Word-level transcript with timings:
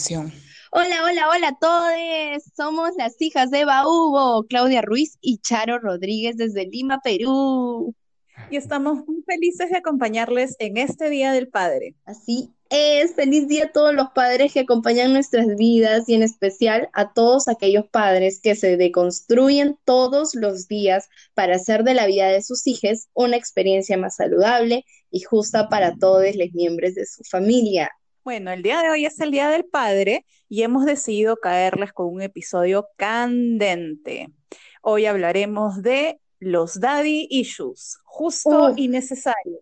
canción. 0.00 0.32
Hola, 0.72 1.04
hola, 1.04 1.28
hola 1.28 1.48
a 1.48 1.58
todos. 1.60 2.44
Somos 2.56 2.90
las 2.96 3.20
hijas 3.20 3.50
de 3.50 3.66
Baúbo, 3.66 4.46
Claudia 4.48 4.80
Ruiz 4.80 5.18
y 5.20 5.38
Charo 5.38 5.78
Rodríguez 5.78 6.38
desde 6.38 6.66
Lima, 6.66 7.00
Perú. 7.04 7.94
Y 8.50 8.56
estamos 8.56 9.06
muy 9.06 9.22
felices 9.26 9.68
de 9.68 9.76
acompañarles 9.76 10.56
en 10.58 10.78
este 10.78 11.10
Día 11.10 11.32
del 11.32 11.48
Padre. 11.48 11.96
Así 12.06 12.50
es, 12.70 13.14
feliz 13.14 13.46
día 13.46 13.64
a 13.64 13.72
todos 13.72 13.92
los 13.92 14.08
padres 14.14 14.54
que 14.54 14.60
acompañan 14.60 15.12
nuestras 15.12 15.46
vidas 15.56 16.08
y 16.08 16.14
en 16.14 16.22
especial 16.22 16.88
a 16.94 17.12
todos 17.12 17.48
aquellos 17.48 17.86
padres 17.90 18.40
que 18.40 18.54
se 18.54 18.78
deconstruyen 18.78 19.76
todos 19.84 20.34
los 20.34 20.66
días 20.66 21.10
para 21.34 21.56
hacer 21.56 21.84
de 21.84 21.92
la 21.92 22.06
vida 22.06 22.28
de 22.28 22.42
sus 22.42 22.66
hijos 22.66 23.08
una 23.12 23.36
experiencia 23.36 23.98
más 23.98 24.16
saludable 24.16 24.86
y 25.10 25.20
justa 25.20 25.68
para 25.68 25.94
todos 25.96 26.34
los 26.36 26.52
miembros 26.54 26.94
de 26.94 27.04
su 27.04 27.22
familia. 27.24 27.90
Bueno, 28.30 28.52
el 28.52 28.62
día 28.62 28.80
de 28.80 28.90
hoy 28.90 29.06
es 29.06 29.18
el 29.18 29.32
Día 29.32 29.50
del 29.50 29.64
Padre 29.64 30.24
y 30.48 30.62
hemos 30.62 30.84
decidido 30.84 31.38
caerles 31.38 31.92
con 31.92 32.06
un 32.06 32.22
episodio 32.22 32.86
candente. 32.94 34.28
Hoy 34.82 35.06
hablaremos 35.06 35.82
de 35.82 36.20
los 36.38 36.78
daddy 36.78 37.26
issues, 37.28 37.98
justo 38.04 38.72
y 38.76 38.86
necesario. 38.86 39.58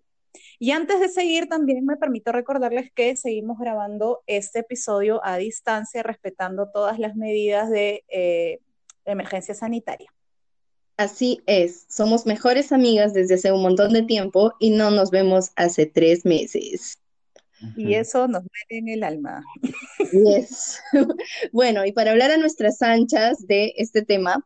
Y 0.58 0.72
antes 0.72 1.00
de 1.00 1.08
seguir, 1.08 1.48
también 1.48 1.86
me 1.86 1.96
permito 1.96 2.30
recordarles 2.30 2.92
que 2.92 3.16
seguimos 3.16 3.58
grabando 3.58 4.22
este 4.26 4.58
episodio 4.58 5.24
a 5.24 5.38
distancia, 5.38 6.02
respetando 6.02 6.70
todas 6.70 6.98
las 6.98 7.16
medidas 7.16 7.70
de 7.70 8.04
eh, 8.08 8.58
emergencia 9.06 9.54
sanitaria. 9.54 10.12
Así 10.98 11.40
es, 11.46 11.86
somos 11.88 12.26
mejores 12.26 12.70
amigas 12.70 13.14
desde 13.14 13.36
hace 13.36 13.50
un 13.50 13.62
montón 13.62 13.94
de 13.94 14.02
tiempo 14.02 14.52
y 14.60 14.72
no 14.72 14.90
nos 14.90 15.10
vemos 15.10 15.52
hace 15.56 15.86
tres 15.86 16.26
meses. 16.26 16.98
Y 17.76 17.94
eso 17.94 18.28
nos 18.28 18.42
duele 18.42 18.80
en 18.80 18.88
el 18.88 19.02
alma. 19.02 19.42
Yes. 20.12 20.80
bueno, 21.52 21.84
y 21.84 21.92
para 21.92 22.12
hablar 22.12 22.30
a 22.30 22.36
nuestras 22.36 22.80
anchas 22.82 23.46
de 23.46 23.74
este 23.76 24.02
tema, 24.02 24.44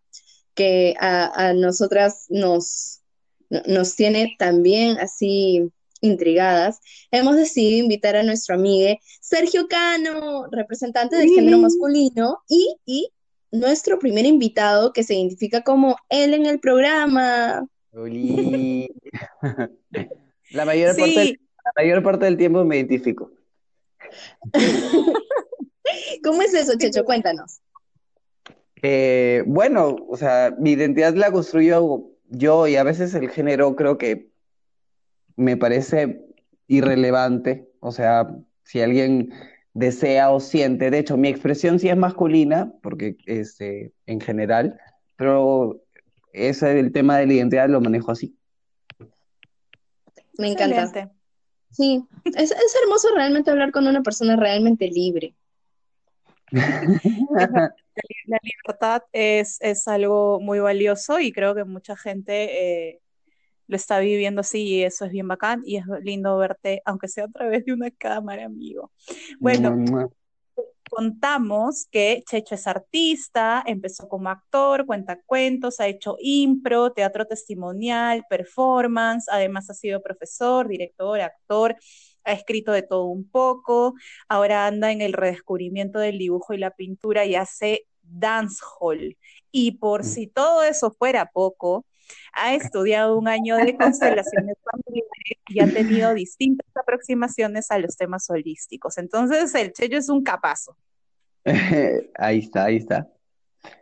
que 0.55 0.95
a, 1.01 1.53
nosotras 1.55 2.27
nos, 2.29 3.01
nos 3.67 3.97
tiene 3.97 4.35
también 4.39 4.99
así 4.99 5.69
intrigadas, 6.01 6.81
hemos 7.11 7.37
decidido 7.37 7.85
invitar 7.85 8.17
a 8.17 8.23
nuestro 8.23 8.57
amigo 8.57 8.99
Sergio 9.21 9.69
Cano, 9.69 10.47
representante 10.51 11.17
del 11.17 11.29
género 11.29 11.59
masculino, 11.59 12.39
y, 12.49 12.77
y, 12.85 13.09
nuestro 13.53 13.99
primer 13.99 14.25
invitado 14.25 14.95
que 14.95 15.05
se 15.05 15.15
identifica 15.15 15.63
como 15.63 15.97
él 16.09 16.33
en 16.33 16.47
el 16.47 16.59
programa. 16.59 17.67
La 20.51 20.65
mayor 20.65 20.97
parte 20.97 21.39
la 21.65 21.73
mayor 21.77 22.03
parte 22.03 22.25
del 22.25 22.37
tiempo 22.37 22.65
me 22.65 22.77
identifico. 22.77 23.31
¿Cómo 26.25 26.43
es 26.43 26.55
eso, 26.55 26.77
Checho? 26.79 27.05
Cuéntanos. 27.05 27.61
Eh, 28.83 29.45
bueno, 29.47 29.97
o 30.09 30.17
sea, 30.17 30.55
mi 30.59 30.73
identidad 30.73 31.15
la 31.15 31.31
construyo 31.31 32.11
yo 32.29 32.67
y 32.67 32.77
a 32.77 32.83
veces 32.83 33.15
el 33.15 33.31
género 33.31 33.77
creo 33.77 33.99
que 33.99 34.31
me 35.37 35.57
parece 35.57 36.25
irrelevante. 36.67 37.69
O 37.81 37.93
sea, 37.93 38.37
si 38.65 38.81
alguien 38.81 39.33
desea 39.75 40.31
o 40.31 40.41
siente, 40.41 40.91
de 40.91 40.99
hecho, 40.99 41.17
mi 41.17 41.29
expresión 41.29 41.79
sí 41.79 41.89
es 41.89 41.97
masculina, 41.97 42.73
porque 42.83 43.17
este, 43.27 43.93
en 44.07 44.21
general, 44.21 44.79
pero 45.17 45.81
ese 46.33 46.79
el 46.79 46.93
tema 46.93 47.19
de 47.19 47.27
la 47.27 47.33
identidad 47.35 47.69
lo 47.69 47.81
manejo 47.81 48.11
así. 48.11 48.37
Me 50.39 50.49
encanta. 50.49 51.13
Sí, 51.73 52.05
es, 52.37 52.55
hermoso 52.83 53.09
realmente 53.15 53.51
hablar 53.51 53.73
con 53.73 53.87
una 53.87 54.03
persona 54.03 54.37
realmente 54.37 54.89
libre. 54.89 55.35
La, 58.27 58.39
libertad 58.43 59.03
es, 59.13 59.59
algo 59.89 60.39
muy 60.41 60.61
valioso 60.61 61.19
y 61.19 61.33
creo 61.33 61.55
que 61.55 61.65
mucha 61.65 61.97
gente 61.97 62.91
eh, 62.91 63.01
lo 63.67 63.77
está 63.77 63.99
viviendo 64.01 64.43
así 64.43 64.63
y 64.63 64.83
eso 64.83 65.05
es 65.07 65.13
bien 65.13 65.29
bacán 65.29 65.63
y 65.65 65.77
es 65.77 65.85
lindo 66.03 66.37
verte, 66.37 66.83
aunque 66.85 67.09
sea 67.09 67.25
a 67.25 67.29
través 67.29 67.65
de 67.65 67.73
una 67.73 67.91
cámara, 67.91 68.45
amigo. 68.45 68.93
Bueno, 69.41 69.75
contamos 70.93 71.87
que 71.91 72.23
Checho 72.29 72.55
es 72.55 72.67
artista, 72.67 73.63
empezó 73.67 74.09
como 74.09 74.29
actor, 74.29 74.85
cuenta 74.85 75.19
cuentos, 75.25 75.81
ha 75.81 75.87
hecho 75.87 76.17
impro, 76.21 76.93
teatro 76.93 77.27
testimonial, 77.27 78.25
performance, 78.29 79.27
además 79.31 79.71
ha 79.71 79.75
sido 79.75 80.03
profesor, 80.03 80.69
director, 80.69 81.19
actor, 81.21 81.77
ha 82.25 82.33
escrito 82.33 82.73
de 82.73 82.83
todo 82.83 83.07
un 83.07 83.27
poco, 83.27 83.95
ahora 84.29 84.67
anda 84.67 84.93
en 84.93 85.01
el 85.01 85.15
redescubrimiento 85.15 85.99
del 85.99 86.19
dibujo 86.19 86.53
y 86.53 86.59
la 86.59 86.73
pintura 86.73 87.25
y 87.25 87.37
hace 87.37 87.87
dancehall. 88.03 89.17
Y 89.51 89.73
por 89.79 90.03
mm. 90.03 90.05
si 90.05 90.27
todo 90.27 90.63
eso 90.63 90.91
fuera 90.91 91.31
poco, 91.33 91.87
ha 92.33 92.55
estudiado 92.55 93.19
un 93.19 93.29
año 93.29 93.57
de 93.57 93.77
constelaciones 93.77 94.57
familiares 94.71 95.39
y 95.49 95.61
ha 95.61 95.67
tenido 95.67 96.15
distintas 96.15 96.67
aproximaciones 96.75 97.71
a 97.71 97.79
los 97.79 97.97
temas 97.97 98.29
holísticos. 98.31 98.99
Entonces, 98.99 99.55
el 99.55 99.73
Cheyo 99.73 99.99
es 99.99 100.09
un 100.09 100.23
capazo. 100.23 100.77
ahí 102.15 102.39
está, 102.39 102.65
ahí 102.65 102.77
está. 102.77 103.09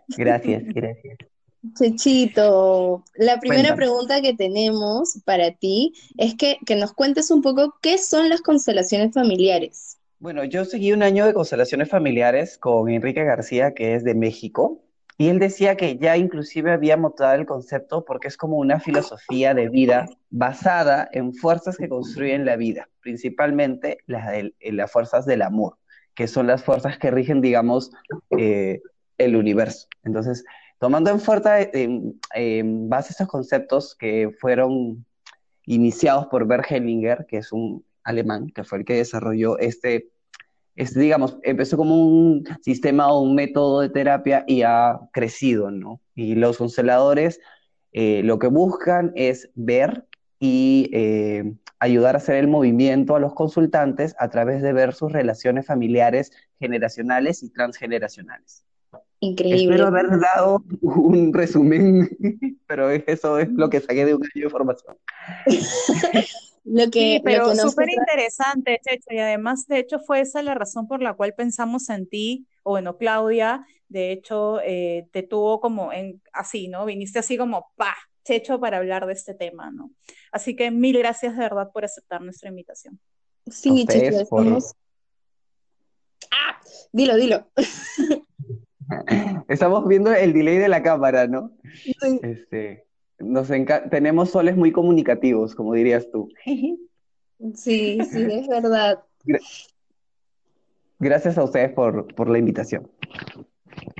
Gracias, 0.09 0.63
gracias. 0.67 1.19
Chechito, 1.75 3.05
la 3.17 3.39
primera 3.39 3.77
pregunta 3.77 4.23
que 4.23 4.35
tenemos 4.35 5.21
para 5.27 5.53
ti 5.53 5.93
es 6.17 6.35
que, 6.35 6.57
que 6.65 6.75
nos 6.75 6.95
cuentes 6.95 7.31
un 7.31 7.43
poco 7.43 7.75
qué 7.83 7.99
son 7.99 8.31
las 8.31 8.41
constelaciones 8.41 9.13
familiares. 9.13 9.99
Bueno, 10.19 10.45
yo 10.45 10.65
seguí 10.65 10.93
un 10.93 11.03
año 11.03 11.27
de 11.27 11.35
constelaciones 11.35 11.89
familiares 11.89 12.57
con 12.57 12.89
Enrique 12.89 13.25
García, 13.25 13.75
que 13.75 13.95
es 13.95 14.05
de 14.05 14.15
México, 14.15 14.83
y 15.21 15.29
él 15.29 15.39
decía 15.39 15.77
que 15.77 15.99
ya 15.99 16.17
inclusive 16.17 16.73
había 16.73 16.97
mostrado 16.97 17.35
el 17.35 17.45
concepto 17.45 18.07
porque 18.07 18.29
es 18.29 18.39
como 18.39 18.57
una 18.57 18.81
filosofía 18.81 19.53
de 19.53 19.69
vida 19.69 20.07
basada 20.31 21.11
en 21.13 21.35
fuerzas 21.35 21.77
que 21.77 21.91
construyen 21.91 22.47
la 22.47 22.57
vida, 22.57 22.89
principalmente 23.03 23.99
las, 24.07 24.31
de, 24.31 24.55
las 24.63 24.91
fuerzas 24.91 25.27
del 25.27 25.43
amor, 25.43 25.77
que 26.15 26.27
son 26.27 26.47
las 26.47 26.65
fuerzas 26.65 26.97
que 26.97 27.11
rigen, 27.11 27.43
digamos, 27.43 27.93
eh, 28.31 28.81
el 29.19 29.37
universo. 29.37 29.89
Entonces, 30.05 30.43
tomando 30.79 31.11
en, 31.11 31.21
fuerza, 31.21 31.61
en, 31.61 32.89
base 32.89 33.13
estos 33.13 33.29
conceptos 33.29 33.95
que 33.95 34.31
fueron 34.41 35.05
iniciados 35.67 36.29
por 36.29 36.47
Bert 36.47 36.65
Hellinger, 36.73 37.27
que 37.29 37.37
es 37.37 37.53
un 37.53 37.85
alemán, 38.05 38.47
que 38.55 38.65
fue 38.65 38.79
el 38.79 38.85
que 38.87 38.95
desarrolló 38.95 39.59
este 39.59 40.09
digamos, 40.95 41.39
empezó 41.43 41.77
como 41.77 41.97
un 41.97 42.45
sistema 42.63 43.13
o 43.13 43.21
un 43.21 43.35
método 43.35 43.81
de 43.81 43.91
terapia 43.91 44.45
y 44.47 44.63
ha 44.63 44.99
crecido, 45.13 45.71
¿no? 45.71 46.01
Y 46.15 46.35
los 46.35 46.59
consteladores 46.59 47.41
eh, 47.93 48.23
lo 48.25 48.39
que 48.39 48.47
buscan 48.47 49.13
es 49.17 49.51
ver 49.55 50.07
y 50.39 50.89
eh, 50.93 51.53
ayudar 51.81 52.15
a 52.15 52.19
hacer 52.19 52.37
el 52.37 52.49
movimiento 52.49 53.17
a 53.17 53.21
los 53.21 53.35
consultantes 53.35 54.15
a 54.19 54.29
través 54.31 54.63
de 54.63 54.73
ver 54.73 54.95
sus 54.95 55.13
relaciones 55.13 55.67
familiares 55.67 56.33
generacionales 56.59 57.43
y 57.43 57.51
transgeneracionales. 57.51 58.65
Increíble. 59.21 59.65
Espero 59.65 59.89
haber 59.89 60.19
dado 60.19 60.65
un 60.81 61.33
resumen, 61.35 62.09
pero 62.67 62.91
eso 62.91 63.39
es 63.39 63.51
lo 63.51 63.69
que 63.69 63.81
saqué 63.81 64.07
de 64.07 64.15
un 64.15 64.23
año 64.23 64.45
de 64.45 64.51
formación. 64.51 64.97
Lo 66.73 66.89
que, 66.89 67.17
sí, 67.17 67.23
pero 67.25 67.53
súper 67.57 67.91
interesante, 67.91 68.81
Checho, 68.81 69.09
y 69.11 69.19
además, 69.19 69.67
de 69.67 69.81
hecho, 69.81 69.99
fue 69.99 70.21
esa 70.21 70.41
la 70.41 70.55
razón 70.55 70.87
por 70.87 71.03
la 71.03 71.15
cual 71.15 71.35
pensamos 71.35 71.91
en 71.91 72.07
ti, 72.09 72.47
o 72.63 72.71
bueno, 72.71 72.97
Claudia, 72.97 73.67
de 73.89 74.13
hecho, 74.13 74.61
eh, 74.61 75.09
te 75.11 75.25
tuvo 75.25 75.61
como 75.61 75.93
en, 75.93 76.23
así, 76.33 76.69
¿no? 76.69 76.85
Viniste 76.85 77.19
así 77.19 77.37
como, 77.37 77.73
pa, 77.75 77.97
Checho, 78.25 78.61
para 78.61 78.77
hablar 78.77 79.07
de 79.07 79.15
este 79.15 79.35
tema, 79.35 79.73
¿no? 79.73 79.91
Así 80.31 80.55
que 80.55 80.71
mil 80.71 80.97
gracias 80.97 81.37
de 81.37 81.41
verdad 81.41 81.73
por 81.73 81.85
aceptar 81.85 82.21
nuestra 82.21 82.51
invitación. 82.51 83.01
Sí, 83.51 83.85
Checho, 83.89 84.21
estamos... 84.21 84.73
¡Ah! 86.31 86.61
Dilo, 86.93 87.17
dilo. 87.17 87.51
Estamos 89.49 89.89
viendo 89.89 90.13
el 90.13 90.33
delay 90.33 90.59
de 90.59 90.69
la 90.69 90.83
cámara, 90.83 91.27
¿no? 91.27 91.53
Sí. 91.83 92.21
Este, 92.23 92.87
nos 93.21 93.49
tenemos 93.91 94.31
soles 94.31 94.57
muy 94.57 94.73
comunicativos, 94.73 95.55
como 95.55 95.75
dirías 95.75 96.11
tú. 96.11 96.29
Sí, 97.55 97.99
sí, 98.13 98.23
es 98.31 98.49
verdad. 98.49 99.03
Gracias 100.99 101.39
a 101.39 101.45
ustedes 101.45 101.73
por, 101.73 102.29
la 102.29 102.39
invitación. 102.39 102.91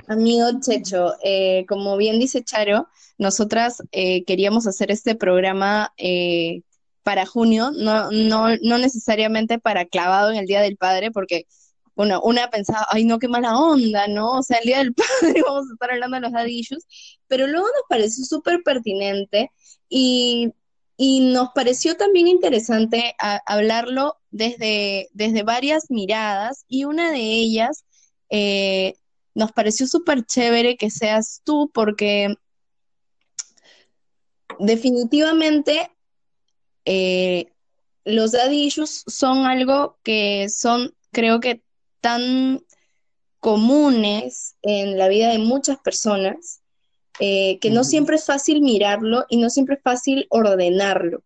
Amigo 0.07 0.45
Checho, 0.59 1.15
eh, 1.23 1.65
como 1.67 1.97
bien 1.97 2.19
dice 2.19 2.43
Charo, 2.43 2.87
nosotras 3.17 3.81
eh, 3.91 4.23
queríamos 4.25 4.67
hacer 4.67 4.91
este 4.91 5.15
programa 5.15 5.91
eh, 5.97 6.61
para 7.01 7.25
junio, 7.25 7.71
no, 7.71 8.11
no, 8.11 8.49
no 8.61 8.77
necesariamente 8.77 9.57
para 9.57 9.85
clavado 9.85 10.29
en 10.29 10.37
el 10.37 10.45
Día 10.45 10.61
del 10.61 10.77
Padre, 10.77 11.09
porque 11.09 11.47
bueno, 11.95 12.21
una 12.23 12.49
pensaba, 12.49 12.85
ay 12.89 13.05
no, 13.05 13.19
qué 13.19 13.27
mala 13.27 13.57
onda, 13.57 14.07
¿no? 14.07 14.39
O 14.39 14.43
sea, 14.43 14.57
el 14.57 14.65
Día 14.65 14.77
del 14.79 14.93
Padre 15.21 15.41
vamos 15.45 15.69
a 15.69 15.73
estar 15.73 15.91
hablando 15.91 16.15
de 16.15 16.21
los 16.21 16.31
dadillos, 16.31 16.85
pero 17.27 17.47
luego 17.47 17.67
nos 17.67 17.83
pareció 17.89 18.25
súper 18.25 18.63
pertinente 18.63 19.51
y, 19.89 20.53
y 20.97 21.21
nos 21.31 21.49
pareció 21.55 21.95
también 21.97 22.27
interesante 22.27 23.15
hablarlo 23.45 24.17
desde, 24.29 25.09
desde 25.13 25.43
varias 25.43 25.89
miradas 25.89 26.65
y 26.67 26.85
una 26.85 27.11
de 27.11 27.19
ellas 27.19 27.85
eh, 28.29 28.95
nos 29.33 29.51
pareció 29.51 29.87
súper 29.87 30.25
chévere 30.25 30.77
que 30.77 30.89
seas 30.89 31.41
tú 31.43 31.71
porque 31.73 32.35
definitivamente 34.59 35.91
eh, 36.85 37.51
los 38.05 38.31
daddy 38.31 38.69
son 38.69 39.45
algo 39.45 39.97
que 40.03 40.49
son, 40.49 40.93
creo 41.11 41.39
que, 41.39 41.63
tan 42.01 42.63
comunes 43.39 44.55
en 44.61 44.97
la 44.97 45.07
vida 45.07 45.29
de 45.29 45.39
muchas 45.39 45.79
personas, 45.79 46.61
eh, 47.19 47.59
que 47.59 47.69
no 47.69 47.83
siempre 47.83 48.15
es 48.15 48.25
fácil 48.25 48.61
mirarlo 48.61 49.25
y 49.29 49.37
no 49.37 49.49
siempre 49.49 49.75
es 49.75 49.81
fácil 49.83 50.27
ordenarlo. 50.29 51.23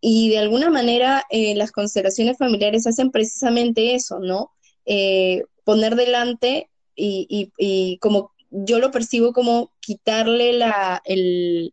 Y 0.00 0.28
de 0.30 0.38
alguna 0.38 0.70
manera 0.70 1.24
eh, 1.30 1.54
las 1.54 1.72
constelaciones 1.72 2.36
familiares 2.38 2.86
hacen 2.86 3.10
precisamente 3.10 3.94
eso, 3.94 4.18
¿no? 4.18 4.50
Eh, 4.84 5.44
poner 5.64 5.94
delante 5.94 6.68
y, 6.94 7.98
como 8.00 8.32
yo 8.50 8.78
lo 8.78 8.90
percibo 8.90 9.32
como 9.32 9.72
quitarle 9.80 10.52
la, 10.52 11.02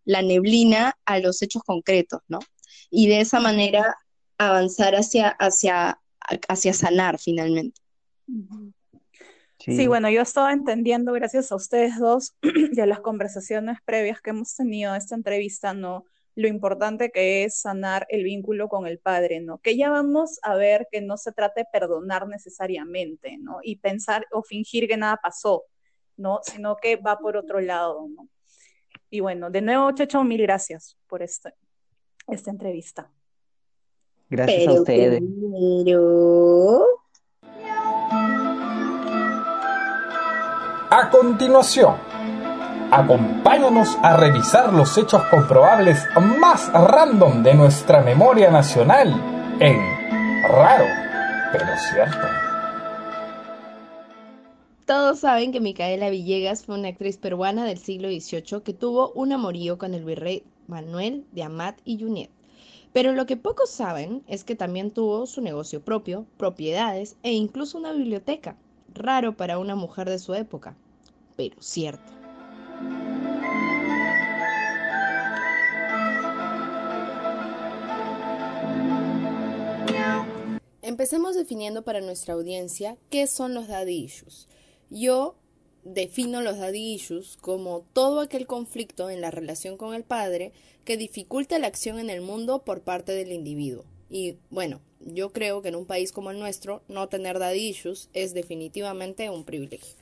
la 0.05 0.21
neblina 0.21 0.97
a 1.05 1.19
los 1.19 1.41
hechos 1.41 1.63
concretos, 1.63 2.21
¿no? 2.27 2.39
Y 2.89 3.07
de 3.07 3.21
esa 3.21 3.39
manera 3.39 3.97
avanzar 4.37 4.95
hacia, 4.95 5.29
hacia, 5.29 5.99
hacia 6.47 6.73
sanar 6.73 7.19
finalmente. 7.19 7.81
Sí. 9.59 9.87
bueno, 9.87 10.09
yo 10.09 10.21
estaba 10.21 10.53
entendiendo, 10.53 11.11
gracias 11.11 11.51
a 11.51 11.55
ustedes 11.55 11.99
dos 11.99 12.33
y 12.71 12.79
a 12.79 12.85
las 12.85 13.01
conversaciones 13.01 13.79
previas 13.83 14.21
que 14.21 14.29
hemos 14.29 14.55
tenido 14.55 14.93
a 14.93 14.97
esta 14.97 15.15
entrevista, 15.15 15.73
¿no? 15.73 16.05
Lo 16.35 16.47
importante 16.47 17.11
que 17.11 17.43
es 17.43 17.59
sanar 17.59 18.05
el 18.09 18.23
vínculo 18.23 18.69
con 18.69 18.87
el 18.87 18.99
padre, 18.99 19.41
¿no? 19.41 19.57
Que 19.57 19.75
ya 19.75 19.89
vamos 19.89 20.39
a 20.43 20.55
ver 20.55 20.87
que 20.89 21.01
no 21.01 21.17
se 21.17 21.33
trata 21.33 21.59
de 21.61 21.67
perdonar 21.73 22.25
necesariamente, 22.27 23.37
¿no? 23.37 23.57
Y 23.61 23.75
pensar 23.77 24.25
o 24.31 24.43
fingir 24.43 24.87
que 24.87 24.95
nada 24.95 25.19
pasó, 25.21 25.65
¿no? 26.15 26.39
Sino 26.43 26.77
que 26.77 26.95
va 26.95 27.19
por 27.19 27.35
otro 27.35 27.59
lado, 27.59 28.07
¿no? 28.07 28.29
Y 29.09 29.19
bueno, 29.19 29.49
de 29.49 29.61
nuevo, 29.61 29.91
Checho, 29.91 30.23
mil 30.23 30.41
gracias 30.41 30.97
por 31.07 31.21
esta, 31.21 31.53
esta 32.27 32.51
entrevista. 32.51 33.11
Gracias 34.29 34.67
a 34.67 34.73
ustedes. 34.73 35.21
A 41.01 41.09
continuación, 41.09 41.95
acompáñanos 42.91 43.97
a 44.03 44.17
revisar 44.17 44.73
los 44.73 44.97
hechos 44.97 45.23
comprobables 45.31 46.05
más 46.41 46.69
random 46.73 47.41
de 47.41 47.53
nuestra 47.53 48.01
memoria 48.01 48.51
nacional 48.51 49.07
en 49.61 49.77
Raro, 50.43 50.83
pero 51.53 51.67
cierto. 51.89 52.27
Todos 54.85 55.19
saben 55.19 55.53
que 55.53 55.61
Micaela 55.61 56.09
Villegas 56.09 56.65
fue 56.65 56.77
una 56.77 56.89
actriz 56.89 57.15
peruana 57.15 57.63
del 57.63 57.77
siglo 57.77 58.09
XVIII 58.09 58.61
que 58.61 58.73
tuvo 58.73 59.13
un 59.13 59.31
amorío 59.31 59.77
con 59.77 59.93
el 59.93 60.03
virrey 60.03 60.43
Manuel 60.67 61.25
de 61.31 61.43
Amat 61.43 61.79
y 61.85 61.97
Junet. 61.97 62.29
Pero 62.91 63.13
lo 63.13 63.25
que 63.25 63.37
pocos 63.37 63.69
saben 63.69 64.21
es 64.27 64.43
que 64.43 64.55
también 64.55 64.91
tuvo 64.91 65.27
su 65.27 65.39
negocio 65.39 65.79
propio, 65.79 66.25
propiedades 66.35 67.15
e 67.23 67.31
incluso 67.31 67.77
una 67.77 67.93
biblioteca 67.93 68.57
raro 68.93 69.37
para 69.37 69.59
una 69.59 69.75
mujer 69.75 70.09
de 70.09 70.19
su 70.19 70.33
época, 70.33 70.75
pero 71.39 71.55
cierto. 71.61 72.11
Empecemos 80.81 81.35
definiendo 81.35 81.83
para 81.85 82.01
nuestra 82.01 82.33
audiencia 82.33 82.97
qué 83.09 83.25
son 83.25 83.53
los 83.53 83.69
daddy 83.69 84.03
issues. 84.03 84.49
Yo 84.89 85.37
defino 85.85 86.41
los 86.41 86.57
daddy 86.57 86.95
issues 86.95 87.37
como 87.37 87.85
todo 87.93 88.19
aquel 88.19 88.45
conflicto 88.45 89.09
en 89.09 89.21
la 89.21 89.31
relación 89.31 89.77
con 89.77 89.93
el 89.93 90.03
padre 90.03 90.51
que 90.83 90.97
dificulta 90.97 91.57
la 91.57 91.67
acción 91.67 91.99
en 91.99 92.09
el 92.09 92.19
mundo 92.19 92.65
por 92.65 92.81
parte 92.81 93.13
del 93.13 93.31
individuo. 93.31 93.85
Y 94.09 94.39
bueno, 94.49 94.81
yo 94.99 95.31
creo 95.31 95.61
que 95.61 95.69
en 95.69 95.77
un 95.77 95.85
país 95.85 96.11
como 96.11 96.31
el 96.31 96.39
nuestro, 96.39 96.83
no 96.89 97.07
tener 97.07 97.39
daddy 97.39 97.69
issues 97.69 98.09
es 98.11 98.33
definitivamente 98.33 99.29
un 99.29 99.45
privilegio. 99.45 99.98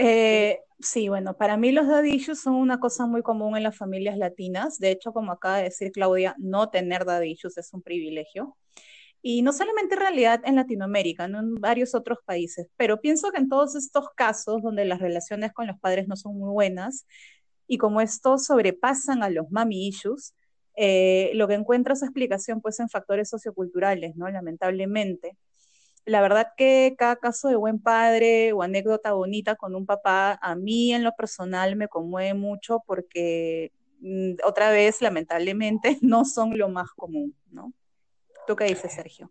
Eh, 0.00 0.60
sí, 0.78 1.08
bueno, 1.08 1.36
para 1.36 1.56
mí 1.56 1.72
los 1.72 1.88
daddy 1.88 2.14
issues 2.14 2.40
son 2.40 2.54
una 2.54 2.78
cosa 2.78 3.06
muy 3.06 3.22
común 3.22 3.56
en 3.56 3.64
las 3.64 3.76
familias 3.76 4.16
latinas. 4.16 4.78
De 4.78 4.92
hecho, 4.92 5.12
como 5.12 5.32
acaba 5.32 5.58
de 5.58 5.64
decir 5.64 5.90
Claudia, 5.90 6.36
no 6.38 6.70
tener 6.70 7.04
daddy 7.04 7.32
issues 7.32 7.58
es 7.58 7.74
un 7.74 7.82
privilegio. 7.82 8.56
Y 9.22 9.42
no 9.42 9.52
solamente 9.52 9.96
en 9.96 10.00
realidad 10.00 10.40
en 10.44 10.54
Latinoamérica, 10.54 11.24
en 11.24 11.56
varios 11.56 11.94
otros 11.96 12.18
países, 12.24 12.68
pero 12.76 13.00
pienso 13.00 13.32
que 13.32 13.38
en 13.38 13.48
todos 13.48 13.74
estos 13.74 14.10
casos 14.14 14.62
donde 14.62 14.84
las 14.84 15.00
relaciones 15.00 15.52
con 15.52 15.66
los 15.66 15.78
padres 15.80 16.06
no 16.06 16.14
son 16.16 16.38
muy 16.38 16.50
buenas 16.52 17.04
y 17.66 17.78
como 17.78 18.00
estos 18.00 18.46
sobrepasan 18.46 19.24
a 19.24 19.30
los 19.30 19.50
mami 19.50 19.88
issues, 19.88 20.34
eh, 20.76 21.32
lo 21.34 21.48
que 21.48 21.54
encuentra 21.54 21.94
esa 21.94 22.06
explicación 22.06 22.60
pues 22.60 22.78
en 22.78 22.88
factores 22.88 23.28
socioculturales, 23.28 24.14
¿no? 24.16 24.28
Lamentablemente. 24.30 25.36
La 26.08 26.22
verdad 26.22 26.52
que 26.56 26.94
cada 26.96 27.16
caso 27.16 27.48
de 27.48 27.56
buen 27.56 27.78
padre 27.78 28.54
o 28.54 28.62
anécdota 28.62 29.12
bonita 29.12 29.56
con 29.56 29.74
un 29.74 29.84
papá, 29.84 30.38
a 30.40 30.54
mí 30.54 30.94
en 30.94 31.04
lo 31.04 31.12
personal 31.12 31.76
me 31.76 31.88
conmueve 31.88 32.32
mucho 32.32 32.82
porque 32.86 33.72
mm, 34.00 34.36
otra 34.42 34.70
vez, 34.70 35.02
lamentablemente, 35.02 35.98
no 36.00 36.24
son 36.24 36.56
lo 36.56 36.70
más 36.70 36.92
común, 36.92 37.34
¿no? 37.50 37.74
¿Tú 38.46 38.56
qué 38.56 38.64
dices, 38.64 38.94
Sergio? 38.94 39.30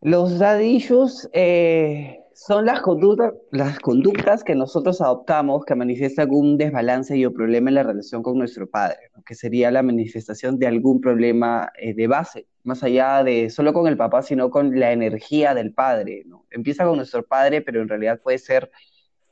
Los 0.00 0.38
dadillos 0.38 1.28
eh, 1.34 2.23
son 2.34 2.66
las 2.66 2.80
conductas, 2.80 3.32
las 3.52 3.78
conductas 3.78 4.42
que 4.42 4.56
nosotros 4.56 5.00
adoptamos 5.00 5.64
que 5.64 5.76
manifiestan 5.76 6.24
algún 6.24 6.58
desbalance 6.58 7.16
y 7.16 7.24
o 7.24 7.32
problema 7.32 7.70
en 7.70 7.76
la 7.76 7.84
relación 7.84 8.22
con 8.22 8.36
nuestro 8.36 8.68
padre, 8.68 9.10
que 9.24 9.36
sería 9.36 9.70
la 9.70 9.82
manifestación 9.82 10.58
de 10.58 10.66
algún 10.66 11.00
problema 11.00 11.70
eh, 11.78 11.94
de 11.94 12.06
base, 12.08 12.48
más 12.64 12.82
allá 12.82 13.22
de 13.22 13.50
solo 13.50 13.72
con 13.72 13.86
el 13.86 13.96
papá, 13.96 14.22
sino 14.22 14.50
con 14.50 14.78
la 14.78 14.90
energía 14.90 15.54
del 15.54 15.72
padre. 15.72 16.24
¿no? 16.26 16.44
Empieza 16.50 16.84
con 16.84 16.96
nuestro 16.96 17.24
padre, 17.24 17.62
pero 17.62 17.80
en 17.80 17.88
realidad 17.88 18.20
puede 18.20 18.38
ser 18.38 18.70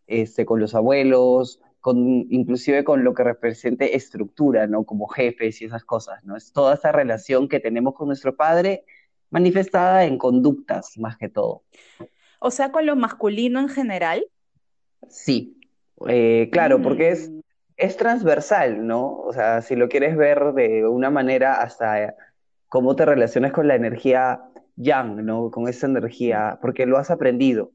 este, 0.06 0.46
con 0.46 0.60
los 0.60 0.74
abuelos, 0.76 1.60
con, 1.80 1.98
inclusive 2.30 2.84
con 2.84 3.02
lo 3.02 3.14
que 3.14 3.24
represente 3.24 3.96
estructura, 3.96 4.68
¿no? 4.68 4.84
como 4.84 5.08
jefes 5.08 5.60
y 5.60 5.64
esas 5.64 5.84
cosas. 5.84 6.22
¿no? 6.22 6.36
Es 6.36 6.52
toda 6.52 6.74
esa 6.74 6.92
relación 6.92 7.48
que 7.48 7.58
tenemos 7.58 7.94
con 7.94 8.06
nuestro 8.06 8.36
padre 8.36 8.84
manifestada 9.30 10.04
en 10.04 10.18
conductas 10.18 10.96
más 10.98 11.16
que 11.16 11.28
todo. 11.28 11.64
O 12.44 12.50
sea, 12.50 12.72
con 12.72 12.86
lo 12.86 12.96
masculino 12.96 13.60
en 13.60 13.68
general. 13.68 14.26
Sí, 15.08 15.60
eh, 16.08 16.48
claro, 16.50 16.82
porque 16.82 17.10
es, 17.10 17.30
mm. 17.30 17.40
es 17.76 17.96
transversal, 17.96 18.84
¿no? 18.84 19.16
O 19.18 19.32
sea, 19.32 19.62
si 19.62 19.76
lo 19.76 19.88
quieres 19.88 20.16
ver 20.16 20.52
de 20.52 20.86
una 20.86 21.08
manera 21.08 21.54
hasta 21.62 22.16
cómo 22.68 22.96
te 22.96 23.06
relacionas 23.06 23.52
con 23.52 23.68
la 23.68 23.76
energía 23.76 24.40
yang, 24.74 25.24
¿no? 25.24 25.52
Con 25.52 25.68
esa 25.68 25.86
energía, 25.86 26.58
porque 26.60 26.84
lo 26.84 26.98
has 26.98 27.12
aprendido. 27.12 27.70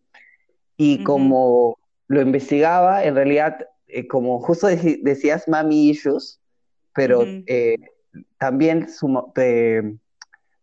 Y 0.75 1.01
como 1.03 1.79
lo 2.07 2.21
investigaba, 2.21 3.05
en 3.05 3.15
realidad, 3.15 3.67
eh, 3.87 4.05
como 4.05 4.41
justo 4.41 4.67
decías 4.67 5.47
mami 5.47 5.89
issues, 5.89 6.41
pero 6.93 7.23
eh, 7.23 7.77
también 8.37 8.89
su, 8.89 9.07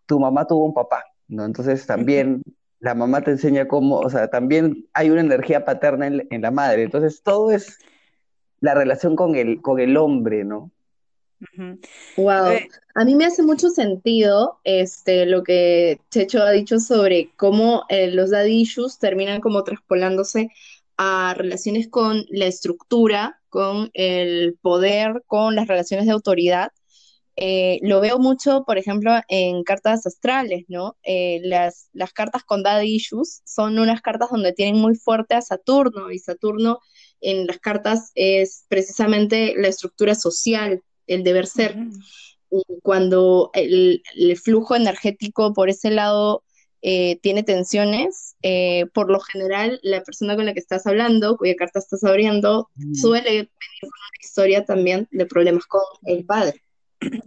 tu 0.07 0.21
mamá 0.21 0.47
tuvo 0.47 0.67
un 0.67 0.75
papá, 0.75 1.05
¿no? 1.27 1.47
Entonces 1.47 1.87
también 1.87 2.43
la 2.85 2.95
mamá 2.95 3.23
te 3.23 3.31
enseña 3.31 3.67
cómo, 3.67 3.99
o 3.99 4.11
sea, 4.11 4.29
también 4.29 4.87
hay 4.93 5.09
una 5.09 5.23
energía 5.23 5.65
paterna 5.65 6.07
en, 6.07 6.43
la 6.43 6.51
madre. 6.51 6.83
Entonces 6.83 7.23
todo 7.23 7.51
es 7.51 7.79
la 8.61 8.75
relación 8.75 9.17
con 9.17 9.37
el, 9.37 9.63
con 9.63 9.81
el 9.81 9.97
hombre, 9.97 10.45
¿no? 10.45 10.71
Wow, 12.19 12.47
eh, 12.49 12.69
a 12.95 13.05
mí 13.07 13.15
me 13.15 13.25
hace 13.25 13.43
mucho 13.43 13.71
sentido 13.71 14.61
este, 14.65 15.25
lo 15.25 15.43
que 15.43 15.99
Checho 16.11 16.43
ha 16.43 16.51
dicho 16.51 16.79
sobre 16.79 17.31
cómo 17.37 17.85
eh, 17.89 18.11
los 18.11 18.31
daddy 18.31 18.61
issues 18.61 18.99
terminan 18.99 19.41
como 19.41 19.65
traspolándose 19.65 20.51
a 20.99 21.35
relaciones 21.37 21.89
con 21.89 22.27
la 22.29 22.47
estructura, 22.47 23.41
con 23.49 23.91
el 23.95 24.59
poder, 24.61 25.23
con 25.27 25.55
las 25.55 25.69
relaciones 25.69 26.05
de 26.05 26.13
autoridad 26.13 26.71
eh, 27.37 27.81
lo 27.83 28.01
veo 28.01 28.19
mucho, 28.19 28.65
por 28.65 28.79
ejemplo, 28.79 29.13
en 29.29 29.65
cartas 29.65 30.07
astrales, 30.07 30.65
¿no? 30.69 30.97
Eh, 31.03 31.41
las, 31.43 31.89
las 31.93 32.13
cartas 32.13 32.45
con 32.45 32.63
daddy 32.63 32.95
issues 32.95 33.43
son 33.45 33.79
unas 33.79 34.03
cartas 34.03 34.31
donde 34.31 34.53
tienen 34.53 34.81
muy 34.81 34.95
fuerte 34.95 35.35
a 35.35 35.43
Saturno 35.43 36.13
y 36.13 36.19
Saturno 36.19 36.79
en 37.21 37.47
las 37.47 37.59
cartas 37.59 38.13
es 38.15 38.65
precisamente 38.69 39.55
la 39.57 39.69
estructura 39.69 40.15
social, 40.15 40.83
el 41.07 41.25
deber 41.25 41.47
ser. 41.47 41.77
Y 42.51 42.63
cuando 42.83 43.51
el, 43.55 44.03
flujo 44.43 44.77
energético 44.77 45.55
por 45.55 45.71
ese 45.71 45.91
lado 45.91 46.45
eh, 46.83 47.19
tiene 47.21 47.43
tensiones, 47.43 48.37
por 48.93 49.11
lo 49.11 49.19
general 49.21 49.81
la 49.83 50.03
persona 50.03 50.37
con 50.37 50.45
la 50.45 50.53
que 50.53 50.61
estás 50.61 50.87
hablando, 50.87 51.37
cuya 51.37 51.57
carta 51.57 51.81
estás 51.81 52.05
abriendo, 52.05 52.71
suele 52.93 53.31
venir 53.31 53.49
con 53.81 53.89
una 53.89 54.19
historia 54.21 54.65
también 54.65 55.09
de 55.11 55.27
problemas 55.27 55.65
con 55.67 55.83
el 56.05 56.25
padre. 56.25 56.64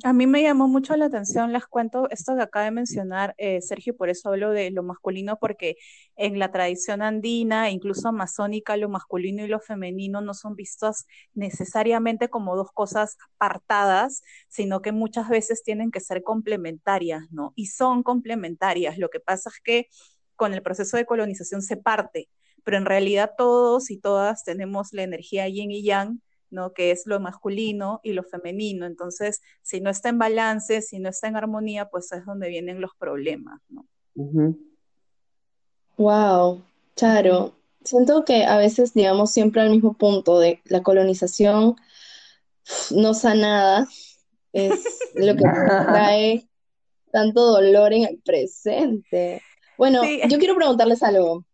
A 0.03 0.13
mí 0.13 0.27
me 0.27 0.41
llamó 0.41 0.67
mucho 0.67 0.95
la 0.95 1.05
atención, 1.05 1.53
les 1.53 1.65
cuento 1.65 2.09
esto 2.09 2.35
que 2.35 2.41
acaba 2.41 2.65
de 2.65 2.71
mencionar 2.71 3.35
eh, 3.37 3.61
Sergio, 3.61 3.95
por 3.95 4.09
eso 4.09 4.29
hablo 4.29 4.51
de 4.51 4.71
lo 4.71 4.83
masculino, 4.83 5.37
porque 5.39 5.75
en 6.15 6.39
la 6.39 6.51
tradición 6.51 7.01
andina, 7.01 7.69
incluso 7.69 8.09
amazónica, 8.09 8.77
lo 8.77 8.89
masculino 8.89 9.43
y 9.43 9.47
lo 9.47 9.59
femenino 9.59 10.21
no 10.21 10.33
son 10.33 10.55
vistos 10.55 11.05
necesariamente 11.33 12.29
como 12.29 12.55
dos 12.55 12.71
cosas 12.73 13.17
apartadas, 13.35 14.21
sino 14.47 14.81
que 14.81 14.91
muchas 14.91 15.29
veces 15.29 15.63
tienen 15.63 15.91
que 15.91 15.99
ser 15.99 16.23
complementarias, 16.23 17.23
¿no? 17.31 17.53
Y 17.55 17.67
son 17.67 18.03
complementarias. 18.03 18.97
Lo 18.97 19.09
que 19.09 19.19
pasa 19.19 19.49
es 19.49 19.59
que 19.63 19.87
con 20.35 20.53
el 20.53 20.61
proceso 20.61 20.97
de 20.97 21.05
colonización 21.05 21.61
se 21.61 21.77
parte, 21.77 22.29
pero 22.63 22.77
en 22.77 22.85
realidad 22.85 23.31
todos 23.37 23.89
y 23.91 23.97
todas 23.97 24.43
tenemos 24.43 24.89
la 24.93 25.03
energía 25.03 25.47
yin 25.47 25.71
y 25.71 25.83
yang 25.83 26.21
¿no? 26.49 26.73
Que 26.73 26.91
es 26.91 27.05
lo 27.05 27.19
masculino 27.19 27.99
y 28.03 28.13
lo 28.13 28.23
femenino. 28.23 28.85
Entonces, 28.85 29.41
si 29.61 29.81
no 29.81 29.89
está 29.89 30.09
en 30.09 30.19
balance, 30.19 30.81
si 30.81 30.99
no 30.99 31.09
está 31.09 31.27
en 31.27 31.35
armonía, 31.35 31.89
pues 31.89 32.11
es 32.11 32.25
donde 32.25 32.49
vienen 32.49 32.81
los 32.81 32.91
problemas, 32.97 33.61
¿no? 33.69 33.85
Wow, 35.97 36.61
Charo. 36.95 37.53
Siento 37.83 38.25
que 38.25 38.43
a 38.43 38.57
veces 38.57 38.93
digamos 38.93 39.31
siempre 39.31 39.61
al 39.61 39.69
mismo 39.69 39.93
punto 39.93 40.39
de 40.39 40.61
la 40.65 40.83
colonización 40.83 41.75
no 42.91 43.13
sanada 43.13 43.87
es 44.51 44.71
lo 45.15 45.35
que 45.35 45.43
trae 45.43 46.47
tanto 47.11 47.45
dolor 47.45 47.93
en 47.93 48.03
el 48.03 48.19
presente. 48.23 49.41
Bueno, 49.77 50.01
yo 50.03 50.37
quiero 50.39 50.55
preguntarles 50.55 51.03
algo. 51.03 51.45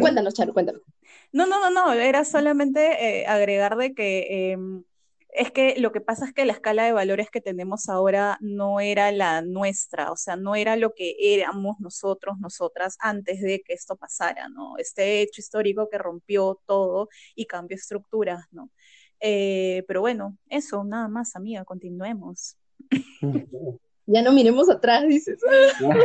cuéntanos, 0.00 0.34
Charo, 0.34 0.52
cuéntanos. 0.52 0.82
No, 1.32 1.46
no, 1.46 1.60
no, 1.60 1.70
no, 1.70 1.92
era 1.92 2.24
solamente 2.24 3.20
eh, 3.20 3.26
agregar 3.26 3.76
de 3.76 3.94
que 3.94 4.52
em, 4.52 4.84
es 5.30 5.52
que 5.52 5.78
lo 5.78 5.92
que 5.92 6.00
pasa 6.00 6.24
es 6.24 6.32
que 6.32 6.46
la 6.46 6.54
escala 6.54 6.84
de 6.84 6.92
valores 6.92 7.30
que 7.30 7.40
tenemos 7.40 7.88
ahora 7.88 8.38
no 8.40 8.80
era 8.80 9.12
la 9.12 9.42
nuestra, 9.42 10.10
o 10.10 10.16
sea, 10.16 10.36
no 10.36 10.54
era 10.54 10.76
lo 10.76 10.94
que 10.94 11.16
éramos 11.20 11.78
nosotros, 11.80 12.38
nosotras, 12.38 12.96
antes 13.00 13.40
de 13.40 13.60
que 13.60 13.74
esto 13.74 13.96
pasara, 13.96 14.48
¿no? 14.48 14.78
Este 14.78 15.20
hecho 15.20 15.40
histórico 15.40 15.88
que 15.90 15.98
rompió 15.98 16.60
todo 16.66 17.08
y 17.34 17.46
cambió 17.46 17.76
estructuras, 17.76 18.46
¿no? 18.50 18.70
Eh, 19.20 19.84
pero 19.86 20.00
bueno, 20.00 20.36
eso, 20.48 20.82
nada 20.84 21.08
más, 21.08 21.36
amiga, 21.36 21.64
continuemos. 21.64 22.56
Ya 24.10 24.22
no 24.22 24.32
miremos 24.32 24.70
atrás, 24.70 25.06
dices. 25.06 25.38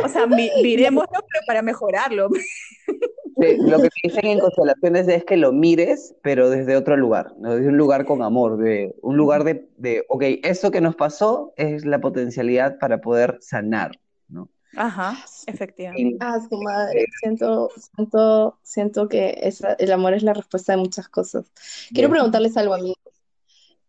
O 0.04 0.08
sea, 0.10 0.26
miremoslo, 0.26 1.08
pero 1.10 1.46
para 1.46 1.62
mejorarlo. 1.62 2.28
lo 3.36 3.80
que 3.80 3.88
dicen 4.02 4.26
en 4.26 4.38
constelaciones 4.38 5.08
es 5.08 5.24
que 5.24 5.36
lo 5.36 5.52
mires, 5.52 6.14
pero 6.22 6.50
desde 6.50 6.76
otro 6.76 6.96
lugar, 6.96 7.34
¿no? 7.38 7.54
desde 7.54 7.68
un 7.68 7.76
lugar 7.76 8.04
con 8.04 8.22
amor, 8.22 8.58
de 8.58 8.94
un 9.02 9.16
lugar 9.16 9.44
de, 9.44 9.68
de, 9.76 10.04
ok, 10.08 10.22
eso 10.42 10.70
que 10.70 10.80
nos 10.80 10.96
pasó 10.96 11.52
es 11.56 11.84
la 11.84 12.00
potencialidad 12.00 12.78
para 12.78 13.00
poder 13.00 13.38
sanar, 13.40 13.98
¿no? 14.28 14.48
Ajá, 14.76 15.16
efectivamente. 15.46 16.16
Ah, 16.20 16.40
su 16.48 16.60
madre, 16.60 17.04
siento, 17.20 17.70
siento, 17.96 18.58
siento 18.62 19.08
que 19.08 19.52
el 19.78 19.92
amor 19.92 20.14
es 20.14 20.22
la 20.22 20.34
respuesta 20.34 20.72
de 20.72 20.78
muchas 20.78 21.08
cosas. 21.08 21.46
Quiero 21.92 22.10
preguntarles 22.10 22.56
algo, 22.56 22.74
amigos. 22.74 22.98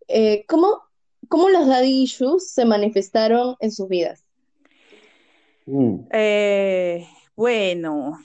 Eh, 0.08 0.46
¿cómo, 0.48 0.84
¿Cómo 1.28 1.50
los 1.50 1.68
daddy 1.68 2.04
issues 2.04 2.52
se 2.52 2.66
manifestaron 2.66 3.56
en 3.60 3.72
sus 3.72 3.88
vidas? 3.88 4.24
Mm. 5.66 6.02
Eh, 6.12 7.08
bueno, 7.36 8.20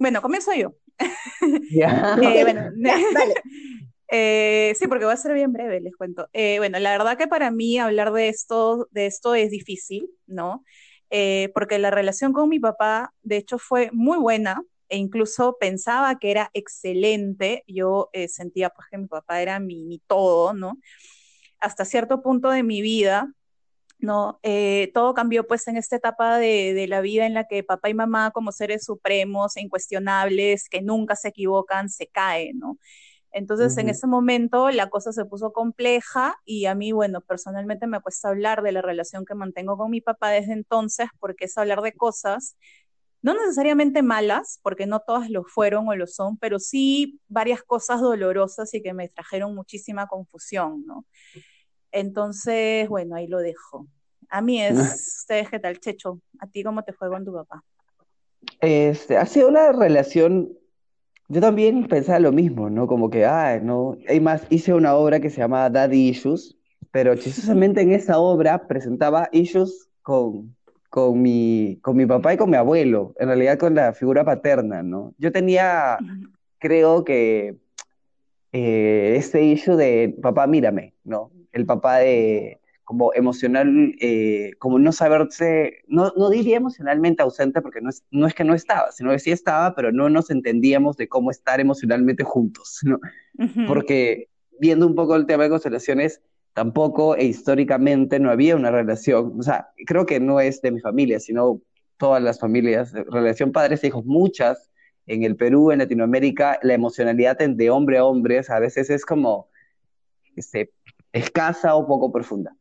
bueno, 0.00 0.22
comienzo 0.22 0.52
yo. 0.54 0.74
Eh, 1.72 2.42
bueno, 2.42 2.70
eh, 4.08 4.74
sí, 4.76 4.86
porque 4.88 5.04
va 5.04 5.12
a 5.12 5.16
ser 5.16 5.32
bien 5.34 5.52
breve, 5.52 5.80
les 5.80 5.94
cuento. 5.94 6.28
Eh, 6.32 6.58
bueno, 6.58 6.78
la 6.78 6.90
verdad 6.90 7.16
que 7.16 7.28
para 7.28 7.50
mí 7.50 7.78
hablar 7.78 8.12
de 8.12 8.28
esto, 8.28 8.88
de 8.90 9.06
esto 9.06 9.34
es 9.34 9.50
difícil, 9.50 10.10
¿no? 10.26 10.64
porque 11.54 11.80
la 11.80 11.90
relación 11.90 12.32
con 12.32 12.48
mi 12.48 12.60
papá, 12.60 13.12
de 13.22 13.36
hecho, 13.36 13.58
fue 13.58 13.90
muy 13.92 14.16
buena 14.16 14.62
e 14.88 14.96
incluso 14.96 15.56
pensaba 15.58 16.20
que 16.20 16.30
era 16.30 16.50
excelente. 16.54 17.64
Yo 17.66 18.10
sentía 18.28 18.70
pues 18.70 18.86
que 18.88 18.98
mi 18.98 19.08
papá 19.08 19.42
era 19.42 19.58
mi, 19.58 19.84
mi 19.84 19.98
todo, 19.98 20.52
¿no? 20.52 20.78
Hasta 21.58 21.84
cierto 21.84 22.22
punto 22.22 22.50
de 22.50 22.62
mi 22.62 22.80
vida, 22.80 23.34
¿no? 24.00 24.38
Eh, 24.42 24.90
todo 24.94 25.14
cambió 25.14 25.46
pues 25.46 25.66
en 25.68 25.76
esta 25.76 25.96
etapa 25.96 26.38
de, 26.38 26.86
la 26.88 27.00
vida 27.00 27.26
en 27.26 27.34
la 27.34 27.44
que 27.44 27.62
papá 27.62 27.88
y 27.90 27.94
mamá 27.94 28.30
como 28.32 28.52
seres 28.52 28.84
supremos 28.84 29.56
e 29.56 29.62
incuestionables, 29.62 30.68
que 30.68 30.82
nunca 30.82 31.16
se 31.16 31.28
equivocan, 31.28 31.88
se 31.88 32.06
caen, 32.06 32.58
¿no? 32.58 32.78
Entonces 33.32 33.76
en 33.78 33.88
ese 33.88 34.08
momento 34.08 34.70
la 34.70 34.90
cosa 34.90 35.12
se 35.12 35.24
puso 35.24 35.52
compleja 35.52 36.36
y 36.44 36.66
a 36.66 36.74
mí, 36.74 36.90
bueno, 36.90 37.20
personalmente 37.20 37.86
me 37.86 38.00
cuesta 38.00 38.28
hablar 38.28 38.62
de 38.62 38.72
la 38.72 38.82
relación 38.82 39.24
que 39.24 39.36
mantengo 39.36 39.76
con 39.76 39.90
mi 39.90 40.00
papá 40.00 40.30
desde 40.30 40.52
entonces 40.52 41.08
porque 41.20 41.44
es 41.44 41.56
hablar 41.56 41.80
de 41.82 41.92
cosas 41.92 42.56
no 43.22 43.34
necesariamente 43.34 44.02
malas, 44.02 44.60
porque 44.62 44.86
no 44.86 45.00
todas 45.00 45.30
lo 45.30 45.44
fueron 45.44 45.88
o 45.88 45.94
lo 45.94 46.06
son, 46.06 46.38
pero 46.38 46.58
sí 46.58 47.20
varias 47.28 47.62
cosas 47.62 48.00
dolorosas 48.00 48.72
y 48.74 48.82
que 48.82 48.94
me 48.94 49.08
trajeron 49.08 49.54
muchísima 49.54 50.06
confusión, 50.06 50.84
¿no? 50.86 51.04
Entonces, 51.92 52.88
bueno, 52.88 53.16
ahí 53.16 53.26
lo 53.26 53.38
dejo. 53.38 53.86
A 54.28 54.40
mí 54.42 54.62
es, 54.62 54.78
¿ustedes 55.20 55.48
qué 55.48 55.58
tal, 55.58 55.80
Checho? 55.80 56.20
¿A 56.38 56.46
ti 56.46 56.62
cómo 56.62 56.82
te 56.82 56.92
fue 56.92 57.08
con 57.08 57.24
tu 57.24 57.32
papá? 57.32 57.64
Este, 58.60 59.16
ha 59.16 59.26
sido 59.26 59.48
una 59.48 59.72
relación, 59.72 60.50
yo 61.28 61.40
también 61.40 61.88
pensaba 61.88 62.20
lo 62.20 62.32
mismo, 62.32 62.70
¿no? 62.70 62.86
Como 62.86 63.10
que, 63.10 63.24
ah, 63.26 63.58
no, 63.60 63.96
hay 64.08 64.20
más, 64.20 64.46
hice 64.50 64.72
una 64.72 64.94
obra 64.94 65.20
que 65.20 65.30
se 65.30 65.38
llama 65.38 65.68
Daddy 65.68 66.08
Issues, 66.08 66.56
pero 66.90 67.14
chistosamente 67.16 67.80
en 67.80 67.92
esa 67.92 68.18
obra 68.18 68.66
presentaba 68.66 69.28
issues 69.32 69.88
con, 70.02 70.56
con, 70.88 71.20
mi, 71.20 71.78
con 71.82 71.96
mi 71.96 72.06
papá 72.06 72.34
y 72.34 72.36
con 72.36 72.50
mi 72.50 72.56
abuelo, 72.56 73.14
en 73.18 73.28
realidad 73.28 73.58
con 73.58 73.74
la 73.74 73.92
figura 73.92 74.24
paterna, 74.24 74.82
¿no? 74.82 75.14
Yo 75.18 75.32
tenía, 75.32 75.98
creo 76.58 77.04
que, 77.04 77.56
eh, 78.52 79.14
este 79.16 79.44
issue 79.44 79.76
de 79.76 80.16
papá, 80.20 80.46
mírame, 80.46 80.94
¿no? 81.04 81.30
El 81.52 81.66
papá 81.66 81.98
de 81.98 82.60
como 82.90 83.14
emocional, 83.14 83.94
eh, 84.00 84.50
como 84.58 84.80
no 84.80 84.90
saberse, 84.90 85.84
no, 85.86 86.12
no 86.16 86.28
diría 86.28 86.56
emocionalmente 86.56 87.22
ausente 87.22 87.62
porque 87.62 87.80
no 87.80 87.88
es, 87.88 88.02
no 88.10 88.26
es 88.26 88.34
que 88.34 88.42
no 88.42 88.52
estaba, 88.52 88.90
sino 88.90 89.12
que 89.12 89.20
sí 89.20 89.30
estaba, 89.30 89.76
pero 89.76 89.92
no 89.92 90.10
nos 90.10 90.28
entendíamos 90.30 90.96
de 90.96 91.06
cómo 91.06 91.30
estar 91.30 91.60
emocionalmente 91.60 92.24
juntos, 92.24 92.80
¿no? 92.82 92.98
Porque 93.68 94.28
viendo 94.58 94.88
un 94.88 94.96
poco 94.96 95.14
el 95.14 95.26
tema 95.26 95.44
de 95.44 95.50
constelaciones, 95.50 96.20
tampoco 96.52 97.14
e 97.14 97.26
históricamente 97.26 98.18
no 98.18 98.28
había 98.28 98.56
una 98.56 98.72
relación, 98.72 99.34
o 99.38 99.42
sea, 99.44 99.68
creo 99.86 100.04
que 100.04 100.18
no 100.18 100.40
es 100.40 100.60
de 100.60 100.72
mi 100.72 100.80
familia, 100.80 101.20
sino 101.20 101.62
todas 101.96 102.20
las 102.20 102.40
familias, 102.40 102.92
relación 102.92 103.52
padres 103.52 103.84
e 103.84 103.86
hijos, 103.86 104.04
muchas 104.04 104.70
en 105.06 105.22
el 105.22 105.36
Perú, 105.36 105.70
en 105.70 105.78
Latinoamérica, 105.78 106.58
la 106.62 106.74
emocionalidad 106.74 107.38
de 107.38 107.70
hombre 107.70 107.98
a 107.98 108.04
hombre, 108.04 108.40
a 108.48 108.58
veces 108.58 108.90
es 108.90 109.04
como, 109.04 109.48
este, 110.34 110.72
escasa 111.12 111.74
o 111.74 111.86
poco 111.86 112.12
profunda. 112.12 112.54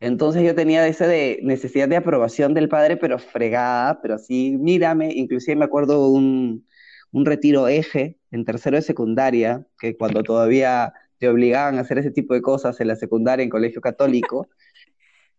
Entonces 0.00 0.42
yo 0.42 0.54
tenía 0.54 0.86
esa 0.86 1.06
de 1.06 1.40
necesidad 1.42 1.86
de 1.86 1.96
aprobación 1.96 2.54
del 2.54 2.70
padre, 2.70 2.96
pero 2.96 3.18
fregada, 3.18 4.00
pero 4.00 4.14
así, 4.14 4.56
mírame, 4.58 5.12
inclusive 5.14 5.56
me 5.56 5.66
acuerdo 5.66 6.08
un, 6.08 6.66
un 7.12 7.26
retiro 7.26 7.68
eje 7.68 8.18
en 8.30 8.46
tercero 8.46 8.76
de 8.76 8.82
secundaria, 8.82 9.66
que 9.78 9.94
cuando 9.94 10.22
todavía 10.22 10.94
te 11.18 11.28
obligaban 11.28 11.76
a 11.76 11.82
hacer 11.82 11.98
ese 11.98 12.10
tipo 12.10 12.32
de 12.32 12.40
cosas 12.40 12.80
en 12.80 12.88
la 12.88 12.96
secundaria 12.96 13.42
en 13.42 13.50
colegio 13.50 13.82
católico, 13.82 14.48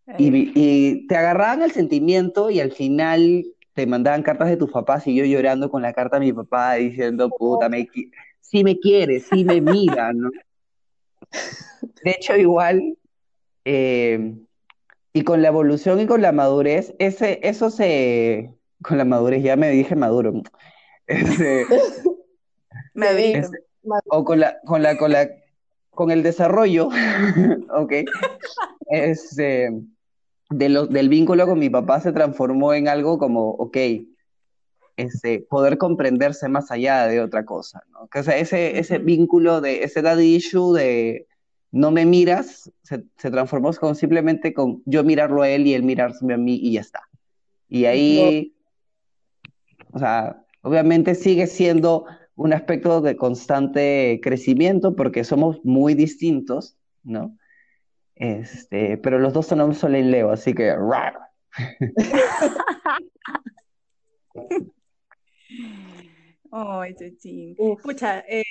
y, 0.19 0.51
y, 0.53 1.07
te 1.07 1.15
agarraban 1.15 1.63
el 1.63 1.71
sentimiento 1.71 2.51
y 2.51 2.59
al 2.59 2.71
final 2.71 3.45
te 3.73 3.87
mandaban 3.87 4.21
cartas 4.21 4.49
de 4.49 4.57
tus 4.57 4.71
papás 4.71 5.07
y 5.07 5.15
yo 5.15 5.25
llorando 5.25 5.69
con 5.71 5.81
la 5.81 5.93
carta 5.93 6.19
de 6.19 6.27
mi 6.27 6.33
papá 6.33 6.75
diciendo, 6.75 7.29
puta, 7.29 7.67
me, 7.67 7.89
si 8.39 8.63
me 8.63 8.77
quiere, 8.77 9.19
si 9.19 9.43
me 9.43 9.59
mira, 9.59 10.13
¿no? 10.13 10.29
De 12.03 12.11
hecho, 12.11 12.35
igual, 12.35 12.97
eh, 13.65 14.35
y 15.13 15.23
con 15.23 15.41
la 15.41 15.49
evolución 15.49 15.99
y 15.99 16.07
con 16.07 16.21
la 16.21 16.31
madurez, 16.31 16.95
ese, 16.99 17.39
eso 17.43 17.69
se, 17.69 18.53
con 18.81 18.97
la 18.97 19.05
madurez, 19.05 19.43
ya 19.43 19.55
me 19.55 19.69
dije 19.69 19.95
maduro, 19.95 20.33
me 22.93 23.13
dije. 23.13 23.43
o 24.07 24.23
con 24.23 24.39
la, 24.39 24.59
con 24.65 24.81
la, 24.81 24.97
con 24.97 25.11
la, 25.11 25.29
con 25.91 26.11
el 26.11 26.23
desarrollo, 26.23 26.89
ok, 27.69 27.93
este, 28.87 29.69
de 30.49 30.69
lo, 30.69 30.87
del 30.87 31.09
vínculo 31.09 31.45
con 31.45 31.59
mi 31.59 31.69
papá 31.69 31.99
se 31.99 32.11
transformó 32.11 32.73
en 32.73 32.87
algo 32.87 33.17
como, 33.17 33.51
ok, 33.51 33.77
este, 34.97 35.39
poder 35.39 35.77
comprenderse 35.77 36.49
más 36.49 36.71
allá 36.71 37.07
de 37.07 37.21
otra 37.21 37.45
cosa, 37.45 37.83
¿no? 37.91 38.09
O 38.13 38.23
sea, 38.23 38.37
ese, 38.37 38.79
ese 38.79 38.99
vínculo 38.99 39.61
de 39.61 39.83
ese 39.83 40.01
daddy 40.01 40.35
issue 40.35 40.73
de 40.73 41.27
no 41.71 41.89
me 41.89 42.05
miras, 42.05 42.71
se, 42.83 42.99
transformó 43.17 43.73
con 43.73 43.95
simplemente 43.95 44.53
con 44.53 44.83
yo 44.85 45.03
mirarlo 45.03 45.41
a 45.41 45.49
él 45.49 45.65
y 45.65 45.73
él 45.73 45.81
mirarme 45.81 46.35
a 46.35 46.37
mí 46.37 46.59
y 46.61 46.73
ya 46.73 46.81
está. 46.81 47.01
Y 47.67 47.85
ahí, 47.85 48.53
o 49.91 49.97
sea, 49.97 50.45
obviamente 50.61 51.15
sigue 51.15 51.47
siendo 51.47 52.05
un 52.35 52.53
aspecto 52.53 53.01
de 53.01 53.17
constante 53.17 54.19
crecimiento 54.21 54.95
porque 54.95 55.23
somos 55.23 55.65
muy 55.65 55.95
distintos, 55.95 56.77
¿no? 57.03 57.35
Este, 58.15 58.97
pero 58.97 59.17
los 59.17 59.33
dos 59.33 59.47
son 59.47 59.73
Sol 59.73 59.95
y 59.95 60.03
Leo, 60.03 60.31
así 60.31 60.53
que 60.53 60.75
rar. 60.75 61.17
Ay, 66.51 66.95
Chuchín. 66.95 67.55
Pucha, 67.81 68.19
eh, 68.27 68.43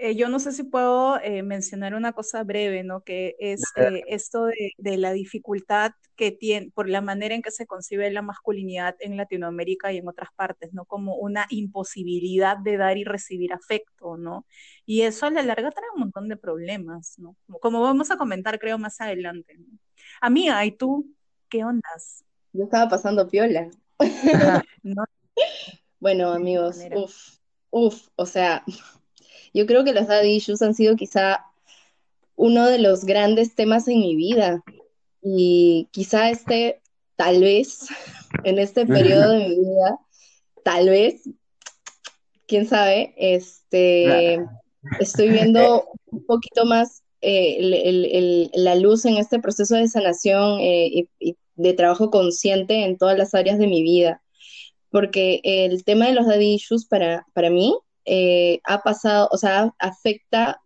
eh, 0.00 0.14
yo 0.14 0.28
no 0.28 0.38
sé 0.38 0.52
si 0.52 0.62
puedo 0.62 1.18
eh, 1.20 1.42
mencionar 1.42 1.94
una 1.94 2.12
cosa 2.12 2.44
breve, 2.44 2.84
¿no? 2.84 3.02
Que 3.02 3.34
es 3.40 3.62
esto 4.06 4.46
de, 4.46 4.72
de, 4.78 4.96
la 4.96 5.12
dificultad 5.12 5.90
que 6.14 6.30
tiene, 6.30 6.70
por 6.72 6.88
la 6.88 7.00
manera 7.00 7.34
en 7.34 7.42
que 7.42 7.50
se 7.50 7.66
concibe 7.66 8.08
la 8.12 8.22
masculinidad 8.22 8.94
en 9.00 9.16
Latinoamérica 9.16 9.92
y 9.92 9.96
en 9.96 10.08
otras 10.08 10.30
partes, 10.36 10.72
¿no? 10.72 10.84
Como 10.84 11.16
una 11.16 11.46
imposibilidad 11.50 12.56
de 12.56 12.76
dar 12.76 12.96
y 12.96 13.02
recibir 13.02 13.52
afecto, 13.52 14.16
¿no? 14.16 14.46
Y 14.86 15.02
eso 15.02 15.26
a 15.26 15.30
la 15.30 15.42
larga 15.42 15.72
trae 15.72 15.90
un 15.94 16.00
montón 16.00 16.28
de 16.28 16.36
problemas, 16.36 17.18
¿no? 17.18 17.34
Como, 17.60 17.80
vamos 17.80 18.12
a 18.12 18.16
comentar, 18.16 18.60
creo, 18.60 18.78
más 18.78 19.00
adelante. 19.00 19.56
¿no? 19.58 19.66
Amiga, 20.20 20.64
¿y 20.64 20.72
tú 20.72 21.12
qué 21.48 21.64
ondas? 21.64 22.24
Yo 22.52 22.64
estaba 22.64 22.88
pasando 22.88 23.28
piola. 23.28 23.68
no, 24.84 25.04
bueno, 26.00 26.32
amigos, 26.32 26.78
uff, 26.94 27.38
uff, 27.70 28.08
o 28.16 28.26
sea, 28.26 28.64
yo 29.52 29.66
creo 29.66 29.84
que 29.84 29.92
los 29.92 30.06
daddy 30.06 30.36
issues 30.36 30.62
han 30.62 30.74
sido 30.74 30.96
quizá 30.96 31.44
uno 32.36 32.66
de 32.66 32.78
los 32.78 33.04
grandes 33.04 33.54
temas 33.54 33.88
en 33.88 34.00
mi 34.00 34.16
vida. 34.16 34.62
Y 35.20 35.88
quizá 35.90 36.30
este, 36.30 36.80
tal 37.16 37.40
vez, 37.40 37.88
en 38.44 38.58
este 38.58 38.86
periodo 38.86 39.32
de 39.32 39.48
mi 39.48 39.56
vida, 39.58 39.98
tal 40.64 40.88
vez, 40.88 41.28
quién 42.46 42.66
sabe, 42.66 43.14
este, 43.16 44.38
estoy 45.00 45.30
viendo 45.30 45.88
un 46.06 46.24
poquito 46.24 46.64
más 46.64 47.02
eh, 47.20 48.48
la 48.54 48.76
luz 48.76 49.04
en 49.04 49.16
este 49.16 49.40
proceso 49.40 49.74
de 49.74 49.88
sanación 49.88 50.60
eh, 50.60 51.08
y, 51.18 51.36
de 51.56 51.72
trabajo 51.74 52.12
consciente 52.12 52.84
en 52.84 52.96
todas 52.96 53.18
las 53.18 53.34
áreas 53.34 53.58
de 53.58 53.66
mi 53.66 53.82
vida 53.82 54.22
porque 54.90 55.40
el 55.44 55.84
tema 55.84 56.06
de 56.06 56.12
los 56.12 56.26
daddy 56.26 56.54
issues 56.54 56.86
para, 56.86 57.26
para 57.32 57.50
mí 57.50 57.74
eh, 58.04 58.60
ha 58.64 58.82
pasado, 58.82 59.28
o 59.30 59.36
sea, 59.36 59.74
afecta 59.78 60.60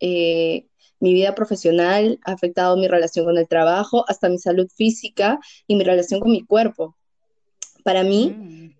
eh, 0.00 0.66
mi 1.00 1.12
vida 1.12 1.34
profesional, 1.34 2.18
ha 2.24 2.32
afectado 2.32 2.76
mi 2.76 2.88
relación 2.88 3.24
con 3.24 3.38
el 3.38 3.46
trabajo, 3.46 4.04
hasta 4.08 4.28
mi 4.28 4.38
salud 4.38 4.68
física 4.74 5.38
y 5.66 5.76
mi 5.76 5.84
relación 5.84 6.20
con 6.20 6.32
mi 6.32 6.44
cuerpo. 6.44 6.96
Para 7.84 8.02
mí, 8.02 8.34
mm. 8.36 8.74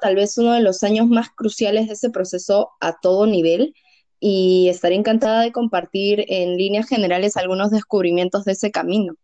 tal 0.00 0.14
vez 0.14 0.36
uno 0.38 0.52
de 0.52 0.60
los 0.60 0.82
años 0.82 1.06
más 1.08 1.30
cruciales 1.30 1.86
de 1.86 1.94
ese 1.94 2.10
proceso 2.10 2.70
a 2.80 2.98
todo 3.00 3.26
nivel 3.26 3.74
y 4.20 4.68
estaré 4.68 4.94
encantada 4.94 5.42
de 5.42 5.52
compartir 5.52 6.24
en 6.28 6.56
líneas 6.56 6.88
generales 6.88 7.36
algunos 7.36 7.70
descubrimientos 7.70 8.44
de 8.44 8.52
ese 8.52 8.70
camino. 8.70 9.14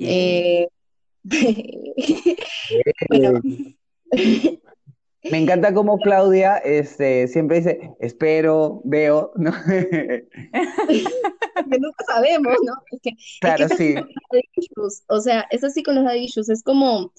Eh, 0.00 0.68
bueno, 3.08 3.40
Me 5.30 5.38
encanta 5.38 5.74
como 5.74 5.98
Claudia 5.98 6.58
este, 6.58 7.26
siempre 7.28 7.58
dice, 7.58 7.90
espero, 7.98 8.80
veo, 8.84 9.32
¿no? 9.34 9.52
que 9.66 10.28
nunca 11.80 12.04
sabemos, 12.06 12.54
¿no? 12.64 12.74
claro, 13.40 13.68
sí. 13.76 13.96
O 15.08 15.20
sea, 15.20 15.46
es 15.50 15.64
así 15.64 15.82
con 15.82 15.96
los 15.96 16.14
issues, 16.14 16.48
es 16.48 16.62
como, 16.62 17.12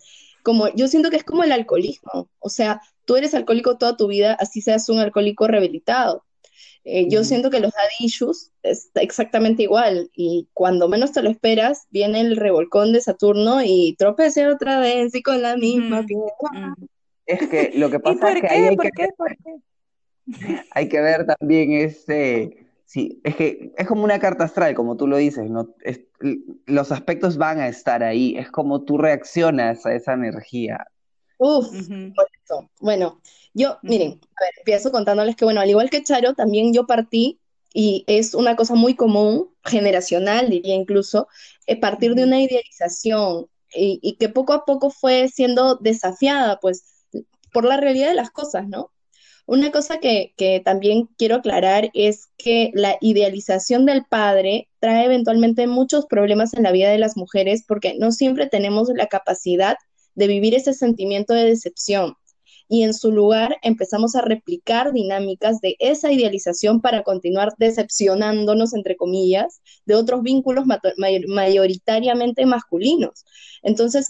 como, 0.43 0.69
yo 0.75 0.87
siento 0.87 1.09
que 1.09 1.17
es 1.17 1.23
como 1.23 1.43
el 1.43 1.51
alcoholismo, 1.51 2.29
o 2.39 2.49
sea, 2.49 2.81
tú 3.05 3.15
eres 3.17 3.33
alcohólico 3.33 3.77
toda 3.77 3.97
tu 3.97 4.07
vida, 4.07 4.37
así 4.39 4.61
seas 4.61 4.87
un 4.89 4.99
alcohólico 4.99 5.47
rehabilitado. 5.47 6.23
Eh, 6.89 7.09
yo 7.09 7.25
siento 7.25 7.49
que 7.49 7.59
los 7.59 7.73
daddy 7.73 8.05
issues 8.05 8.53
es 8.63 8.89
exactamente 8.95 9.63
igual 9.63 10.09
y 10.15 10.47
cuando 10.53 10.87
menos 10.87 11.11
te 11.11 11.21
lo 11.21 11.29
esperas 11.29 11.85
viene 11.89 12.21
el 12.21 12.37
revolcón 12.37 12.93
de 12.93 13.01
Saturno 13.01 13.61
y 13.61 13.97
tropece 13.99 14.47
otra 14.47 14.79
vez 14.79 15.13
y 15.13 15.21
con 15.21 15.41
la 15.41 15.57
misma 15.57 16.05
Es 17.25 17.45
que 17.49 17.73
lo 17.75 17.89
que 17.89 17.99
pasa 17.99 18.31
es 18.31 18.41
que 18.41 18.47
hay, 18.47 18.77
que, 18.77 18.89
hay 20.71 20.87
que 20.87 21.01
ver 21.01 21.25
también 21.25 21.73
ese... 21.73 22.65
Sí, 22.85 23.19
es 23.25 23.35
que 23.35 23.73
es 23.77 23.85
como 23.85 24.05
una 24.05 24.19
carta 24.19 24.45
astral, 24.45 24.73
como 24.73 24.95
tú 24.95 25.07
lo 25.07 25.17
dices, 25.17 25.49
¿no? 25.49 25.75
los 26.67 26.93
aspectos 26.93 27.35
van 27.35 27.59
a 27.59 27.67
estar 27.67 28.01
ahí, 28.01 28.37
es 28.37 28.49
como 28.49 28.85
tú 28.85 28.97
reaccionas 28.97 29.85
a 29.85 29.93
esa 29.93 30.13
energía. 30.13 30.87
Uf, 31.37 31.67
Bueno, 32.79 33.19
yo, 33.57 33.79
miren, 33.81 34.19
a 34.35 34.43
ver, 34.43 34.53
empiezo 34.59 34.91
contándoles 34.91 35.35
que, 35.35 35.45
bueno, 35.45 35.61
al 35.61 35.69
igual 35.69 35.89
que 35.89 36.03
Charo, 36.03 36.35
también 36.35 36.73
yo 36.73 36.85
partí, 36.85 37.39
y 37.73 38.03
es 38.07 38.33
una 38.33 38.55
cosa 38.55 38.75
muy 38.75 38.95
común, 38.95 39.49
generacional, 39.65 40.49
diría 40.49 40.75
incluso, 40.75 41.27
eh, 41.65 41.79
partir 41.79 42.15
de 42.15 42.23
una 42.23 42.41
idealización 42.41 43.47
y, 43.73 43.99
y, 44.01 44.17
que 44.17 44.29
poco 44.29 44.53
a 44.53 44.65
poco 44.65 44.89
fue 44.91 45.27
siendo 45.29 45.75
desafiada, 45.75 46.59
pues, 46.59 47.05
por 47.51 47.65
la 47.65 47.77
realidad 47.77 48.09
de 48.09 48.15
las 48.15 48.31
cosas, 48.31 48.67
¿no? 48.67 48.91
Una 49.47 49.71
cosa 49.71 49.99
que, 49.99 50.33
que 50.37 50.59
también 50.59 51.07
quiero 51.17 51.37
aclarar 51.37 51.89
es 51.93 52.27
que 52.37 52.71
la 52.73 52.97
idealización 53.01 53.85
del 53.85 54.05
padre 54.05 54.69
trae 54.79 55.05
eventualmente 55.05 55.67
muchos 55.67 56.05
problemas 56.05 56.53
en 56.53 56.63
la 56.63 56.71
vida 56.71 56.89
de 56.89 56.97
las 56.97 57.17
mujeres 57.17 57.63
porque 57.67 57.95
no 57.97 58.11
siempre 58.11 58.47
tenemos 58.47 58.89
la 58.93 59.07
capacidad 59.07 59.77
de 60.15 60.27
vivir 60.27 60.53
ese 60.53 60.73
sentimiento 60.73 61.33
de 61.33 61.45
decepción. 61.45 62.15
Y 62.69 62.83
en 62.83 62.93
su 62.93 63.11
lugar 63.11 63.57
empezamos 63.61 64.15
a 64.15 64.21
replicar 64.21 64.91
dinámicas 64.91 65.61
de 65.61 65.75
esa 65.79 66.11
idealización 66.11 66.81
para 66.81 67.03
continuar 67.03 67.53
decepcionándonos, 67.57 68.73
entre 68.73 68.97
comillas, 68.97 69.61
de 69.85 69.95
otros 69.95 70.21
vínculos 70.21 70.65
mayoritariamente 70.97 72.45
masculinos. 72.45 73.25
Entonces, 73.63 74.09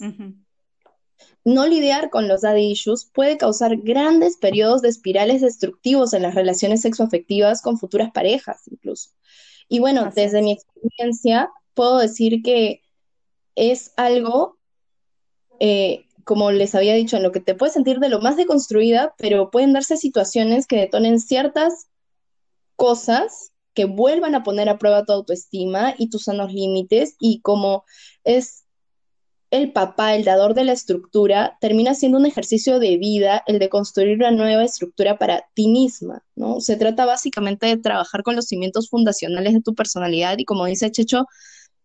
no 1.44 1.66
lidiar 1.66 2.10
con 2.10 2.28
los 2.28 2.42
daddy 2.42 2.72
issues 2.72 3.10
puede 3.12 3.38
causar 3.38 3.76
grandes 3.76 4.36
periodos 4.36 4.82
de 4.82 4.88
espirales 4.88 5.40
destructivos 5.40 6.12
en 6.12 6.22
las 6.22 6.34
relaciones 6.34 6.82
sexoafectivas 6.82 7.62
con 7.62 7.78
futuras 7.78 8.10
parejas, 8.12 8.62
incluso. 8.68 9.10
Y 9.68 9.78
bueno, 9.78 10.10
desde 10.14 10.42
mi 10.42 10.52
experiencia, 10.52 11.50
puedo 11.74 11.98
decir 11.98 12.42
que 12.42 12.82
es 13.54 13.92
algo 13.96 14.58
eh, 15.60 16.07
como 16.28 16.50
les 16.50 16.74
había 16.74 16.92
dicho, 16.92 17.16
en 17.16 17.22
lo 17.22 17.32
que 17.32 17.40
te 17.40 17.54
puedes 17.54 17.72
sentir 17.72 18.00
de 18.00 18.10
lo 18.10 18.20
más 18.20 18.36
deconstruida, 18.36 19.14
pero 19.16 19.50
pueden 19.50 19.72
darse 19.72 19.96
situaciones 19.96 20.66
que 20.66 20.76
detonen 20.76 21.20
ciertas 21.20 21.88
cosas 22.76 23.52
que 23.72 23.86
vuelvan 23.86 24.34
a 24.34 24.42
poner 24.42 24.68
a 24.68 24.76
prueba 24.76 25.06
tu 25.06 25.12
autoestima 25.12 25.94
y 25.96 26.10
tus 26.10 26.24
sanos 26.24 26.52
límites 26.52 27.16
y 27.18 27.40
como 27.40 27.84
es 28.24 28.64
el 29.50 29.72
papá, 29.72 30.16
el 30.16 30.24
dador 30.24 30.52
de 30.52 30.64
la 30.64 30.72
estructura, 30.72 31.56
termina 31.62 31.94
siendo 31.94 32.18
un 32.18 32.26
ejercicio 32.26 32.78
de 32.78 32.98
vida 32.98 33.42
el 33.46 33.58
de 33.58 33.70
construir 33.70 34.18
una 34.18 34.30
nueva 34.30 34.64
estructura 34.64 35.16
para 35.16 35.46
ti 35.54 35.68
misma, 35.68 36.26
¿no? 36.36 36.60
Se 36.60 36.76
trata 36.76 37.06
básicamente 37.06 37.64
de 37.64 37.78
trabajar 37.78 38.22
con 38.22 38.36
los 38.36 38.48
cimientos 38.48 38.90
fundacionales 38.90 39.54
de 39.54 39.62
tu 39.62 39.74
personalidad 39.74 40.36
y 40.36 40.44
como 40.44 40.66
dice 40.66 40.90
Checho, 40.90 41.24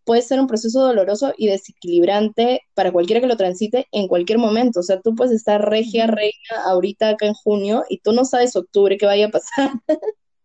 puede 0.04 0.22
ser 0.22 0.40
un 0.40 0.46
proceso 0.46 0.80
doloroso 0.80 1.32
y 1.36 1.46
desequilibrante 1.48 2.62
para 2.74 2.92
cualquiera 2.92 3.20
que 3.20 3.26
lo 3.26 3.36
transite 3.36 3.86
en 3.92 4.08
cualquier 4.08 4.38
momento. 4.38 4.80
O 4.80 4.82
sea, 4.82 5.00
tú 5.00 5.14
puedes 5.14 5.32
estar 5.32 5.68
regia, 5.68 6.06
reina, 6.06 6.64
ahorita 6.66 7.10
acá 7.10 7.26
en 7.26 7.34
junio, 7.34 7.84
y 7.88 7.98
tú 7.98 8.12
no 8.12 8.24
sabes 8.24 8.56
octubre 8.56 8.96
qué 8.98 9.06
vaya 9.06 9.26
a 9.26 9.30
pasar. 9.30 9.70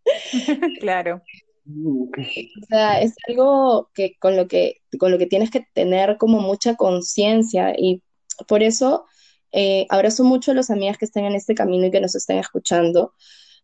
claro. 0.80 1.22
O 1.68 2.66
sea, 2.68 3.02
es 3.02 3.14
algo 3.28 3.90
que 3.94 4.16
con 4.20 4.36
lo 4.36 4.48
que, 4.48 4.78
con 4.98 5.12
lo 5.12 5.18
que 5.18 5.28
tienes 5.28 5.52
que 5.52 5.68
tener 5.74 6.18
como 6.18 6.40
mucha 6.40 6.76
conciencia 6.76 7.74
y 7.78 8.02
por 8.48 8.64
eso 8.64 9.06
eh, 9.52 9.86
abrazo 9.90 10.24
mucho 10.24 10.52
a 10.52 10.54
los 10.56 10.70
amigas 10.70 10.98
que 10.98 11.06
estén 11.06 11.26
en 11.26 11.36
este 11.36 11.56
camino 11.56 11.86
y 11.88 11.92
que 11.92 12.02
nos 12.02 12.16
estén 12.16 12.38
escuchando, 12.38 13.14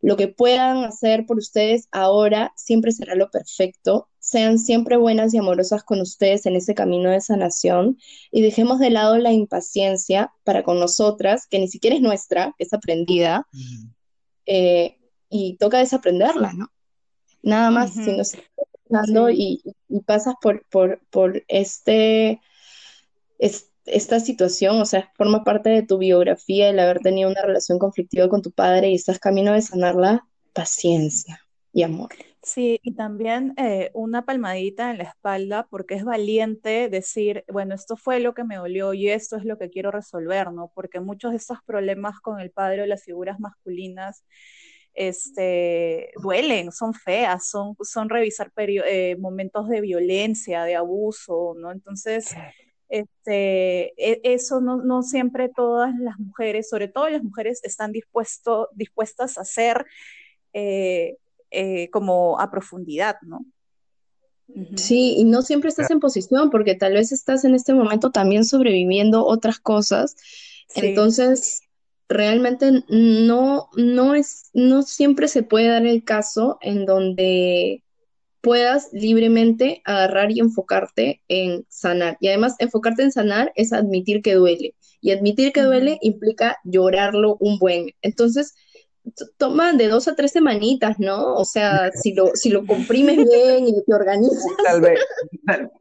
lo 0.06 0.18
que 0.18 0.28
puedan 0.28 0.84
hacer 0.84 1.26
por 1.26 1.40
ustedes 1.40 1.88
ahora 1.92 2.54
siempre 2.56 2.92
será 2.92 3.16
lo 3.16 3.32
perfecto. 3.32 4.08
Sean 4.20 4.60
siempre 4.60 4.98
buenas 4.98 5.34
y 5.34 5.40
amorosas 5.40 5.84
con 5.84 6.00
ustedes 6.00 6.46
en 6.46 6.56
ese 6.56 6.76
camino 6.76 7.10
de 7.10 7.22
sanación 7.22 7.98
y 8.30 8.44
dejemos 8.44 8.78
de 8.78 8.92
lado 8.92 9.18
la 9.18 9.32
impaciencia 9.32 10.32
para 10.44 10.62
con 10.62 10.80
nosotras, 10.80 11.48
que 11.48 11.58
ni 11.58 11.68
siquiera 11.68 11.96
es 11.96 12.04
nuestra, 12.04 12.54
es 12.60 12.72
aprendida, 12.72 13.48
eh, 14.46 15.00
y 15.28 15.58
toca 15.58 15.80
desaprenderla, 15.80 16.54
¿no? 16.54 16.68
Nada 17.42 17.72
más, 17.72 17.96
si 17.96 18.16
nos 18.16 18.36
estás 18.36 19.10
y, 19.34 19.64
y, 19.90 20.00
pasas 20.02 20.36
por, 20.40 20.68
por, 20.70 21.02
por 21.10 21.44
este, 21.48 22.42
este 23.40 23.75
esta 23.86 24.20
situación, 24.20 24.82
o 24.82 24.86
sea, 24.86 25.12
forma 25.16 25.44
parte 25.44 25.70
de 25.70 25.84
tu 25.84 25.98
biografía 25.98 26.70
el 26.70 26.80
haber 26.80 27.00
tenido 27.00 27.30
una 27.30 27.42
relación 27.42 27.80
conflictiva 27.80 28.30
con 28.30 28.42
tu 28.42 28.52
padre 28.52 28.90
y 28.90 28.96
estás 28.96 29.20
camino 29.20 29.54
de 29.54 29.62
sanarla, 29.62 30.28
paciencia 30.54 31.42
y 31.72 31.84
amor. 31.84 32.10
Sí, 32.42 32.80
y 32.84 32.94
también 32.94 33.54
eh, 33.58 33.90
una 33.96 34.24
palmadita 34.24 34.92
en 34.92 35.00
la 35.00 35.06
espalda 35.06 35.68
porque 35.70 35.96
es 35.96 36.04
valiente 36.04 36.90
decir, 36.90 37.44
bueno, 37.52 37.74
esto 37.74 37.98
fue 37.98 38.20
lo 38.20 38.36
que 38.36 38.44
me 38.44 38.58
dolió 38.58 38.94
y 38.94 39.10
esto 39.10 39.36
es 39.36 39.46
lo 39.46 39.58
que 39.58 39.72
quiero 39.72 39.90
resolver, 39.90 40.52
¿no? 40.52 40.72
Porque 40.76 41.00
muchos 41.00 41.32
de 41.32 41.38
estos 41.38 41.58
problemas 41.66 42.20
con 42.20 42.40
el 42.40 42.52
padre 42.52 42.84
o 42.84 42.86
las 42.86 43.04
figuras 43.04 43.40
masculinas 43.40 44.24
este, 44.94 46.12
duelen, 46.22 46.72
son 46.72 46.94
feas, 46.94 47.50
son, 47.50 47.76
son 47.82 48.10
revisar 48.10 48.52
eh, 48.58 49.16
momentos 49.20 49.68
de 49.68 49.82
violencia, 49.82 50.64
de 50.64 50.76
abuso, 50.76 51.56
¿no? 51.58 51.72
Entonces, 51.72 52.34
este, 52.90 53.94
e, 53.98 54.22
eso 54.24 54.62
no, 54.62 54.78
no, 54.78 55.02
siempre 55.04 55.50
todas 55.50 55.94
las 56.00 56.20
mujeres, 56.20 56.70
sobre 56.70 56.88
todo 56.88 57.10
las 57.10 57.24
mujeres, 57.24 57.60
están 57.64 57.92
dispuesto, 57.92 58.70
dispuestas 58.74 59.38
a 59.38 59.42
hacer 59.42 59.86
eh, 60.54 61.18
eh, 61.52 61.90
como 61.90 62.40
a 62.40 62.52
profundidad, 62.52 63.18
¿no? 63.22 63.46
Sí, 64.76 65.16
y 65.18 65.24
no 65.24 65.42
siempre 65.42 65.70
estás 65.70 65.90
en 65.90 66.00
posición 66.00 66.52
porque 66.52 66.76
tal 66.76 66.94
vez 66.94 67.12
estás 67.12 67.44
en 67.46 67.56
este 67.56 67.74
momento 67.74 68.12
también 68.12 68.46
sobreviviendo 68.46 69.26
otras 69.26 69.60
cosas. 69.60 70.16
Entonces, 70.76 71.62
realmente 72.08 72.84
no, 72.88 73.70
no 73.76 74.14
es, 74.14 74.52
no 74.54 74.84
siempre 74.84 75.28
se 75.28 75.42
puede 75.44 75.70
dar 75.70 75.86
el 75.86 76.04
caso 76.04 76.60
en 76.62 76.86
donde 76.86 77.84
puedas 78.46 78.90
libremente 78.94 79.82
agarrar 79.86 80.32
y 80.32 80.40
enfocarte 80.40 81.20
en 81.28 81.66
sanar. 81.68 82.16
Y 82.20 82.28
además, 82.28 82.54
enfocarte 82.60 83.02
en 83.02 83.12
sanar 83.12 83.52
es 83.56 83.74
admitir 83.74 84.22
que 84.22 84.36
duele. 84.36 84.76
Y 85.02 85.10
admitir 85.12 85.52
que 85.52 85.64
duele 85.64 85.98
implica 86.02 86.60
llorarlo 86.64 87.38
un 87.40 87.58
buen. 87.58 87.90
Entonces, 88.04 88.54
toma 89.38 89.74
de 89.74 89.88
dos 89.88 90.08
a 90.08 90.16
tres 90.16 90.32
semanitas, 90.32 91.00
¿no? 91.00 91.34
O 91.34 91.44
sea, 91.44 91.92
si 92.04 92.14
lo, 92.14 92.36
si 92.36 92.50
lo 92.50 92.68
comprimes 92.68 93.18
bien 93.18 93.68
y 93.68 93.84
te 93.84 93.94
organizas. 93.96 94.46
Tal 94.64 94.80
vez, 94.80 95.00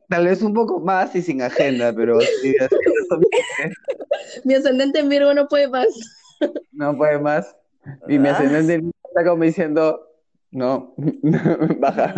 tal, 0.09 0.25
vez 0.25 0.41
un 0.41 0.55
poco 0.55 0.81
más 0.81 1.15
y 1.15 1.21
sin 1.21 1.43
agenda, 1.43 1.93
pero 1.95 2.19
sí, 2.19 2.55
Mi 4.45 4.55
ascendente 4.55 5.01
en 5.01 5.11
Virgo 5.11 5.35
no 5.35 5.49
puede 5.49 5.69
más. 5.69 5.89
No 6.73 6.97
puede 6.97 7.19
más. 7.19 7.55
Y 8.09 8.19
mi 8.19 8.31
ascendente 8.31 8.73
en 8.73 8.81
Virgo 8.81 9.09
está 9.11 9.29
como 9.29 9.45
diciendo, 9.45 10.14
no, 10.55 10.95
baja. 11.81 12.15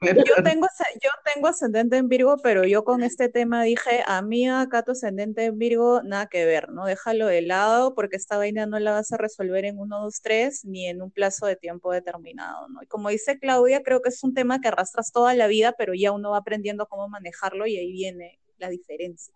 Yo 0.00 0.42
tengo, 0.42 0.66
yo 1.02 1.10
tengo 1.34 1.48
ascendente 1.48 1.98
en 1.98 2.08
Virgo, 2.08 2.38
pero 2.42 2.64
yo 2.64 2.82
con 2.82 3.02
este 3.02 3.28
tema 3.28 3.62
dije, 3.62 4.02
a 4.06 4.22
mí 4.22 4.48
acá 4.48 4.82
tu 4.82 4.92
ascendente 4.92 5.44
en 5.44 5.58
Virgo, 5.58 6.00
nada 6.02 6.28
que 6.28 6.46
ver, 6.46 6.70
¿no? 6.70 6.86
Déjalo 6.86 7.26
de 7.26 7.42
lado 7.42 7.94
porque 7.94 8.16
esta 8.16 8.38
vaina 8.38 8.64
no 8.64 8.78
la 8.78 8.92
vas 8.92 9.12
a 9.12 9.18
resolver 9.18 9.66
en 9.66 9.78
uno, 9.78 10.00
dos, 10.00 10.22
tres, 10.22 10.64
ni 10.64 10.86
en 10.86 11.02
un 11.02 11.10
plazo 11.10 11.44
de 11.44 11.56
tiempo 11.56 11.92
determinado, 11.92 12.68
¿no? 12.68 12.82
Y 12.82 12.86
como 12.86 13.10
dice 13.10 13.38
Claudia, 13.38 13.82
creo 13.82 14.00
que 14.00 14.08
es 14.08 14.24
un 14.24 14.32
tema 14.32 14.62
que 14.62 14.68
arrastras 14.68 15.12
toda 15.12 15.34
la 15.34 15.46
vida, 15.46 15.74
pero 15.76 15.92
ya 15.92 16.10
uno 16.12 16.30
va 16.30 16.38
aprendiendo 16.38 16.86
cómo 16.86 17.06
manejarlo 17.10 17.66
y 17.66 17.76
ahí 17.76 17.92
viene 17.92 18.40
la 18.56 18.70
diferencia. 18.70 19.34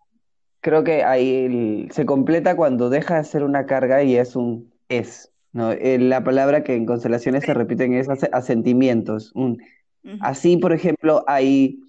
Creo 0.61 0.83
que 0.83 1.03
ahí 1.03 1.87
se 1.91 2.07
completa 2.07 2.55
cuando 2.55 2.89
deja 2.89 3.17
de 3.17 3.25
ser 3.25 3.43
una 3.43 3.67
carga 3.67 4.01
y 4.01 4.15
es 4.15 4.35
un 4.35 4.73
es. 4.89 5.32
¿No? 5.53 5.71
Eh, 5.71 5.97
la 5.99 6.23
palabra 6.23 6.63
que 6.63 6.75
en 6.75 6.85
constelaciones 6.85 7.45
se 7.45 7.53
repiten 7.53 7.93
es 7.93 8.07
asentimientos. 8.09 9.31
Un, 9.33 9.61
Así, 10.19 10.57
por 10.57 10.73
ejemplo, 10.73 11.23
hay, 11.27 11.79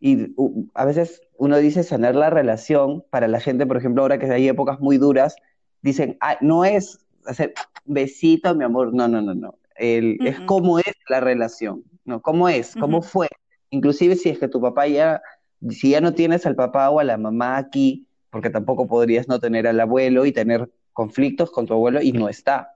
y 0.00 0.34
a 0.74 0.84
veces 0.84 1.22
uno 1.38 1.56
dice 1.56 1.82
sanar 1.82 2.14
la 2.14 2.30
relación, 2.30 3.04
para 3.10 3.26
la 3.26 3.40
gente, 3.40 3.66
por 3.66 3.76
ejemplo, 3.76 4.02
ahora 4.02 4.18
que 4.18 4.26
hay 4.26 4.48
épocas 4.48 4.80
muy 4.80 4.98
duras, 4.98 5.34
dicen, 5.80 6.18
no 6.40 6.64
es 6.64 6.98
hacer 7.26 7.54
besito, 7.86 8.54
mi 8.54 8.64
amor, 8.64 8.92
no, 8.92 9.08
no, 9.08 9.22
no, 9.22 9.34
no. 9.34 9.58
El, 9.76 10.18
Es 10.26 10.38
cómo 10.40 10.78
es 10.78 10.92
la 11.08 11.20
relación, 11.20 11.84
¿no? 12.04 12.20
¿Cómo 12.20 12.48
es? 12.48 12.74
¿Cómo 12.76 13.02
fue? 13.02 13.28
Inclusive 13.70 14.14
si 14.14 14.28
es 14.28 14.38
que 14.38 14.46
tu 14.46 14.60
papá 14.60 14.86
ya, 14.86 15.22
si 15.70 15.90
ya 15.90 16.00
no 16.00 16.12
tienes 16.12 16.46
al 16.46 16.54
papá 16.54 16.90
o 16.90 17.00
a 17.00 17.04
la 17.04 17.16
mamá 17.16 17.56
aquí, 17.56 18.06
porque 18.30 18.50
tampoco 18.50 18.86
podrías 18.86 19.26
no 19.26 19.40
tener 19.40 19.66
al 19.66 19.80
abuelo 19.80 20.26
y 20.26 20.32
tener 20.32 20.70
conflictos 20.92 21.50
con 21.50 21.66
tu 21.66 21.72
abuelo 21.74 22.00
y 22.02 22.12
no 22.12 22.28
está. 22.28 22.73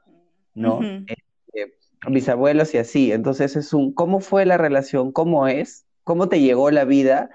¿No? 0.59 0.81
Este, 0.83 1.77
mis 2.09 2.29
abuelos 2.29 2.75
y 2.75 2.79
así. 2.79 3.13
Entonces 3.13 3.57
es 3.57 3.73
un, 3.73 3.93
¿cómo 3.93 4.21
fue 4.21 4.45
la 4.47 4.59
relación? 4.59 5.13
¿Cómo 5.13 5.47
es? 5.49 5.87
¿Cómo 6.05 6.29
te 6.29 6.41
llegó 6.41 6.71
la 6.71 6.85
vida? 6.85 7.31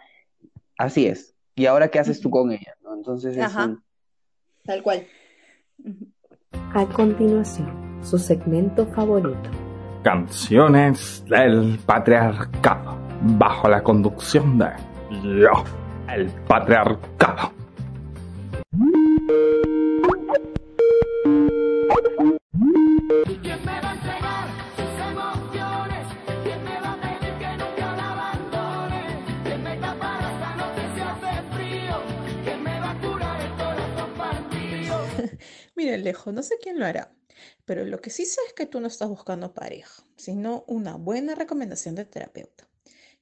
Así 0.78 1.08
es. 1.08 1.36
¿Y 1.56 1.66
ahora 1.68 1.90
qué 1.90 2.00
haces 2.00 2.20
tú 2.20 2.30
con 2.30 2.52
ella? 2.52 2.76
¿no? 2.84 2.96
Entonces 2.96 3.38
es 3.38 3.56
un... 3.56 3.84
Tal 4.64 4.82
cual. 4.82 5.06
A 6.74 6.86
continuación, 6.86 8.00
su 8.02 8.18
segmento 8.18 8.86
favorito. 8.88 9.50
Canciones 10.04 11.24
del 11.30 11.80
patriarcado, 11.86 12.98
bajo 13.22 13.70
la 13.70 13.84
conducción 13.84 14.58
de 14.58 14.70
yo, 15.24 15.64
el 16.14 16.28
patriarcado. 16.48 17.52
Mire, 35.76 35.98
lejos, 35.98 36.34
no 36.34 36.44
sé 36.44 36.56
quién 36.62 36.80
lo 36.80 36.86
hará, 36.86 37.14
pero 37.66 37.84
lo 37.86 38.00
que 38.00 38.10
sí 38.10 38.26
sé 38.26 38.40
es 38.48 38.54
que 38.54 38.66
tú 38.66 38.80
no 38.80 38.88
estás 38.88 39.10
buscando 39.10 39.54
pareja, 39.54 40.04
sino 40.16 40.64
una 40.68 40.96
buena 40.96 41.36
recomendación 41.36 41.96
de 41.96 42.06
terapeuta. 42.06 42.70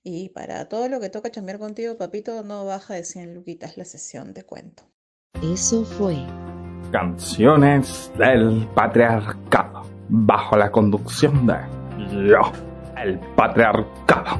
Y 0.03 0.29
para 0.29 0.69
todo 0.69 0.89
lo 0.89 0.99
que 0.99 1.09
toca 1.09 1.31
chambear 1.31 1.57
contigo, 1.57 1.97
papito, 1.97 2.43
no 2.43 2.65
baja 2.65 2.93
de 2.95 3.03
100 3.03 3.33
luquitas 3.33 3.77
la 3.77 3.85
sesión 3.85 4.33
de 4.33 4.43
cuento. 4.43 4.83
Eso 5.41 5.85
fue. 5.85 6.17
Canciones 6.91 8.11
del 8.17 8.67
patriarcado, 8.75 9.83
bajo 10.09 10.57
la 10.57 10.71
conducción 10.71 11.47
de 11.47 11.55
yo, 12.27 12.51
el 13.01 13.17
patriarcado. 13.35 14.39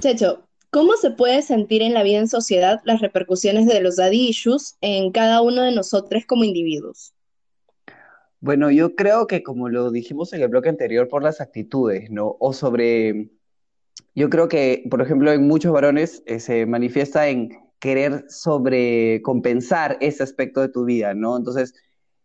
Checho, 0.00 0.44
¿Cómo 0.74 0.96
se 0.96 1.12
puede 1.12 1.40
sentir 1.42 1.82
en 1.82 1.94
la 1.94 2.02
vida 2.02 2.18
en 2.18 2.26
sociedad 2.26 2.80
las 2.84 3.00
repercusiones 3.00 3.68
de 3.68 3.80
los 3.80 3.94
daddy 3.94 4.30
issues 4.30 4.76
en 4.80 5.12
cada 5.12 5.40
uno 5.40 5.62
de 5.62 5.70
nosotros 5.70 6.24
como 6.26 6.42
individuos? 6.42 7.14
Bueno, 8.40 8.72
yo 8.72 8.96
creo 8.96 9.28
que 9.28 9.44
como 9.44 9.68
lo 9.68 9.92
dijimos 9.92 10.32
en 10.32 10.42
el 10.42 10.48
bloque 10.48 10.68
anterior, 10.68 11.08
por 11.08 11.22
las 11.22 11.40
actitudes, 11.40 12.10
¿no? 12.10 12.36
O 12.40 12.52
sobre, 12.52 13.30
yo 14.16 14.28
creo 14.28 14.48
que, 14.48 14.84
por 14.90 15.00
ejemplo, 15.00 15.30
en 15.30 15.46
muchos 15.46 15.72
varones 15.72 16.24
eh, 16.26 16.40
se 16.40 16.66
manifiesta 16.66 17.28
en 17.28 17.50
querer 17.84 18.24
sobrecompensar 18.30 19.98
ese 20.00 20.22
aspecto 20.22 20.62
de 20.62 20.70
tu 20.70 20.86
vida, 20.86 21.12
¿no? 21.12 21.36
Entonces, 21.36 21.74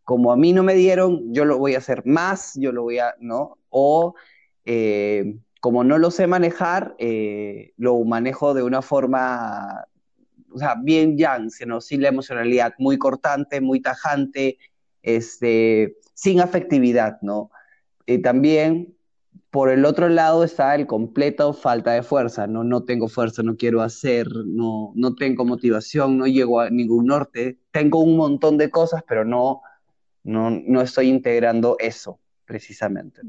como 0.06 0.32
a 0.32 0.38
mí 0.38 0.54
no 0.54 0.64
me 0.64 0.74
dieron, 0.74 1.34
yo 1.34 1.44
lo 1.44 1.58
voy 1.58 1.76
a 1.76 1.80
hacer 1.80 2.06
más, 2.06 2.54
yo 2.56 2.72
lo 2.72 2.84
voy 2.84 3.00
a, 3.00 3.14
¿no? 3.20 3.58
O 3.68 4.16
eh, 4.64 5.36
como 5.60 5.84
no 5.84 5.98
lo 5.98 6.12
sé 6.12 6.28
manejar, 6.28 6.96
eh, 6.98 7.74
lo 7.76 8.02
manejo 8.06 8.54
de 8.54 8.64
una 8.64 8.82
forma, 8.82 9.86
o 10.50 10.58
sea, 10.58 10.76
bien 10.82 11.18
yang, 11.18 11.50
sino 11.50 11.82
sin 11.82 12.04
la 12.04 12.08
emocionalidad, 12.08 12.74
muy 12.78 12.98
cortante, 12.98 13.60
muy 13.60 13.82
tajante, 13.82 14.60
este, 15.04 15.98
sin 16.14 16.40
afectividad, 16.40 17.18
¿no? 17.22 17.52
Y 18.06 18.20
también, 18.20 18.96
por 19.52 19.70
el 19.70 19.86
otro 19.86 20.10
lado 20.10 20.44
está 20.44 20.76
el 20.76 20.86
completo 20.86 21.54
falta 21.54 21.92
de 21.92 22.04
fuerza, 22.04 22.46
¿no? 22.46 22.64
No 22.64 22.84
tengo 22.84 23.08
fuerza, 23.08 23.42
no 23.42 23.56
quiero 23.58 23.82
hacer, 23.82 24.28
no, 24.46 24.92
no 24.96 25.16
tengo 25.16 25.44
motivación, 25.44 26.18
no 26.18 26.28
llego 26.28 26.60
a 26.60 26.70
ningún 26.70 27.08
norte, 27.08 27.58
tengo 27.72 28.00
un 28.02 28.16
montón 28.16 28.58
de 28.58 28.70
cosas, 28.70 29.04
pero 29.08 29.26
no, 29.26 29.62
no, 30.24 30.52
no 30.52 30.82
estoy 30.82 31.10
integrando 31.10 31.78
eso, 31.80 32.20
precisamente. 32.46 33.22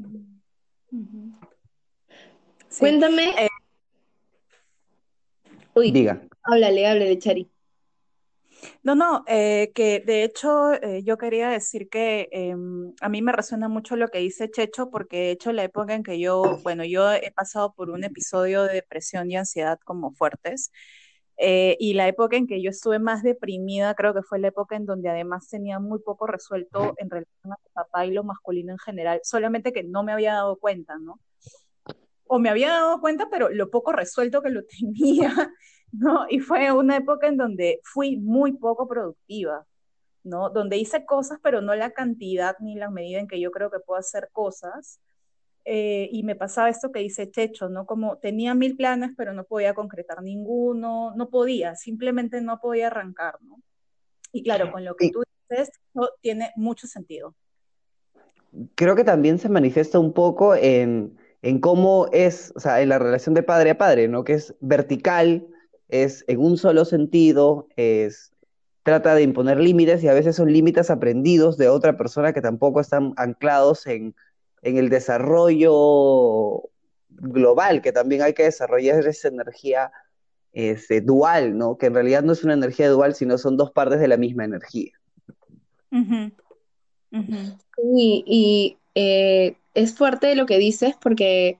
Cuéntame. 2.77 3.29
Eh, 3.29 3.49
Uy, 5.73 5.91
diga. 5.91 6.21
Háblale, 6.43 6.87
háblale, 6.87 7.17
Chari. 7.17 7.49
No, 8.83 8.95
no, 8.95 9.23
eh, 9.27 9.71
que 9.73 9.99
de 9.99 10.23
hecho 10.23 10.73
eh, 10.73 11.03
yo 11.03 11.17
quería 11.17 11.49
decir 11.49 11.89
que 11.89 12.29
em, 12.31 12.93
a 13.01 13.09
mí 13.09 13.21
me 13.21 13.31
resuena 13.31 13.67
mucho 13.67 13.95
lo 13.95 14.07
que 14.09 14.19
dice 14.19 14.49
Checho, 14.51 14.89
porque 14.89 15.17
de 15.17 15.31
hecho 15.31 15.51
la 15.51 15.63
época 15.63 15.93
en 15.93 16.03
que 16.03 16.19
yo, 16.19 16.59
bueno, 16.63 16.83
yo 16.85 17.11
he 17.11 17.31
pasado 17.31 17.73
por 17.73 17.89
un 17.89 18.03
episodio 18.03 18.63
de 18.63 18.75
depresión 18.75 19.31
y 19.31 19.37
ansiedad 19.37 19.79
como 19.83 20.11
fuertes, 20.13 20.71
y 21.37 21.93
la 21.95 22.07
época 22.07 22.37
en 22.37 22.45
que 22.45 22.61
yo 22.61 22.69
estuve 22.69 22.99
más 22.99 23.23
deprimida, 23.23 23.95
creo 23.95 24.13
que 24.13 24.21
fue 24.21 24.37
la 24.39 24.49
época 24.49 24.75
en 24.75 24.85
donde 24.85 25.09
además 25.09 25.49
tenía 25.49 25.79
muy 25.79 25.99
poco 25.99 26.27
resuelto 26.27 26.93
en 26.97 27.09
relación 27.09 27.53
a 27.53 27.57
mi 27.63 27.69
papá 27.73 28.05
y 28.05 28.11
lo 28.11 28.23
masculino 28.23 28.73
en 28.73 28.77
general, 28.77 29.21
solamente 29.23 29.73
que 29.73 29.83
no 29.83 30.03
me 30.03 30.11
había 30.13 30.33
dado 30.33 30.57
cuenta, 30.57 30.97
¿no? 30.99 31.19
o 32.33 32.39
me 32.39 32.49
había 32.49 32.69
dado 32.69 33.01
cuenta, 33.01 33.27
pero 33.29 33.49
lo 33.49 33.69
poco 33.69 33.91
resuelto 33.91 34.41
que 34.41 34.51
lo 34.51 34.61
tenía, 34.79 35.51
¿no? 35.91 36.25
Y 36.29 36.39
fue 36.39 36.71
una 36.71 36.97
época 36.97 37.27
en 37.27 37.37
donde 37.37 37.79
fui 37.83 38.17
muy 38.17 38.53
poco 38.53 38.87
productiva, 38.87 39.65
¿no? 40.23 40.49
Donde 40.49 40.77
hice 40.77 41.05
cosas, 41.05 41.39
pero 41.43 41.61
no 41.61 41.75
la 41.75 41.91
cantidad 41.91 42.55
ni 42.59 42.75
la 42.75 42.89
medida 42.89 43.19
en 43.19 43.27
que 43.27 43.39
yo 43.39 43.51
creo 43.51 43.69
que 43.69 43.79
puedo 43.79 43.99
hacer 43.99 44.29
cosas. 44.31 44.99
Eh, 45.63 46.09
y 46.11 46.23
me 46.23 46.35
pasaba 46.35 46.69
esto 46.69 46.91
que 46.91 46.99
dice 46.99 47.29
Checho, 47.29 47.69
¿no? 47.69 47.85
Como 47.85 48.17
tenía 48.17 48.55
mil 48.55 48.75
planes, 48.75 49.11
pero 49.15 49.33
no 49.33 49.43
podía 49.43 49.75
concretar 49.75 50.23
ninguno, 50.23 51.13
no 51.15 51.29
podía, 51.29 51.75
simplemente 51.75 52.41
no 52.41 52.59
podía 52.59 52.87
arrancar, 52.87 53.35
¿no? 53.41 53.61
Y 54.31 54.43
claro, 54.43 54.71
con 54.71 54.85
lo 54.85 54.95
que 54.95 55.11
tú 55.11 55.23
dices, 55.49 55.69
tiene 56.21 56.51
mucho 56.55 56.87
sentido. 56.87 57.35
creo 58.75 58.95
que 58.95 59.03
también 59.03 59.37
se 59.37 59.49
manifiesta 59.49 59.99
un 59.99 60.13
poco 60.13 60.55
en, 60.55 61.17
en 61.41 61.59
cómo 61.59 62.07
es, 62.11 62.53
o 62.55 62.59
sea, 62.59 62.81
en 62.81 62.89
la 62.89 62.97
relación 62.97 63.35
de 63.35 63.43
padre 63.43 63.71
a 63.71 63.77
padre, 63.77 64.07
¿no? 64.07 64.23
Que 64.23 64.33
es 64.33 64.55
vertical, 64.61 65.50
es 65.91 66.25
en 66.27 66.39
un 66.39 66.57
solo 66.57 66.85
sentido, 66.85 67.67
es 67.75 68.31
trata 68.83 69.13
de 69.13 69.21
imponer 69.21 69.59
límites 69.59 70.03
y 70.03 70.07
a 70.07 70.13
veces 70.13 70.35
son 70.35 70.51
límites 70.51 70.89
aprendidos 70.89 71.57
de 71.57 71.69
otra 71.69 71.97
persona 71.97 72.33
que 72.33 72.41
tampoco 72.41 72.79
están 72.81 73.13
anclados 73.17 73.85
en, 73.85 74.15
en 74.63 74.77
el 74.77 74.89
desarrollo 74.89 76.63
global, 77.09 77.81
que 77.83 77.91
también 77.91 78.23
hay 78.23 78.33
que 78.33 78.43
desarrollar 78.43 79.05
esa 79.05 79.27
energía 79.27 79.91
ese, 80.53 81.01
dual, 81.01 81.57
¿no? 81.57 81.77
Que 81.77 81.87
en 81.87 81.93
realidad 81.93 82.23
no 82.23 82.33
es 82.33 82.43
una 82.43 82.53
energía 82.53 82.89
dual, 82.89 83.15
sino 83.15 83.37
son 83.37 83.57
dos 83.57 83.71
partes 83.71 83.99
de 83.99 84.07
la 84.07 84.17
misma 84.17 84.45
energía. 84.45 84.91
y 87.77 88.77
eh, 88.95 89.57
es 89.73 89.93
fuerte 89.95 90.35
lo 90.35 90.45
que 90.45 90.57
dices 90.57 90.95
porque 91.01 91.59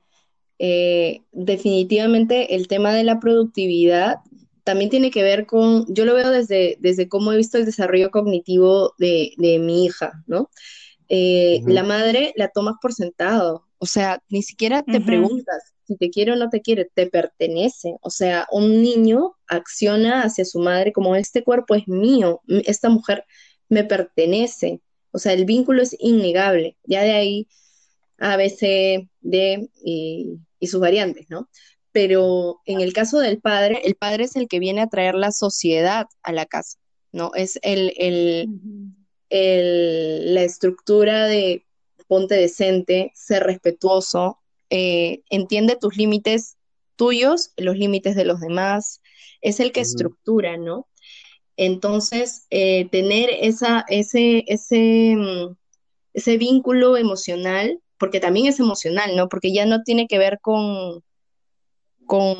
eh, 0.64 1.24
definitivamente 1.32 2.54
el 2.54 2.68
tema 2.68 2.94
de 2.94 3.04
la 3.04 3.20
productividad 3.20 4.18
también 4.64 4.92
tiene 4.92 5.10
que 5.10 5.24
ver 5.24 5.48
con, 5.48 5.92
yo 5.92 6.06
lo 6.06 6.14
veo 6.14 6.30
desde, 6.30 6.78
desde 6.80 7.10
cómo 7.10 7.34
he 7.34 7.38
visto 7.38 7.58
el 7.58 7.66
desarrollo 7.66 8.12
cognitivo 8.12 8.94
de, 9.00 9.34
mi 9.40 9.86
hija, 9.86 10.24
¿no? 10.28 10.52
Eh, 11.10 11.62
la 11.66 11.82
madre 11.82 12.32
la 12.36 12.50
tomas 12.50 12.76
por 12.80 12.94
sentado, 12.94 13.66
o 13.80 13.88
sea, 13.88 14.22
ni 14.30 14.44
siquiera 14.44 14.84
te 14.84 15.02
preguntas 15.02 15.74
si 15.88 15.96
te 15.96 16.12
quiere 16.12 16.34
o 16.34 16.36
no 16.36 16.52
te 16.52 16.62
quiere, 16.62 16.92
te 16.94 17.08
pertenece. 17.08 17.96
O 18.02 18.12
sea, 18.12 18.48
un 18.52 18.84
niño 18.84 19.34
acciona 19.48 20.22
hacia 20.22 20.46
su 20.46 20.60
madre 20.60 20.94
como 20.94 21.16
este 21.16 21.44
cuerpo 21.44 21.74
es 21.74 21.88
mío, 21.88 22.42
esta 22.48 22.90
mujer 22.90 23.26
me 23.68 23.84
pertenece. 23.84 24.80
O 25.10 25.18
sea, 25.18 25.34
el 25.34 25.46
vínculo 25.46 25.82
es 25.82 25.96
innegable. 26.00 26.78
Ya 26.84 27.02
de 27.02 27.14
ahí 27.14 27.48
A, 28.20 28.38
B, 28.38 28.48
C, 28.52 29.10
D 29.22 29.72
y, 29.84 30.38
sus 30.68 30.80
variantes, 30.80 31.28
¿no? 31.30 31.50
Pero 31.92 32.62
en 32.66 32.82
el 32.82 32.94
caso 32.94 33.20
del 33.20 33.40
padre, 33.40 33.82
el 33.84 33.96
padre 33.96 34.26
es 34.26 34.36
el 34.36 34.48
que 34.48 34.60
viene 34.60 34.82
a 34.82 34.88
traer 34.88 35.16
la 35.16 35.32
sociedad 35.32 36.08
a 36.24 36.32
la 36.32 36.46
casa, 36.46 36.78
¿no? 37.12 37.32
Es 37.36 37.60
el, 37.64 37.94
el, 37.98 38.48
la 40.34 40.44
estructura 40.44 41.26
de 41.28 41.66
ponte 42.08 42.36
decente, 42.36 43.12
ser 43.16 43.44
respetuoso, 43.44 44.40
eh, 44.70 45.22
entiende 45.30 45.78
tus 45.80 45.98
límites 45.98 46.58
tuyos, 46.96 47.52
los 47.58 47.78
límites 47.78 48.16
de 48.16 48.26
los 48.26 48.40
demás, 48.40 49.02
es 49.42 49.60
el 49.60 49.72
que 49.72 49.82
estructura, 49.82 50.58
¿no? 50.58 50.88
Entonces, 51.58 52.46
eh, 52.50 52.88
tener 52.90 53.30
esa, 53.42 53.86
ese, 53.88 54.44
ese, 54.48 55.16
mm, 55.18 55.56
ese 56.14 56.38
vínculo 56.38 56.98
emocional, 56.98 57.80
porque 58.02 58.20
también 58.20 58.48
es 58.48 58.60
emocional, 58.60 59.16
¿no? 59.16 59.30
Porque 59.30 59.54
ya 59.54 59.68
no 59.68 59.84
tiene 59.84 60.08
que 60.08 60.18
ver 60.18 60.40
con, 60.42 61.04
con 62.08 62.36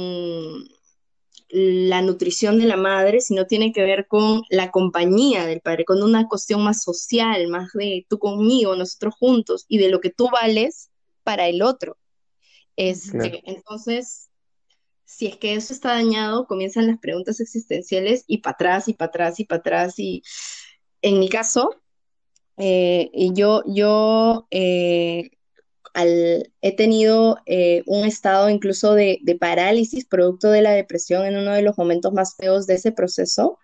la 1.50 2.02
nutrición 2.02 2.58
de 2.58 2.66
la 2.66 2.78
madre, 2.78 3.22
sino 3.22 3.46
tiene 3.46 3.72
que 3.72 3.84
ver 3.84 4.08
con 4.08 4.42
la 4.50 4.72
compañía 4.72 5.46
del 5.46 5.62
padre, 5.62 5.86
con 5.86 6.02
una 6.02 6.28
cuestión 6.28 6.64
más 6.64 6.82
social, 6.82 7.48
más 7.48 7.74
de 7.74 8.08
tú 8.10 8.18
conmigo, 8.18 8.76
nosotros 8.76 9.14
juntos, 9.20 9.66
y 9.68 9.78
de 9.78 9.90
lo 9.90 10.02
que 10.02 10.10
tú 10.10 10.30
vales 10.32 10.90
para 11.22 11.48
el 11.48 11.62
otro. 11.62 11.96
Este, 12.76 13.44
Entonces, 13.46 14.30
si 15.06 15.28
es 15.28 15.38
que 15.38 15.54
eso 15.54 15.74
está 15.74 15.90
dañado, 15.90 16.48
comienzan 16.48 16.88
las 16.88 16.98
preguntas 16.98 17.40
existenciales 17.40 18.24
y 18.26 18.40
para 18.40 18.56
atrás 18.56 18.88
y 18.88 18.94
para 18.94 19.10
atrás 19.10 19.40
y 19.40 19.46
para 19.46 19.60
atrás. 19.60 20.00
Y 20.00 20.24
en 21.04 21.20
mi 21.20 21.30
caso, 21.30 21.70
eh, 22.58 23.12
yo, 23.32 23.62
yo 23.68 24.48
eh, 24.50 25.30
he 25.94 26.76
tenido 26.76 27.38
eh, 27.46 27.84
un 27.86 28.06
estado 28.06 28.50
incluso 28.50 28.94
de, 28.94 29.20
parálisis 29.40 30.06
producto 30.06 30.50
de 30.52 30.62
la 30.62 30.72
depresión 30.72 31.26
en 31.26 31.38
uno 31.38 31.54
de 31.54 31.62
los 31.62 31.78
momentos 31.78 32.14
más 32.14 32.36
feos 32.36 32.68
de 32.68 32.76
ese 32.76 32.92
proceso. 32.92 33.58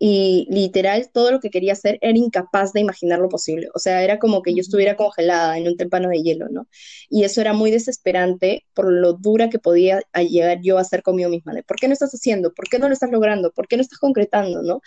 Y 0.00 0.46
literal, 0.48 1.10
todo 1.12 1.32
lo 1.32 1.40
que 1.40 1.50
quería 1.50 1.72
hacer 1.72 1.98
era 2.00 2.16
incapaz 2.16 2.72
de 2.72 2.80
imaginar 2.80 3.18
lo 3.18 3.28
posible. 3.28 3.68
O 3.74 3.80
sea, 3.80 4.04
era 4.04 4.20
como 4.20 4.42
que 4.42 4.54
yo 4.54 4.60
estuviera 4.60 4.94
congelada 4.94 5.58
en 5.58 5.66
un 5.66 5.76
témpano 5.76 6.08
de 6.08 6.22
hielo, 6.22 6.48
¿no? 6.48 6.68
Y 7.10 7.24
eso 7.24 7.40
era 7.40 7.52
muy 7.52 7.72
desesperante 7.72 8.64
por 8.74 8.92
lo 8.92 9.14
dura 9.14 9.50
que 9.50 9.58
podía 9.58 10.00
llegar 10.14 10.60
yo 10.62 10.78
a 10.78 10.84
ser 10.84 11.02
conmigo 11.02 11.30
misma. 11.30 11.52
De, 11.52 11.64
¿Por 11.64 11.78
qué 11.78 11.88
no 11.88 11.94
estás 11.94 12.12
haciendo? 12.12 12.54
¿Por 12.54 12.68
qué 12.68 12.78
no 12.78 12.86
lo 12.86 12.94
estás 12.94 13.10
logrando? 13.10 13.50
¿Por 13.50 13.66
qué 13.66 13.76
no 13.76 13.82
estás 13.82 13.98
concretando? 13.98 14.62
¿no? 14.62 14.80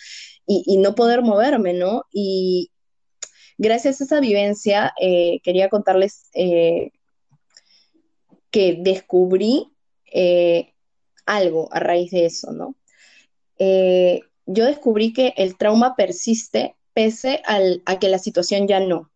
Y, 0.45 0.77
no 0.77 0.95
poder 0.95 1.21
moverme, 1.23 1.73
¿no? 1.73 2.03
Y, 2.11 2.71
gracias 3.61 4.01
a 4.01 4.05
esa 4.05 4.19
vivencia, 4.19 4.91
eh, 4.99 5.39
quería 5.43 5.69
contarles 5.69 6.29
eh, 6.33 6.91
que 8.49 8.77
descubrí 8.79 9.71
eh, 10.11 10.73
algo 11.27 11.69
a 11.71 11.79
raíz 11.79 12.11
de 12.11 12.25
eso, 12.25 12.51
¿no? 12.51 12.75
yo 14.47 14.65
descubrí 14.65 15.13
que 15.13 15.35
el 15.37 15.55
trauma 15.55 15.95
persiste 15.95 16.75
pese 16.95 17.43
a 17.45 17.99
que 17.99 18.09
la 18.09 18.17
situación 18.17 18.67
ya 18.67 18.79
no. 18.79 19.11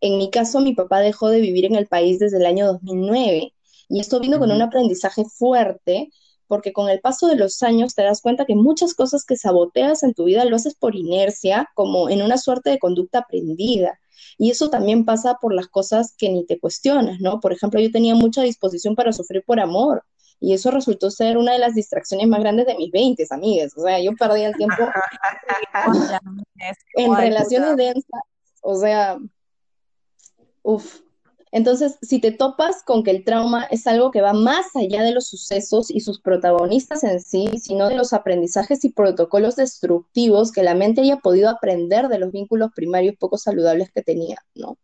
En 0.00 0.16
mi 0.16 0.30
caso, 0.30 0.60
mi 0.60 0.74
papá 0.74 1.00
dejó 1.00 1.28
de 1.28 1.40
vivir 1.40 1.64
en 1.64 1.74
el 1.74 1.88
país 1.88 2.20
desde 2.20 2.36
el 2.36 2.46
año 2.46 2.66
2009 2.66 3.52
y 3.88 4.00
esto 4.00 4.20
vino 4.20 4.38
con 4.38 4.52
un 4.52 4.62
aprendizaje 4.62 5.24
fuerte 5.24 6.12
porque 6.54 6.72
con 6.72 6.88
el 6.88 7.00
paso 7.00 7.26
de 7.26 7.34
los 7.34 7.64
años 7.64 7.96
te 7.96 8.04
das 8.04 8.20
cuenta 8.20 8.44
que 8.44 8.54
muchas 8.54 8.94
cosas 8.94 9.24
que 9.24 9.36
saboteas 9.36 10.04
en 10.04 10.14
tu 10.14 10.22
vida 10.22 10.44
lo 10.44 10.54
haces 10.54 10.76
por 10.76 10.94
inercia, 10.94 11.68
como 11.74 12.08
en 12.08 12.22
una 12.22 12.38
suerte 12.38 12.70
de 12.70 12.78
conducta 12.78 13.18
aprendida. 13.18 13.98
Y 14.38 14.52
eso 14.52 14.70
también 14.70 15.04
pasa 15.04 15.38
por 15.40 15.52
las 15.52 15.66
cosas 15.66 16.14
que 16.16 16.28
ni 16.28 16.46
te 16.46 16.60
cuestionas, 16.60 17.18
¿no? 17.18 17.40
Por 17.40 17.52
ejemplo, 17.52 17.80
yo 17.80 17.90
tenía 17.90 18.14
mucha 18.14 18.42
disposición 18.42 18.94
para 18.94 19.12
sufrir 19.12 19.42
por 19.44 19.58
amor. 19.58 20.04
Y 20.38 20.54
eso 20.54 20.70
resultó 20.70 21.10
ser 21.10 21.38
una 21.38 21.54
de 21.54 21.58
las 21.58 21.74
distracciones 21.74 22.28
más 22.28 22.38
grandes 22.38 22.66
de 22.66 22.76
mis 22.76 22.92
20, 22.92 23.26
amigas. 23.30 23.72
O 23.76 23.82
sea, 23.82 23.98
yo 24.00 24.12
perdía 24.14 24.46
el 24.46 24.54
tiempo 24.54 24.76
en 26.94 27.16
relaciones 27.16 27.76
densas. 27.76 28.22
O 28.62 28.76
sea, 28.76 29.18
uff, 30.62 31.00
entonces, 31.54 31.98
si 32.02 32.18
te 32.18 32.32
topas 32.32 32.82
con 32.82 33.04
que 33.04 33.12
el 33.12 33.22
trauma 33.22 33.62
es 33.70 33.86
algo 33.86 34.10
que 34.10 34.20
va 34.20 34.32
más 34.32 34.74
allá 34.74 35.04
de 35.04 35.12
los 35.12 35.28
sucesos 35.28 35.88
y 35.88 36.00
sus 36.00 36.20
protagonistas 36.20 37.04
en 37.04 37.20
sí, 37.20 37.48
sino 37.62 37.88
de 37.88 37.94
los 37.94 38.12
aprendizajes 38.12 38.84
y 38.84 38.90
protocolos 38.90 39.54
destructivos 39.54 40.50
que 40.50 40.64
la 40.64 40.74
mente 40.74 41.02
haya 41.02 41.18
podido 41.18 41.48
aprender 41.48 42.08
de 42.08 42.18
los 42.18 42.32
vínculos 42.32 42.72
primarios 42.74 43.14
poco 43.20 43.38
saludables 43.38 43.92
que 43.92 44.02
tenía, 44.02 44.38
¿no? 44.56 44.78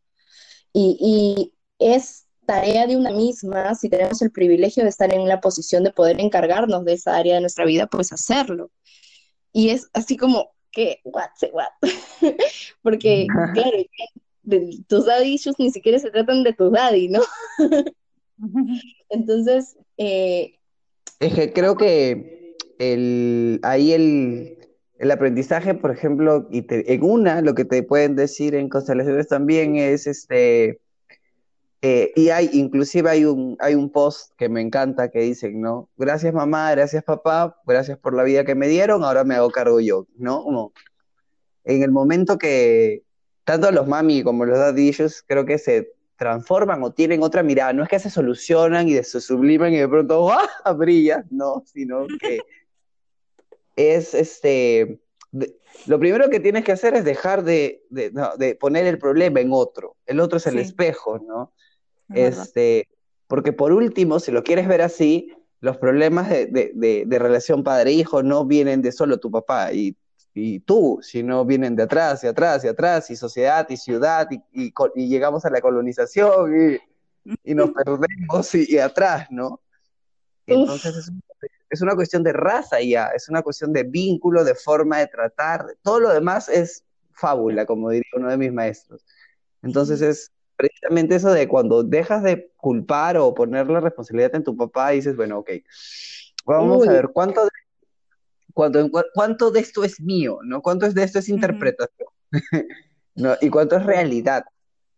Y, 0.73 1.55
es 1.81 2.27
tarea 2.47 2.87
de 2.87 2.97
una 2.97 3.11
misma, 3.11 3.75
si 3.75 3.89
tenemos 3.89 4.23
el 4.23 4.31
privilegio 4.31 4.85
de 4.85 4.91
estar 4.91 5.13
en 5.13 5.27
la 5.27 5.41
posición 5.41 5.83
de 5.83 5.93
poder 5.93 6.21
encargarnos 6.21 6.85
de 6.85 6.93
esa 6.93 7.17
área 7.17 7.35
de 7.35 7.41
nuestra 7.41 7.65
vida, 7.65 7.89
pues 7.89 8.13
hacerlo. 8.13 8.71
Y 9.53 9.71
es 9.71 9.89
así 9.93 10.17
como, 10.17 10.53
¿qué? 10.71 11.01
What? 11.05 11.31
What? 11.53 11.71
Porque, 12.83 13.27
claro, 13.55 13.79
tus 14.89 15.07
daddy 15.07 15.35
issues 15.35 15.59
ni 15.59 15.71
siquiera 15.71 15.99
se 15.99 16.11
tratan 16.11 16.43
de 16.43 16.53
tu 16.53 16.71
daddy, 16.71 17.09
¿no? 17.09 17.21
Entonces, 19.11 19.77
eh, 19.97 20.55
es 21.21 21.35
que 21.35 21.53
creo 21.53 21.77
que 21.77 22.57
el, 22.79 23.61
ahí 23.63 23.93
el, 23.93 24.59
el 24.99 25.11
aprendizaje, 25.11 25.75
por 25.75 25.91
ejemplo, 25.91 26.49
y 26.51 26.65
en 26.69 27.03
una, 27.03 27.43
lo 27.43 27.55
que 27.55 27.65
te 27.65 27.83
pueden 27.83 28.17
decir 28.17 28.55
en 28.55 28.69
constelaciones 28.69 29.29
también 29.29 29.77
es 29.77 30.07
este, 30.07 30.81
eh, 31.83 32.13
y 32.15 32.29
hay, 32.29 32.51
inclusive 32.53 33.09
hay 33.09 33.25
un, 33.25 33.57
hay 33.61 33.75
un 33.75 33.91
post 33.91 34.33
que 34.37 34.49
me 34.49 34.61
encanta 34.61 35.11
que 35.11 35.21
dicen, 35.21 35.61
¿no? 35.61 35.89
Gracias 35.97 36.33
mamá, 36.35 36.71
gracias 36.73 37.05
papá, 37.05 37.59
gracias 37.67 37.99
por 37.99 38.15
la 38.15 38.23
vida 38.23 38.45
que 38.45 38.55
me 38.55 38.69
dieron, 38.69 39.05
ahora 39.05 39.25
me 39.25 39.35
hago 39.35 39.51
cargo 39.51 39.81
yo, 39.81 40.07
¿no? 40.17 40.43
Como 40.43 40.73
en 41.65 41.83
el 41.83 41.91
momento 41.91 42.39
que, 42.39 43.03
tanto 43.45 43.71
los 43.71 43.87
mami 43.87 44.23
como 44.23 44.45
los 44.45 44.59
daddy 44.59 44.93
creo 45.27 45.45
que 45.45 45.59
se 45.59 45.93
transforman 46.17 46.83
o 46.83 46.93
tienen 46.93 47.23
otra 47.23 47.43
mirada. 47.43 47.73
No 47.73 47.83
es 47.83 47.89
que 47.89 47.99
se 47.99 48.11
solucionan 48.11 48.89
y 48.89 49.03
se 49.03 49.21
subliman 49.21 49.73
y 49.73 49.79
de 49.79 49.89
pronto 49.89 50.31
¡ah! 50.31 50.73
brilla, 50.77 51.25
no, 51.31 51.63
sino 51.65 52.07
que 52.21 52.41
es 53.75 54.15
este. 54.15 55.01
lo 55.87 55.99
primero 55.99 56.29
que 56.29 56.41
tienes 56.41 56.65
que 56.65 56.73
hacer 56.73 56.95
es 56.95 57.05
dejar 57.05 57.43
de, 57.43 57.83
poner 58.61 58.87
el 58.87 58.99
problema 58.99 59.41
en 59.41 59.51
otro. 59.53 59.97
El 60.05 60.21
otro 60.21 60.37
es 60.37 60.47
el 60.47 60.59
espejo, 60.59 61.19
¿no? 61.19 61.53
este, 62.15 62.89
porque 63.27 63.53
por 63.53 63.73
último, 63.73 64.21
si 64.21 64.31
lo 64.31 64.43
quieres 64.43 64.69
ver 64.69 64.83
así, 64.83 65.33
los 65.61 65.79
problemas 65.79 66.29
de, 66.29 66.73
de 67.07 67.19
relación 67.19 67.63
padre-hijo 67.63 68.23
no 68.23 68.45
vienen 68.45 68.83
de 68.83 68.93
solo 68.93 69.21
tu 69.21 69.31
papá 69.31 69.73
y 69.73 69.97
y 70.35 70.61
tú, 70.61 71.01
si 71.03 71.23
no 71.23 71.45
vienen 71.45 71.75
de 71.75 71.83
atrás 71.83 72.23
y 72.23 72.29
atrás 72.29 72.65
y 72.65 72.69
atrás, 72.69 73.11
y 73.11 73.17
sociedad 73.17 73.67
y 73.69 73.77
ciudad, 73.77 74.29
y, 74.53 74.73
llegamos 75.09 75.45
a 75.45 75.51
la 75.51 75.61
colonización 75.61 76.79
y, 77.45 77.55
nos 77.55 77.71
perdemos 77.71 78.55
y, 78.55 78.79
atrás, 78.79 79.27
¿no? 79.31 79.61
Entonces 80.47 81.11
es, 81.69 81.83
una 81.83 81.95
cuestión 81.95 82.23
de 82.23 82.33
raza 82.33 82.81
ya, 82.81 83.09
es 83.09 83.29
una 83.29 83.43
cuestión 83.43 83.73
de 83.73 83.85
vínculo, 83.85 84.45
de 84.45 84.55
forma 84.55 84.99
de 84.99 85.07
tratar, 85.09 85.67
todo 85.83 86.01
lo 86.01 86.11
demás 86.11 86.49
es 86.49 86.85
fábula, 87.13 87.67
como 87.67 87.91
diría 87.91 88.11
uno 88.17 88.31
de 88.31 88.37
mis 88.37 88.53
maestros. 88.53 89.05
Entonces 89.63 90.01
es 90.01 90.33
precisamente 90.57 91.17
eso 91.17 91.33
de 91.33 91.49
cuando 91.49 91.83
dejas 91.83 92.23
de 92.23 92.53
culpar 92.57 93.17
o 93.17 93.35
poner 93.35 93.69
la 93.69 93.81
responsabilidad 93.81 94.35
en 94.35 94.45
tu 94.45 94.57
papá 94.57 94.93
y 94.93 94.97
dices, 94.97 95.17
bueno, 95.17 95.39
ok, 95.39 95.51
vamos 96.45 96.87
a 96.87 96.93
ver 96.93 97.11
cuánto 97.13 97.43
de, 97.43 97.51
cuánto, 98.61 98.91
cuánto 99.15 99.51
de 99.51 99.61
esto 99.61 99.85
es 99.85 100.01
mío, 100.01 100.41
¿no? 100.45 100.61
¿Cuánto 100.61 100.91
de 100.91 101.03
esto 101.03 101.19
es 101.19 101.31
interpretación? 101.31 102.09
¿No? 103.15 103.35
¿Y 103.41 103.49
cuánto 103.49 103.77
es 103.77 103.87
realidad? 103.87 104.45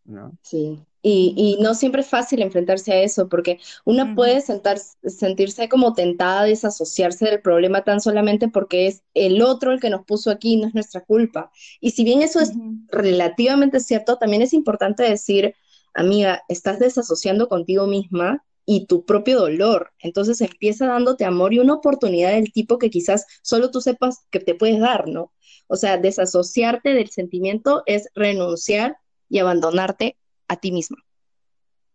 ¿no? 0.05 0.37
Sí. 0.43 0.85
Y, 1.01 1.35
y, 1.37 1.63
no 1.63 1.75
siempre 1.75 2.03
es 2.03 2.09
fácil 2.09 2.43
enfrentarse 2.43 2.93
a 2.93 3.03
eso, 3.03 3.29
porque 3.29 3.59
uno 3.85 4.15
puede 4.17 4.41
sentar, 4.41 4.79
sentirse 4.79 5.69
como 5.69 5.95
tentada 5.95 6.43
de 6.43 6.51
desasociarse 6.51 7.25
del 7.25 7.41
problema 7.41 7.83
tan 7.83 8.01
solamente 8.01 8.49
porque 8.49 8.89
es 8.89 9.03
el 9.15 9.43
otro 9.43 9.73
el 9.73 9.81
que 9.81 9.91
nos 9.91 10.05
puso 10.05 10.31
aquí, 10.31 10.57
no 10.57 10.67
es 10.67 10.75
nuestra 10.75 11.01
culpa. 11.01 11.51
Y 11.81 11.93
si 11.93 12.03
bien 12.03 12.21
eso 12.23 12.41
es 12.41 12.53
relativamente 12.89 13.79
cierto, 13.79 14.19
también 14.19 14.43
es 14.43 14.53
importante 14.53 15.05
decir, 15.05 15.55
amiga, 15.95 16.43
estás 16.49 16.81
desasociando 16.81 17.49
contigo 17.49 17.87
misma 17.87 18.45
y 18.65 18.87
tu 18.87 19.05
propio 19.05 19.39
dolor. 19.39 19.93
Entonces 19.99 20.41
empieza 20.41 20.87
dándote 20.87 21.25
amor 21.25 21.53
y 21.53 21.59
una 21.59 21.75
oportunidad 21.75 22.33
del 22.33 22.53
tipo 22.53 22.79
que 22.79 22.91
quizás 22.91 23.27
solo 23.43 23.71
tú 23.71 23.81
sepas 23.81 24.27
que 24.31 24.41
te 24.41 24.55
puedes 24.55 24.81
dar, 24.81 25.09
¿no? 25.09 25.33
O 25.67 25.77
sea, 25.77 25.99
desasociarte 25.99 26.95
del 26.95 27.11
sentimiento 27.11 27.83
es 27.87 28.09
renunciar 28.15 28.97
y 29.29 29.39
abandonarte 29.39 30.17
a 30.49 30.57
ti 30.57 30.73
misma, 30.73 30.99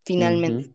finalmente. 0.03 0.73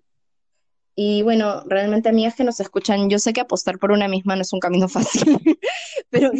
Y 0.95 1.23
bueno, 1.23 1.65
realmente 1.67 2.11
amigas 2.11 2.35
que 2.35 2.45
nos 2.45 2.61
escuchan, 2.61 3.09
yo 3.09 3.19
sé 3.19 3.33
que 3.33 3.41
apostar 3.41 3.79
por 3.79 3.93
una 3.93 4.09
misma 4.09 4.37
no 4.37 4.43
es 4.43 4.53
un 4.53 4.61
camino 4.61 4.89
fácil, 4.89 5.39
pero... 6.11 6.31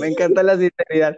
Me 0.00 0.08
encanta 0.08 0.42
la 0.42 0.58
sinceridad. 0.58 1.16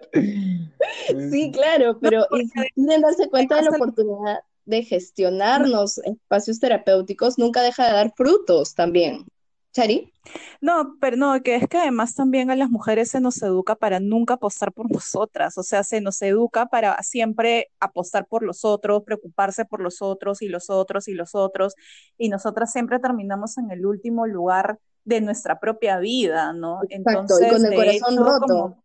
Sí, 1.31 1.51
claro, 1.53 1.99
pero 2.01 2.27
insistir 2.33 2.90
en 2.90 3.01
darse 3.01 3.29
cuenta 3.31 3.57
de 3.57 3.62
la 3.62 3.71
oportunidad 3.71 4.40
de 4.64 4.83
gestionarnos 4.83 5.98
espacios 5.98 6.61
terapéuticos 6.61 7.38
nunca 7.38 7.62
deja 7.62 7.87
de 7.87 7.92
dar 7.92 8.12
frutos 8.16 8.75
también. 8.75 9.27
Chari. 9.72 10.12
No, 10.61 10.96
pero 11.01 11.16
no, 11.16 11.42
que 11.42 11.57
es 11.57 11.66
que 11.66 11.79
además 11.79 12.14
también 12.14 12.51
a 12.51 12.57
las 12.57 12.68
mujeres 12.68 13.11
se 13.11 13.20
nos 13.20 13.42
educa 13.42 13.75
para 13.75 14.01
nunca 14.01 14.35
apostar 14.35 14.72
por 14.72 14.90
nosotras, 14.90 15.57
o 15.57 15.62
sea, 15.62 15.83
se 15.83 16.01
nos 16.01 16.20
educa 16.22 16.66
para 16.66 17.03
siempre 17.03 17.70
apostar 17.81 18.27
por 18.27 18.42
los 18.42 18.64
otros, 18.64 19.03
preocuparse 19.03 19.64
por 19.64 19.81
los 19.81 20.03
otros 20.03 20.42
y 20.42 20.48
los 20.48 20.68
otros 20.68 21.09
y 21.09 21.14
los 21.14 21.35
otros, 21.35 21.75
y 22.18 22.29
nosotras 22.29 22.70
siempre 22.70 22.98
terminamos 22.98 23.57
en 23.59 23.70
el 23.70 23.87
último 23.87 24.27
lugar 24.27 24.79
de 25.05 25.20
nuestra 25.20 25.59
propia 25.59 25.98
vida, 25.98 26.53
¿no? 26.53 26.81
Exacto, 26.88 27.35
y 27.40 27.48
con 27.48 27.66
el 27.66 27.75
corazón 27.75 28.16
roto. 28.18 28.77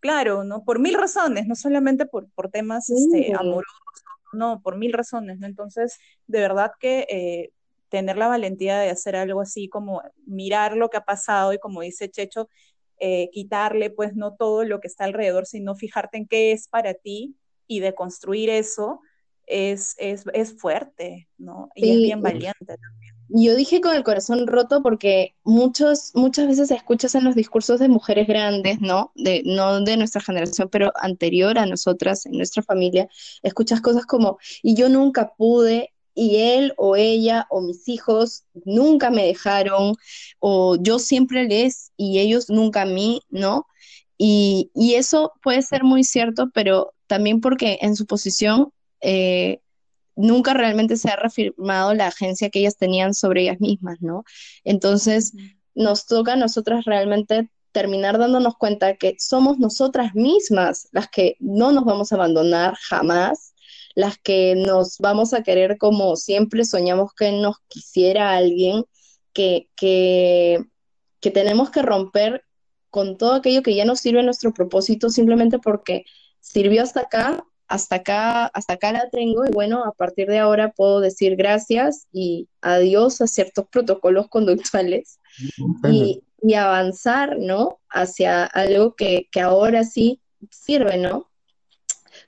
claro, 0.00 0.44
¿no? 0.44 0.64
Por 0.64 0.78
mil 0.78 0.94
razones, 0.94 1.46
no 1.46 1.56
solamente 1.56 2.06
por, 2.06 2.30
por 2.30 2.48
temas 2.48 2.88
este, 2.88 3.34
amorosos, 3.34 3.91
no, 4.32 4.60
por 4.62 4.76
mil 4.76 4.92
razones, 4.92 5.38
¿no? 5.38 5.46
Entonces, 5.46 5.98
de 6.26 6.40
verdad 6.40 6.72
que 6.80 7.06
eh, 7.08 7.50
tener 7.88 8.16
la 8.16 8.28
valentía 8.28 8.78
de 8.78 8.90
hacer 8.90 9.16
algo 9.16 9.40
así 9.40 9.68
como 9.68 10.02
mirar 10.26 10.76
lo 10.76 10.88
que 10.88 10.96
ha 10.96 11.04
pasado 11.04 11.52
y 11.52 11.58
como 11.58 11.82
dice 11.82 12.10
Checho, 12.10 12.48
eh, 12.98 13.30
quitarle 13.32 13.90
pues 13.90 14.14
no 14.14 14.34
todo 14.34 14.64
lo 14.64 14.80
que 14.80 14.88
está 14.88 15.04
alrededor, 15.04 15.46
sino 15.46 15.74
fijarte 15.74 16.18
en 16.18 16.26
qué 16.26 16.52
es 16.52 16.68
para 16.68 16.94
ti 16.94 17.36
y 17.66 17.80
de 17.80 17.94
construir 17.94 18.48
eso 18.48 19.00
es, 19.46 19.94
es, 19.98 20.24
es 20.32 20.56
fuerte, 20.58 21.28
¿no? 21.36 21.68
Y 21.74 21.90
es 21.90 21.98
bien 21.98 22.22
valiente 22.22 22.64
también. 22.64 23.14
Yo 23.34 23.56
dije 23.56 23.80
con 23.80 23.94
el 23.94 24.02
corazón 24.02 24.46
roto 24.46 24.82
porque 24.82 25.34
muchos, 25.42 26.10
muchas 26.14 26.48
veces 26.48 26.70
escuchas 26.70 27.14
en 27.14 27.24
los 27.24 27.34
discursos 27.34 27.80
de 27.80 27.88
mujeres 27.88 28.26
grandes, 28.28 28.80
¿no? 28.82 29.10
De, 29.14 29.42
no 29.46 29.80
de 29.80 29.96
nuestra 29.96 30.20
generación, 30.20 30.68
pero 30.70 30.92
anterior 31.00 31.58
a 31.58 31.64
nosotras, 31.64 32.26
en 32.26 32.32
nuestra 32.32 32.62
familia, 32.62 33.08
escuchas 33.42 33.80
cosas 33.80 34.04
como, 34.04 34.38
y 34.62 34.74
yo 34.74 34.90
nunca 34.90 35.32
pude, 35.34 35.94
y 36.14 36.36
él 36.36 36.74
o 36.76 36.94
ella 36.94 37.46
o 37.48 37.62
mis 37.62 37.88
hijos 37.88 38.44
nunca 38.66 39.10
me 39.10 39.24
dejaron, 39.24 39.94
o 40.38 40.76
yo 40.78 40.98
siempre 40.98 41.44
les 41.44 41.90
y 41.96 42.18
ellos 42.18 42.50
nunca 42.50 42.82
a 42.82 42.86
mí, 42.86 43.22
¿no? 43.30 43.66
Y, 44.18 44.70
eso 44.94 45.32
puede 45.42 45.62
ser 45.62 45.84
muy 45.84 46.04
cierto, 46.04 46.50
pero 46.52 46.92
también 47.06 47.40
porque 47.40 47.78
en 47.80 47.96
su 47.96 48.06
posición 48.06 48.72
eh, 49.00 49.61
nunca 50.16 50.54
realmente 50.54 50.96
se 50.96 51.10
ha 51.10 51.16
reafirmado 51.16 51.94
la 51.94 52.08
agencia 52.08 52.50
que 52.50 52.60
ellas 52.60 52.76
tenían 52.76 53.14
sobre 53.14 53.42
ellas 53.42 53.60
mismas, 53.60 54.00
¿no? 54.00 54.24
Entonces, 54.64 55.32
nos 55.74 56.06
toca 56.06 56.34
a 56.34 56.36
nosotras 56.36 56.84
realmente 56.84 57.50
terminar 57.72 58.18
dándonos 58.18 58.56
cuenta 58.56 58.96
que 58.96 59.16
somos 59.18 59.58
nosotras 59.58 60.14
mismas 60.14 60.88
las 60.92 61.08
que 61.08 61.36
no 61.40 61.72
nos 61.72 61.84
vamos 61.84 62.12
a 62.12 62.16
abandonar 62.16 62.74
jamás 62.88 63.52
las 63.94 64.18
que 64.18 64.54
nos 64.56 64.98
vamos 64.98 65.34
a 65.34 65.42
querer 65.42 65.78
como 65.78 66.16
siempre 66.16 66.64
soñamos 66.64 67.12
que 67.14 67.32
nos 67.32 67.56
quisiera 67.68 68.32
alguien, 68.34 68.84
que, 69.32 69.68
que, 69.76 70.64
que 71.20 71.30
tenemos 71.30 71.70
que 71.70 71.82
romper 71.82 72.44
con 72.90 73.16
todo 73.16 73.34
aquello 73.34 73.62
que 73.62 73.74
ya 73.74 73.84
no 73.84 73.96
sirve 73.96 74.20
a 74.20 74.24
nuestro 74.24 74.52
propósito 74.52 75.08
simplemente 75.08 75.58
porque 75.58 76.04
sirvió 76.40 76.82
hasta 76.82 77.00
acá, 77.00 77.44
hasta 77.72 77.96
acá, 77.96 78.46
hasta 78.48 78.74
acá 78.74 78.92
la 78.92 79.08
tengo 79.08 79.46
y 79.46 79.50
bueno, 79.50 79.82
a 79.82 79.92
partir 79.92 80.28
de 80.28 80.38
ahora 80.38 80.72
puedo 80.72 81.00
decir 81.00 81.36
gracias 81.36 82.06
y 82.12 82.46
adiós 82.60 83.22
a 83.22 83.26
ciertos 83.26 83.66
protocolos 83.68 84.28
conductuales 84.28 85.18
y, 85.90 86.22
y 86.42 86.54
avanzar, 86.54 87.38
¿no? 87.38 87.80
Hacia 87.88 88.44
algo 88.44 88.94
que, 88.94 89.26
que 89.32 89.40
ahora 89.40 89.84
sí 89.84 90.20
sirve, 90.50 90.98
¿no? 90.98 91.30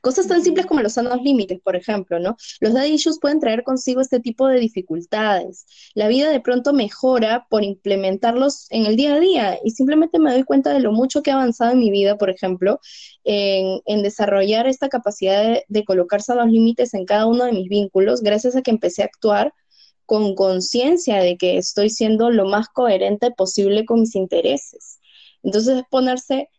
Cosas 0.05 0.29
tan 0.29 0.43
simples 0.45 0.67
como 0.67 0.83
los 0.83 0.93
sanos 0.93 1.23
límites, 1.23 1.63
por 1.63 1.77
ejemplo, 1.77 2.19
¿no? 2.19 2.37
Los 2.61 2.75
daddy 2.75 2.93
issues 2.93 3.19
pueden 3.19 3.41
traer 3.41 3.63
consigo 3.65 4.03
este 4.03 4.21
tipo 4.21 4.47
de 4.47 4.61
dificultades. 4.61 5.65
La 5.95 6.09
vida 6.09 6.31
de 6.31 6.41
pronto 6.41 6.75
mejora 6.75 7.47
por 7.49 7.65
implementarlos 7.65 8.67
en 8.69 8.85
el 8.85 8.97
día 8.97 9.15
a 9.15 9.19
día 9.19 9.59
y 9.65 9.71
simplemente 9.71 10.19
me 10.19 10.31
doy 10.31 10.43
cuenta 10.43 10.75
de 10.75 10.81
lo 10.81 10.93
mucho 10.93 11.23
que 11.23 11.31
ha 11.31 11.37
avanzado 11.37 11.73
en 11.73 11.79
mi 11.79 11.91
vida, 11.91 12.19
por 12.19 12.29
ejemplo, 12.29 12.81
en, 13.25 14.03
desarrollar 14.03 14.67
esta 14.67 14.91
capacidad 14.91 15.43
de, 15.43 15.65
de 15.69 15.85
colocar 15.85 16.21
sanos 16.21 16.53
límites 16.53 16.93
en 16.93 17.07
cada 17.07 17.25
uno 17.25 17.45
de 17.45 17.53
mis 17.53 17.71
vínculos, 17.71 18.21
gracias 18.21 18.57
a 18.57 18.61
que 18.61 18.73
empecé 18.73 19.01
a 19.01 19.07
actuar 19.07 19.55
con 20.05 20.35
conciencia 20.35 21.17
de 21.23 21.39
que 21.39 21.57
estoy 21.57 21.89
siendo 21.89 22.29
lo 22.29 22.45
más 22.45 22.69
coherente 22.69 23.31
posible 23.31 23.87
con 23.87 24.01
mis 24.01 24.15
intereses. 24.17 25.01
Entonces 25.43 25.79
es 25.79 25.85
ponerse 25.91 26.51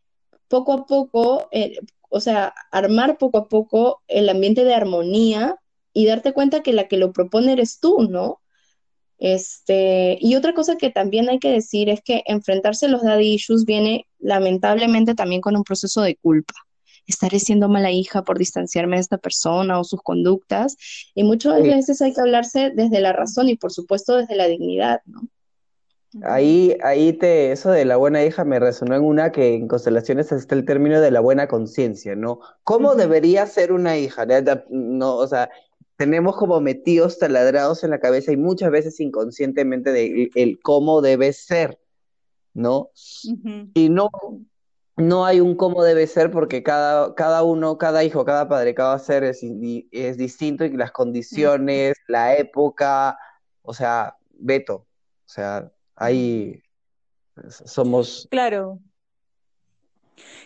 poco 0.48 0.74
a 0.74 0.86
poco, 0.86 1.48
eh, 1.52 1.78
o 2.16 2.22
sea, 2.22 2.54
armar 2.72 3.18
poco 3.18 3.38
a 3.38 3.50
poco 3.50 4.02
el 4.08 4.30
ambiente 4.30 4.64
de 4.64 4.74
armonía 4.74 5.58
y 5.92 6.06
darte 6.06 6.32
cuenta 6.32 6.64
que 6.64 6.72
la 6.72 6.88
que 6.88 6.96
lo 6.96 7.12
propone 7.12 7.52
eres 7.52 7.82
tú, 7.82 8.08
¿no? 8.10 8.42
Este, 9.18 10.18
y 10.22 10.36
otra 10.36 10.54
cosa 10.54 10.78
que 10.78 10.90
también 10.90 11.28
hay 11.28 11.40
que 11.40 11.52
decir 11.52 11.90
es 11.90 12.00
que 12.02 12.24
enfrentarse 12.26 12.86
a 12.86 12.90
los 12.90 13.04
daddy 13.04 13.34
issues 13.34 13.66
viene 13.66 14.08
lamentablemente 14.18 15.14
también 15.14 15.42
con 15.42 15.58
un 15.58 15.66
proceso 15.66 16.04
de 16.04 16.16
culpa. 16.16 16.54
Estaré 17.06 17.38
siendo 17.40 17.68
mala 17.68 17.92
hija 17.92 18.24
por 18.24 18.40
distanciarme 18.40 18.96
de 18.96 19.02
esta 19.02 19.18
persona 19.18 19.78
o 19.78 19.84
sus 19.84 20.02
conductas. 20.02 20.78
Y 21.16 21.26
muchas 21.26 21.62
veces 21.64 22.02
hay 22.02 22.14
que 22.14 22.22
hablarse 22.22 22.72
desde 22.74 23.02
la 23.02 23.12
razón 23.12 23.50
y 23.50 23.58
por 23.58 23.74
supuesto 23.74 24.16
desde 24.16 24.38
la 24.38 24.48
dignidad, 24.48 25.02
¿no? 25.06 25.28
Ahí, 26.24 26.78
ahí 26.84 27.14
te, 27.14 27.52
eso 27.52 27.72
de 27.72 27.84
la 27.84 27.98
buena 27.98 28.24
hija 28.24 28.46
me 28.46 28.60
resonó 28.60 28.96
en 28.96 29.04
una 29.04 29.32
que 29.32 29.56
en 29.56 29.68
constelaciones 29.68 30.32
está 30.32 30.56
el 30.56 30.66
término 30.66 31.02
de 31.02 31.12
la 31.12 31.20
buena 31.20 31.48
conciencia, 31.48 32.16
¿no? 32.16 32.40
¿Cómo 32.64 32.96
debería 32.96 33.46
ser 33.48 33.72
una 33.72 33.98
hija? 33.98 34.26
No, 34.70 35.18
o 35.18 35.28
sea, 35.28 35.50
tenemos 35.98 36.38
como 36.38 36.62
metidos 36.62 37.20
taladrados 37.20 37.84
en 37.84 37.90
la 37.90 38.00
cabeza 38.00 38.32
y 38.32 38.38
muchas 38.38 38.72
veces 38.72 39.00
inconscientemente 39.00 39.92
de 39.92 40.30
el, 40.36 40.60
cómo 40.62 41.02
debe 41.02 41.34
ser, 41.34 41.80
¿no? 42.54 42.92
Y 43.74 43.90
no, 43.90 44.10
no 44.98 45.26
hay 45.26 45.42
un 45.42 45.56
cómo 45.56 45.84
debe 45.84 46.08
ser 46.08 46.32
porque 46.32 46.64
cada, 46.64 47.14
cada 47.16 47.44
uno, 47.44 47.78
cada 47.78 48.04
hijo, 48.04 48.24
cada 48.24 48.48
padre, 48.48 48.74
cada 48.74 48.98
ser 49.00 49.24
es, 49.24 49.42
es 49.92 50.18
distinto 50.18 50.64
y 50.64 50.72
las 50.72 50.92
condiciones, 50.92 51.98
la 52.08 52.38
época, 52.38 53.18
o 53.62 53.74
sea, 53.74 54.16
veto, 54.38 54.76
o 54.76 55.30
sea, 55.30 55.72
ahí 55.96 56.62
somos... 57.50 58.28
Claro. 58.30 58.80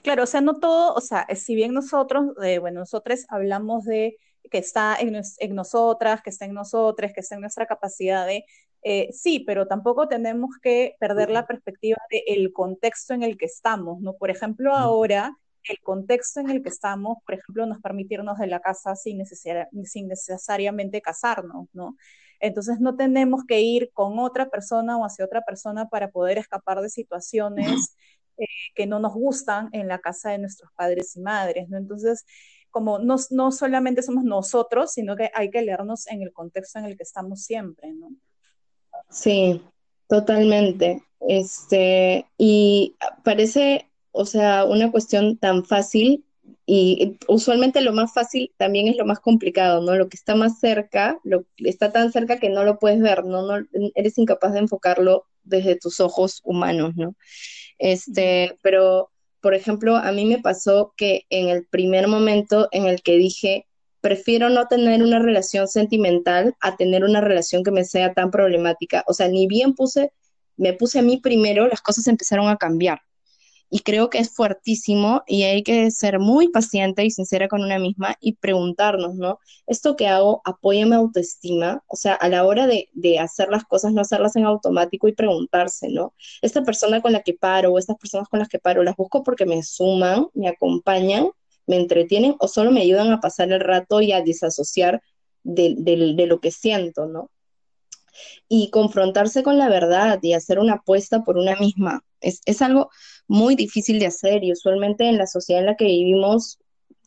Claro, 0.03 0.23
o 0.23 0.25
sea, 0.25 0.41
no 0.41 0.59
todo, 0.59 0.93
o 0.93 1.01
sea, 1.01 1.27
si 1.35 1.55
bien 1.55 1.73
nosotros, 1.73 2.33
eh, 2.43 2.59
bueno, 2.59 2.79
nosotros 2.79 3.25
hablamos 3.29 3.85
de 3.85 4.17
que 4.49 4.57
está 4.57 4.97
en, 4.99 5.21
nosotras, 5.53 6.21
que 6.21 6.29
está 6.29 6.45
en 6.45 6.53
nosotras, 6.53 7.13
que 7.13 7.19
está 7.19 7.35
en 7.35 7.41
nuestra 7.41 7.67
capacidad 7.67 8.25
de, 8.25 8.45
eh, 8.81 9.09
sí, 9.11 9.41
pero 9.41 9.67
tampoco 9.67 10.07
tenemos 10.07 10.57
que 10.61 10.95
perder 10.99 11.29
la 11.29 11.45
perspectiva 11.45 11.97
del 12.09 12.51
contexto 12.53 13.13
en 13.13 13.23
el 13.23 13.37
que 13.37 13.45
estamos, 13.45 13.99
¿no? 14.01 14.13
Por 14.13 14.31
ejemplo, 14.31 14.73
ahora, 14.73 15.37
el 15.63 15.79
contexto 15.81 16.39
en 16.39 16.49
el 16.49 16.63
que 16.63 16.69
estamos, 16.69 17.17
por 17.25 17.35
ejemplo, 17.35 17.65
nos 17.65 17.81
permitirnos 17.81 18.39
de 18.39 18.47
la 18.47 18.61
casa 18.61 18.95
sin, 18.95 19.23
sin 19.25 20.07
necesariamente 20.07 21.01
casarnos, 21.01 21.67
¿no? 21.73 21.95
Entonces 22.39 22.79
no 22.79 22.95
tenemos 22.95 23.43
que 23.45 23.61
ir 23.61 23.91
con 23.93 24.19
otra 24.19 24.49
persona 24.49 24.97
o 24.97 25.05
hacia 25.05 25.25
otra 25.25 25.41
persona 25.41 25.89
para 25.89 26.11
poder 26.11 26.37
escapar 26.37 26.81
de 26.81 26.89
situaciones 26.89 27.95
eh, 28.37 28.45
que 28.75 28.87
no 28.87 28.99
nos 28.99 29.13
gustan 29.13 29.69
en 29.73 29.87
la 29.87 29.99
casa 29.99 30.31
de 30.31 30.39
nuestros 30.39 30.71
padres 30.73 31.15
y 31.15 31.21
madres. 31.21 31.71
Entonces, 31.71 32.25
como 32.71 32.99
no, 32.99 33.15
no 33.31 33.51
solamente 33.51 34.01
somos 34.01 34.23
nosotros, 34.23 34.91
sino 34.93 35.15
que 35.15 35.29
hay 35.33 35.49
que 35.49 35.61
leernos 35.61 36.07
en 36.07 36.21
el 36.21 36.31
contexto 36.31 36.79
en 36.79 36.85
el 36.85 36.97
que 36.97 37.03
estamos 37.03 37.43
siempre, 37.43 37.93
¿no? 37.93 38.09
Sí, 39.09 39.61
totalmente. 40.07 41.03
Este, 41.19 42.25
y 42.37 42.95
parece, 43.23 43.89
o 44.11 44.25
sea, 44.25 44.65
una 44.65 44.91
cuestión 44.91 45.37
tan 45.37 45.65
fácil 45.65 46.25
y 46.65 47.17
usualmente 47.27 47.81
lo 47.81 47.93
más 47.93 48.13
fácil 48.13 48.53
también 48.57 48.87
es 48.87 48.97
lo 48.97 49.05
más 49.05 49.19
complicado, 49.19 49.81
¿no? 49.81 49.95
Lo 49.95 50.09
que 50.09 50.17
está 50.17 50.35
más 50.35 50.59
cerca, 50.59 51.19
lo, 51.23 51.45
está 51.57 51.91
tan 51.91 52.11
cerca 52.11 52.39
que 52.39 52.49
no 52.49 52.63
lo 52.63 52.79
puedes 52.79 52.99
ver, 52.99 53.25
¿no? 53.25 53.41
no 53.41 53.65
eres 53.95 54.17
incapaz 54.17 54.53
de 54.53 54.59
enfocarlo 54.59 55.25
desde 55.43 55.75
tus 55.75 55.99
ojos 55.99 56.41
humanos, 56.43 56.93
¿no? 56.95 57.15
Este, 57.77 58.57
pero, 58.61 59.11
por 59.41 59.53
ejemplo, 59.53 59.95
a 59.95 60.11
mí 60.11 60.25
me 60.25 60.39
pasó 60.39 60.93
que 60.97 61.25
en 61.29 61.49
el 61.49 61.65
primer 61.65 62.07
momento 62.07 62.67
en 62.71 62.85
el 62.85 63.01
que 63.01 63.17
dije, 63.17 63.67
prefiero 64.01 64.49
no 64.49 64.67
tener 64.67 65.03
una 65.03 65.19
relación 65.19 65.67
sentimental 65.67 66.55
a 66.61 66.77
tener 66.77 67.03
una 67.03 67.21
relación 67.21 67.63
que 67.63 67.71
me 67.71 67.83
sea 67.83 68.13
tan 68.13 68.31
problemática. 68.31 69.03
O 69.07 69.13
sea, 69.13 69.27
ni 69.27 69.47
bien 69.47 69.73
puse, 69.73 70.11
me 70.57 70.73
puse 70.73 70.99
a 70.99 71.01
mí 71.01 71.17
primero, 71.17 71.67
las 71.67 71.81
cosas 71.81 72.07
empezaron 72.07 72.47
a 72.49 72.57
cambiar 72.57 73.01
y 73.69 73.79
creo 73.81 74.09
que 74.09 74.19
es 74.19 74.31
fuertísimo 74.31 75.23
y 75.27 75.43
hay 75.43 75.63
que 75.63 75.91
ser 75.91 76.19
muy 76.19 76.49
paciente 76.49 77.05
y 77.05 77.11
sincera 77.11 77.47
con 77.47 77.61
una 77.63 77.79
misma 77.79 78.15
y 78.19 78.33
preguntarnos, 78.33 79.15
¿no? 79.15 79.39
¿Esto 79.67 79.95
que 79.95 80.07
hago 80.07 80.41
apoya 80.45 80.85
mi 80.85 80.95
autoestima? 80.95 81.83
O 81.87 81.95
sea, 81.95 82.15
a 82.15 82.29
la 82.29 82.45
hora 82.45 82.67
de, 82.67 82.89
de, 82.93 83.19
hacer 83.19 83.49
las 83.49 83.65
cosas, 83.65 83.93
no 83.93 84.01
hacerlas 84.01 84.35
en 84.35 84.45
automático 84.45 85.07
y 85.07 85.13
preguntarse, 85.13 85.89
¿no? 85.89 86.13
¿Esta 86.41 86.63
persona 86.63 87.01
con 87.01 87.13
la 87.13 87.21
que 87.21 87.33
paro 87.33 87.71
o 87.71 87.79
estas 87.79 87.97
personas 87.97 88.27
con 88.27 88.39
las 88.39 88.49
que 88.49 88.59
paro, 88.59 88.83
las 88.83 88.95
busco 88.95 89.23
porque 89.23 89.45
me 89.45 89.61
suman, 89.63 90.27
me 90.33 90.47
acompañan, 90.47 91.29
me 91.67 91.77
entretienen 91.77 92.35
o 92.39 92.47
solo 92.47 92.71
me 92.71 92.81
ayudan 92.81 93.11
a 93.11 93.19
pasar 93.19 93.51
el 93.51 93.59
rato 93.59 94.01
y 94.01 94.11
a 94.11 94.21
desasociar 94.21 95.01
de, 95.43 95.75
de, 95.77 96.13
de 96.15 96.27
lo 96.27 96.39
que 96.41 96.51
siento, 96.51 97.05
¿no? 97.05 97.29
Y 98.47 98.69
confrontarse 98.69 99.43
con 99.43 99.57
la 99.57 99.69
verdad 99.69 100.19
y 100.21 100.33
hacer 100.33 100.59
una 100.59 100.75
apuesta 100.75 101.23
por 101.23 101.37
una 101.37 101.55
misma. 101.55 102.03
Es, 102.21 102.41
es 102.45 102.61
algo 102.61 102.89
muy 103.27 103.55
difícil 103.55 103.99
de 103.99 104.07
hacer 104.07 104.43
y 104.43 104.51
usualmente 104.51 105.07
en 105.07 105.17
la 105.17 105.27
sociedad 105.27 105.61
en 105.61 105.67
la 105.67 105.75
que 105.75 105.85
vivimos 105.85 106.59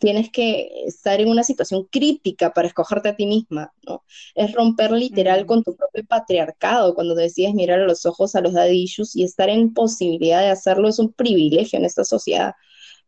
tienes 0.02 0.30
que 0.32 0.68
estar 0.84 1.20
en 1.20 1.28
una 1.28 1.44
situación 1.44 1.84
crítica 1.84 2.52
para 2.52 2.66
escogerte 2.66 3.10
a 3.10 3.14
ti 3.14 3.24
misma, 3.24 3.72
¿no? 3.86 4.02
Es 4.34 4.52
romper 4.52 4.90
literal 4.90 5.46
con 5.46 5.62
tu 5.62 5.76
propio 5.76 6.04
patriarcado 6.04 6.96
cuando 6.96 7.14
decides 7.14 7.54
mirar 7.54 7.78
a 7.78 7.86
los 7.86 8.04
ojos 8.04 8.34
a 8.34 8.40
los 8.40 8.52
daddy 8.52 8.82
issues 8.82 9.14
y 9.14 9.22
estar 9.22 9.48
en 9.48 9.72
posibilidad 9.72 10.40
de 10.40 10.48
hacerlo 10.48 10.88
es 10.88 10.98
un 10.98 11.12
privilegio 11.12 11.78
en 11.78 11.84
esta 11.84 12.02
sociedad. 12.02 12.54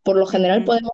Por 0.04 0.16
lo 0.16 0.26
general 0.26 0.62
podemos 0.62 0.92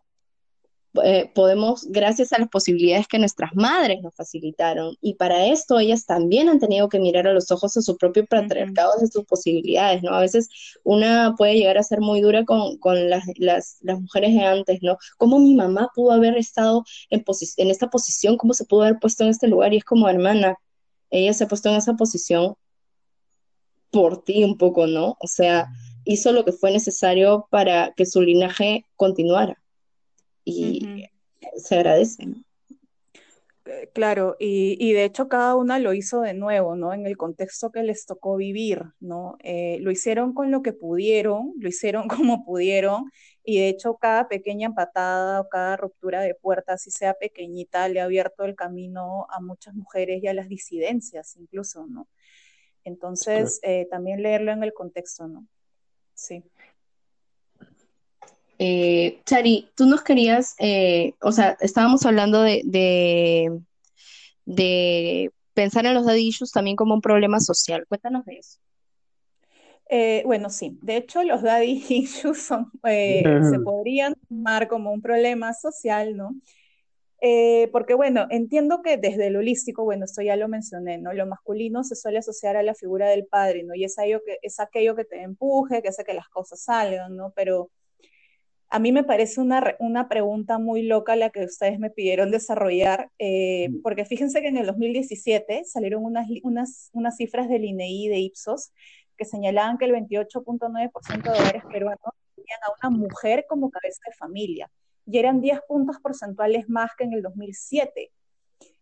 eh, 1.03 1.31
podemos, 1.33 1.85
gracias 1.89 2.33
a 2.33 2.39
las 2.39 2.49
posibilidades 2.49 3.07
que 3.07 3.17
nuestras 3.17 3.51
madres 3.55 4.01
nos 4.01 4.13
facilitaron, 4.13 4.97
y 4.99 5.13
para 5.13 5.45
esto 5.47 5.79
ellas 5.79 6.05
también 6.05 6.49
han 6.49 6.59
tenido 6.59 6.89
que 6.89 6.99
mirar 6.99 7.27
a 7.27 7.33
los 7.33 7.49
ojos 7.49 7.77
a 7.77 7.81
su 7.81 7.95
propio 7.97 8.25
patriarcado, 8.25 8.93
de 8.99 9.07
sus 9.07 9.23
posibilidades, 9.25 10.03
¿no? 10.03 10.13
A 10.13 10.19
veces 10.19 10.49
una 10.83 11.35
puede 11.37 11.55
llegar 11.55 11.77
a 11.77 11.83
ser 11.83 12.01
muy 12.01 12.19
dura 12.19 12.43
con, 12.43 12.77
con 12.77 13.09
las, 13.09 13.23
las, 13.37 13.77
las, 13.81 14.01
mujeres 14.01 14.33
de 14.33 14.43
antes, 14.43 14.79
¿no? 14.81 14.97
¿Cómo 15.17 15.39
mi 15.39 15.55
mamá 15.55 15.89
pudo 15.95 16.11
haber 16.11 16.37
estado 16.37 16.83
en, 17.09 17.23
en 17.57 17.69
esta 17.71 17.89
posición? 17.89 18.37
¿Cómo 18.37 18.53
se 18.53 18.65
pudo 18.65 18.83
haber 18.83 18.99
puesto 18.99 19.23
en 19.23 19.29
este 19.29 19.47
lugar? 19.47 19.73
Y 19.73 19.77
es 19.77 19.85
como, 19.85 20.09
hermana, 20.09 20.57
ella 21.09 21.33
se 21.33 21.45
ha 21.45 21.47
puesto 21.47 21.69
en 21.69 21.75
esa 21.75 21.93
posición 21.95 22.55
por 23.91 24.23
ti 24.23 24.43
un 24.43 24.57
poco, 24.57 24.87
¿no? 24.87 25.17
O 25.21 25.27
sea, 25.27 25.67
hizo 26.03 26.33
lo 26.33 26.43
que 26.45 26.51
fue 26.51 26.71
necesario 26.71 27.47
para 27.49 27.93
que 27.95 28.05
su 28.05 28.21
linaje 28.21 28.85
continuara 28.95 29.60
y 30.43 31.05
se 31.57 31.75
agradece. 31.75 32.25
Eh, 33.65 33.91
claro, 33.93 34.35
y, 34.39 34.75
y, 34.79 34.93
de 34.93 35.03
hecho 35.03 35.27
cada 35.27 35.55
una 35.55 35.77
lo 35.77 35.93
hizo 35.93 36.21
de 36.21 36.33
nuevo, 36.33 36.75
¿no? 36.75 36.93
En 36.93 37.05
el 37.05 37.15
contexto 37.15 37.71
que 37.71 37.83
les 37.83 38.07
tocó 38.07 38.35
vivir, 38.35 38.85
¿no? 38.99 39.37
Eh, 39.43 39.77
lo 39.81 39.91
hicieron 39.91 40.33
con 40.33 40.49
lo 40.49 40.63
que 40.63 40.73
pudieron, 40.73 41.53
lo 41.59 41.69
hicieron 41.69 42.07
como 42.29 42.43
pudieron, 42.43 43.11
y 43.43 43.59
de 43.59 43.69
hecho 43.69 43.97
cada 43.97 44.27
pequeña 44.27 44.67
empatada 44.67 45.41
o 45.41 45.49
cada 45.49 45.77
ruptura 45.77 46.21
de 46.21 46.33
puerta, 46.33 46.77
si 46.77 46.89
sea 46.89 47.13
pequeñita, 47.13 47.87
le 47.87 48.01
ha 48.01 48.05
abierto 48.05 48.45
el 48.45 48.55
camino 48.55 49.27
a 49.29 49.39
muchas 49.41 49.75
mujeres 49.75 50.23
y 50.23 50.27
a 50.27 50.33
las 50.33 50.49
disidencias 50.49 51.35
incluso, 51.37 51.85
¿no? 51.87 52.07
Entonces, 52.83 53.59
eh, 53.61 53.87
también 53.91 54.23
leerlo 54.23 54.51
en 54.51 54.63
el 54.63 54.73
contexto, 54.73 55.27
¿no? 55.27 55.45
Sí. 56.15 56.43
Eh, 58.63 59.19
Chari, 59.25 59.71
tú 59.73 59.87
nos 59.87 60.03
querías, 60.03 60.53
eh, 60.59 61.15
o 61.21 61.31
sea, 61.31 61.57
estábamos 61.61 62.05
hablando 62.05 62.43
de, 62.43 62.61
de, 64.45 65.31
pensar 65.55 65.87
en 65.87 65.95
los 65.95 66.05
daddy 66.05 66.29
también 66.53 66.75
como 66.75 66.93
un 66.93 67.01
problema 67.01 67.39
social. 67.39 67.87
Cuéntanos 67.87 68.23
de 68.23 68.35
eso. 68.35 68.59
Eh, 69.89 70.21
bueno, 70.27 70.51
sí, 70.51 70.77
de 70.83 70.97
hecho 70.97 71.23
los 71.23 71.41
daddy 71.41 71.83
issues 71.89 72.39
son, 72.45 72.71
eh, 72.83 73.23
se 73.49 73.57
podrían 73.61 74.13
tomar 74.29 74.67
como 74.67 74.91
un 74.91 75.01
problema 75.01 75.55
social, 75.55 76.15
¿no? 76.15 76.35
porque 77.71 77.93
bueno, 77.93 78.25
entiendo 78.31 78.81
que 78.83 78.97
desde 78.97 79.27
el 79.27 79.37
holístico, 79.37 79.83
bueno, 79.83 80.05
esto 80.05 80.23
ya 80.23 80.35
lo 80.35 80.47
mencioné, 80.47 80.97
¿no? 80.97 81.13
Lo 81.13 81.27
masculino 81.27 81.83
se 81.83 81.95
suele 81.95 82.17
asociar 82.17 82.57
a 82.57 82.63
la 82.63 82.73
figura 82.73 83.09
del 83.09 83.27
padre, 83.27 83.61
¿no? 83.63 83.75
Y 83.75 83.83
es, 83.83 83.99
aquello 83.99 84.21
que, 84.25 84.39
es 84.41 84.59
aquello 84.59 84.95
que 84.95 85.05
te 85.05 85.21
empuje, 85.21 85.83
que 85.83 85.89
hace 85.89 86.03
que 86.03 86.15
las 86.15 86.27
cosas 86.29 86.63
salgan, 86.63 87.15
¿no? 87.15 87.31
Pero 87.35 87.69
a 88.71 88.79
mí 88.79 88.93
me 88.93 89.03
parece 89.03 89.41
una, 89.41 89.75
una 89.79 90.07
pregunta 90.07 90.57
muy 90.57 90.83
loca 90.83 91.17
la 91.17 91.29
que 91.29 91.43
ustedes 91.43 91.77
me 91.77 91.89
pidieron 91.89 92.31
desarrollar, 92.31 93.11
eh, 93.19 93.69
porque 93.83 94.05
fíjense 94.05 94.41
que 94.41 94.47
en 94.47 94.55
el 94.55 94.65
2017 94.65 95.65
salieron 95.65 96.05
unas, 96.05 96.27
unas, 96.43 96.89
unas 96.93 97.17
cifras 97.17 97.49
del 97.49 97.65
INEI 97.65 98.07
de 98.07 98.19
Ipsos 98.19 98.71
que 99.17 99.25
señalaban 99.25 99.77
que 99.77 99.85
el 99.85 99.91
28.9% 99.91 101.21
de 101.21 101.29
hogares 101.29 101.63
peruanos 101.69 102.13
tenían 102.33 102.59
a 102.63 102.87
una 102.87 102.97
mujer 102.97 103.45
como 103.47 103.69
cabeza 103.69 103.99
de 104.07 104.15
familia, 104.15 104.71
y 105.05 105.17
eran 105.19 105.41
10 105.41 105.59
puntos 105.67 105.97
porcentuales 106.01 106.69
más 106.69 106.91
que 106.97 107.03
en 107.03 107.13
el 107.13 107.21
2007. 107.21 108.09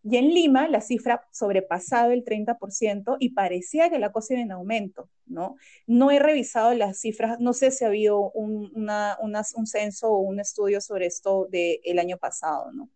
Y 0.04 0.18
en 0.18 0.30
Lima 0.30 0.68
la 0.68 0.82
cifra 0.82 1.28
sobrepasaba 1.32 2.14
el 2.14 2.24
30% 2.24 3.18
y 3.20 3.32
parecía 3.32 3.90
que 3.90 4.00
la 4.00 4.12
cosa 4.12 4.34
iba 4.34 4.44
en 4.44 4.52
aumento, 4.52 5.10
¿no? 5.26 5.56
No 5.88 6.12
he 6.12 6.20
revisado 6.20 6.74
las 6.74 7.00
cifras, 7.00 7.40
no 7.40 7.54
sé 7.54 7.72
si 7.72 7.84
ha 7.84 7.88
habido 7.90 8.32
un, 8.32 8.72
un 8.76 9.68
censo 9.68 10.12
o 10.12 10.20
un 10.20 10.40
estudio 10.40 10.80
sobre 10.82 11.08
esto 11.08 11.48
del 11.50 12.00
año 12.00 12.18
pasado, 12.18 12.72
¿no? 12.72 12.90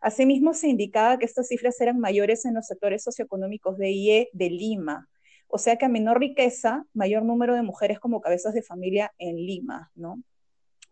Asimismo, 0.00 0.52
se 0.52 0.68
indicaba 0.68 1.16
que 1.16 1.26
estas 1.26 1.46
cifras 1.46 1.80
eran 1.80 2.00
mayores 2.00 2.44
en 2.44 2.54
los 2.54 2.66
sectores 2.66 3.04
socioeconómicos 3.04 3.78
de 3.78 3.90
IE 3.92 4.30
de 4.32 4.50
Lima, 4.50 5.08
o 5.46 5.58
sea 5.58 5.76
que 5.76 5.84
a 5.84 5.88
menor 5.88 6.18
riqueza, 6.18 6.86
mayor 6.92 7.24
número 7.24 7.54
de 7.54 7.62
mujeres 7.62 8.00
como 8.00 8.20
cabezas 8.20 8.54
de 8.54 8.62
familia 8.62 9.12
en 9.18 9.36
Lima, 9.36 9.92
¿no? 9.94 10.22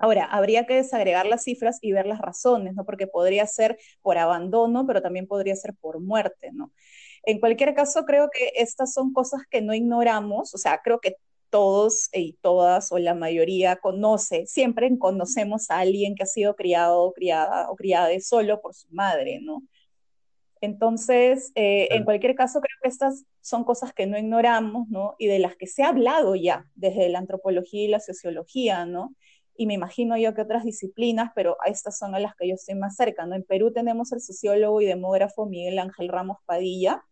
Ahora, 0.00 0.24
habría 0.24 0.64
que 0.64 0.74
desagregar 0.76 1.26
las 1.26 1.44
cifras 1.44 1.78
y 1.82 1.92
ver 1.92 2.06
las 2.06 2.20
razones, 2.20 2.74
¿no? 2.74 2.86
Porque 2.86 3.06
podría 3.06 3.46
ser 3.46 3.78
por 4.00 4.16
abandono, 4.16 4.86
pero 4.86 5.02
también 5.02 5.26
podría 5.26 5.54
ser 5.54 5.74
por 5.74 6.00
muerte, 6.00 6.50
¿no? 6.52 6.72
En 7.24 7.38
cualquier 7.38 7.74
caso, 7.74 8.06
creo 8.06 8.30
que 8.32 8.52
estas 8.56 8.94
son 8.94 9.12
cosas 9.12 9.42
que 9.50 9.60
no 9.60 9.74
ignoramos, 9.74 10.54
o 10.54 10.58
sea, 10.58 10.80
creo 10.82 11.00
que 11.00 11.16
todos 11.50 12.08
y 12.14 12.34
todas 12.40 12.92
o 12.92 12.98
la 12.98 13.14
mayoría 13.14 13.76
conoce, 13.76 14.46
siempre 14.46 14.90
conocemos 14.98 15.70
a 15.70 15.80
alguien 15.80 16.14
que 16.14 16.22
ha 16.22 16.26
sido 16.26 16.56
criado 16.56 17.02
o 17.02 17.12
criada 17.12 17.70
o 17.70 17.76
criada 17.76 18.08
solo 18.20 18.60
por 18.62 18.74
su 18.74 18.88
madre, 18.90 19.40
¿no? 19.42 19.62
Entonces, 20.62 21.52
eh, 21.54 21.88
en 21.90 22.04
cualquier 22.04 22.34
caso, 22.34 22.60
creo 22.60 22.76
que 22.82 22.88
estas 22.88 23.24
son 23.40 23.64
cosas 23.64 23.92
que 23.92 24.06
no 24.06 24.18
ignoramos, 24.18 24.88
¿no? 24.88 25.14
Y 25.18 25.26
de 25.26 25.38
las 25.38 25.56
que 25.56 25.66
se 25.66 25.82
ha 25.82 25.88
hablado 25.88 26.36
ya 26.36 26.66
desde 26.74 27.08
la 27.08 27.18
antropología 27.18 27.82
y 27.84 27.88
la 27.88 28.00
sociología, 28.00 28.86
¿no? 28.86 29.14
Y 29.60 29.66
me 29.66 29.74
imagino 29.74 30.16
yo 30.16 30.32
que 30.32 30.40
otras 30.40 30.64
disciplinas, 30.64 31.32
pero 31.34 31.58
a 31.62 31.68
estas 31.68 31.98
son 31.98 32.14
a 32.14 32.18
las 32.18 32.34
que 32.34 32.48
yo 32.48 32.54
estoy 32.54 32.76
más 32.76 32.96
cerca. 32.96 33.26
¿no? 33.26 33.34
En 33.34 33.42
Perú 33.42 33.70
tenemos 33.70 34.10
el 34.10 34.22
sociólogo 34.22 34.80
y 34.80 34.86
demógrafo 34.86 35.44
Miguel 35.44 35.78
Ángel 35.78 36.08
Ramos 36.08 36.38
Padilla 36.46 37.04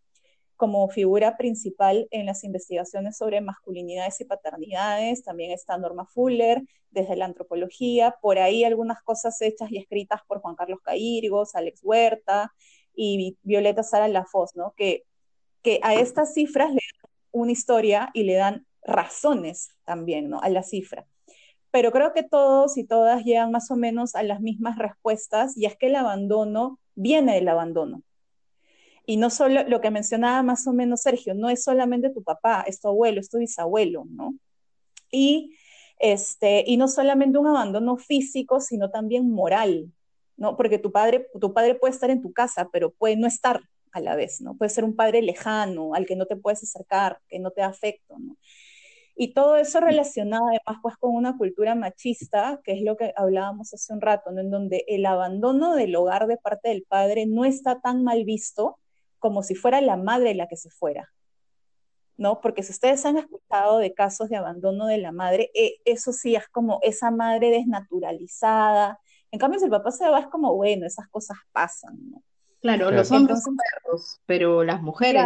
como 0.56 0.88
figura 0.88 1.36
principal 1.36 2.08
en 2.10 2.24
las 2.24 2.44
investigaciones 2.44 3.18
sobre 3.18 3.42
masculinidades 3.42 4.22
y 4.22 4.24
paternidades. 4.24 5.24
También 5.24 5.50
está 5.50 5.76
Norma 5.76 6.06
Fuller 6.06 6.62
desde 6.90 7.16
la 7.16 7.26
antropología, 7.26 8.16
por 8.22 8.38
ahí 8.38 8.64
algunas 8.64 9.02
cosas 9.02 9.38
hechas 9.42 9.70
y 9.70 9.76
escritas 9.76 10.22
por 10.26 10.40
Juan 10.40 10.56
Carlos 10.56 10.80
Caírgos, 10.82 11.54
Alex 11.54 11.80
Huerta 11.84 12.54
y 12.94 13.36
Violeta 13.42 13.82
Sara 13.82 14.08
Lafoz, 14.08 14.56
¿no? 14.56 14.72
que, 14.74 15.04
que 15.62 15.80
a 15.82 15.92
estas 15.96 16.32
cifras 16.32 16.70
le 16.70 16.80
dan 16.80 17.10
una 17.30 17.52
historia 17.52 18.08
y 18.14 18.22
le 18.22 18.36
dan 18.36 18.66
razones 18.80 19.68
también 19.84 20.30
¿no? 20.30 20.40
a 20.40 20.48
la 20.48 20.62
cifra 20.62 21.06
pero 21.70 21.92
creo 21.92 22.12
que 22.12 22.22
todos 22.22 22.76
y 22.76 22.84
todas 22.84 23.24
llegan 23.24 23.50
más 23.50 23.70
o 23.70 23.76
menos 23.76 24.14
a 24.14 24.22
las 24.22 24.40
mismas 24.40 24.78
respuestas 24.78 25.56
y 25.56 25.66
es 25.66 25.76
que 25.76 25.86
el 25.86 25.96
abandono 25.96 26.78
viene 26.94 27.34
del 27.34 27.48
abandono. 27.48 28.02
Y 29.06 29.16
no 29.16 29.30
solo 29.30 29.62
lo 29.66 29.80
que 29.80 29.90
mencionaba 29.90 30.42
más 30.42 30.66
o 30.66 30.72
menos 30.72 31.02
Sergio, 31.02 31.34
no 31.34 31.48
es 31.48 31.64
solamente 31.64 32.10
tu 32.10 32.22
papá, 32.22 32.64
es 32.66 32.80
tu 32.80 32.88
abuelo, 32.88 33.20
es 33.20 33.30
tu 33.30 33.38
bisabuelo, 33.38 34.04
¿no? 34.10 34.34
Y, 35.10 35.56
este, 35.98 36.64
y 36.66 36.76
no 36.76 36.88
solamente 36.88 37.38
un 37.38 37.46
abandono 37.46 37.96
físico, 37.96 38.60
sino 38.60 38.90
también 38.90 39.30
moral, 39.30 39.90
¿no? 40.36 40.56
Porque 40.56 40.78
tu 40.78 40.92
padre, 40.92 41.26
tu 41.40 41.54
padre 41.54 41.74
puede 41.74 41.94
estar 41.94 42.10
en 42.10 42.20
tu 42.20 42.32
casa, 42.32 42.68
pero 42.70 42.90
puede 42.92 43.16
no 43.16 43.26
estar 43.26 43.62
a 43.92 44.00
la 44.00 44.14
vez, 44.14 44.40
¿no? 44.40 44.54
Puede 44.56 44.68
ser 44.68 44.84
un 44.84 44.94
padre 44.94 45.22
lejano, 45.22 45.94
al 45.94 46.06
que 46.06 46.16
no 46.16 46.26
te 46.26 46.36
puedes 46.36 46.62
acercar, 46.62 47.20
que 47.28 47.38
no 47.38 47.50
te 47.50 47.62
da 47.62 47.74
¿no? 48.18 48.36
Y 49.20 49.34
todo 49.34 49.56
eso 49.56 49.80
relacionado 49.80 50.46
además 50.46 50.80
pues 50.80 50.96
con 50.96 51.12
una 51.12 51.36
cultura 51.36 51.74
machista, 51.74 52.60
que 52.62 52.72
es 52.74 52.82
lo 52.82 52.96
que 52.96 53.12
hablábamos 53.16 53.74
hace 53.74 53.92
un 53.92 54.00
rato, 54.00 54.30
¿no? 54.30 54.40
en 54.40 54.48
donde 54.48 54.84
el 54.86 55.04
abandono 55.06 55.74
del 55.74 55.96
hogar 55.96 56.28
de 56.28 56.36
parte 56.36 56.68
del 56.68 56.84
padre 56.84 57.26
no 57.26 57.44
está 57.44 57.80
tan 57.80 58.04
mal 58.04 58.24
visto 58.24 58.78
como 59.18 59.42
si 59.42 59.56
fuera 59.56 59.80
la 59.80 59.96
madre 59.96 60.36
la 60.36 60.46
que 60.46 60.56
se 60.56 60.70
fuera. 60.70 61.12
¿no? 62.16 62.40
Porque 62.40 62.62
si 62.62 62.70
ustedes 62.70 63.04
han 63.06 63.16
escuchado 63.16 63.78
de 63.78 63.92
casos 63.92 64.28
de 64.28 64.36
abandono 64.36 64.86
de 64.86 64.98
la 64.98 65.10
madre, 65.10 65.50
eh, 65.52 65.78
eso 65.84 66.12
sí 66.12 66.36
es 66.36 66.46
como 66.48 66.78
esa 66.82 67.10
madre 67.10 67.50
desnaturalizada. 67.50 69.00
En 69.32 69.40
cambio, 69.40 69.58
si 69.58 69.64
el 69.64 69.72
papá 69.72 69.90
se 69.90 70.08
va, 70.08 70.20
es 70.20 70.28
como, 70.28 70.54
bueno, 70.54 70.86
esas 70.86 71.08
cosas 71.08 71.38
pasan, 71.50 71.98
¿no? 72.08 72.22
Claro, 72.60 72.92
los 72.92 73.10
hombres 73.10 73.42
son 73.42 73.56
perros, 73.56 74.20
pero 74.26 74.62
las 74.62 74.80
mujeres, 74.80 75.24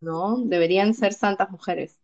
¿no? 0.00 0.38
Deberían 0.38 0.94
ser 0.94 1.12
santas 1.12 1.50
mujeres. 1.50 1.96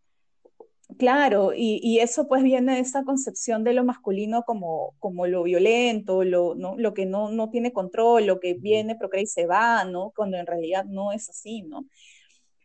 Claro, 0.97 1.51
y, 1.55 1.99
eso 1.99 2.27
pues 2.27 2.43
viene 2.43 2.75
de 2.75 2.81
esta 2.81 3.03
concepción 3.03 3.63
de 3.63 3.73
lo 3.73 3.83
masculino 3.83 4.43
como, 4.43 4.95
como 4.99 5.27
lo 5.27 5.43
violento, 5.43 6.23
lo, 6.23 6.55
¿no? 6.55 6.75
lo 6.77 6.93
que 6.93 7.05
no, 7.05 7.31
no 7.31 7.49
tiene 7.49 7.71
control, 7.71 8.25
lo 8.25 8.39
que 8.39 8.53
viene, 8.53 8.95
procrea 8.95 9.23
y 9.23 9.27
se 9.27 9.45
va, 9.45 9.85
¿no? 9.85 10.11
Cuando 10.15 10.37
en 10.37 10.45
realidad 10.45 10.85
no 10.85 11.11
es 11.11 11.29
así, 11.29 11.61
¿no? 11.61 11.85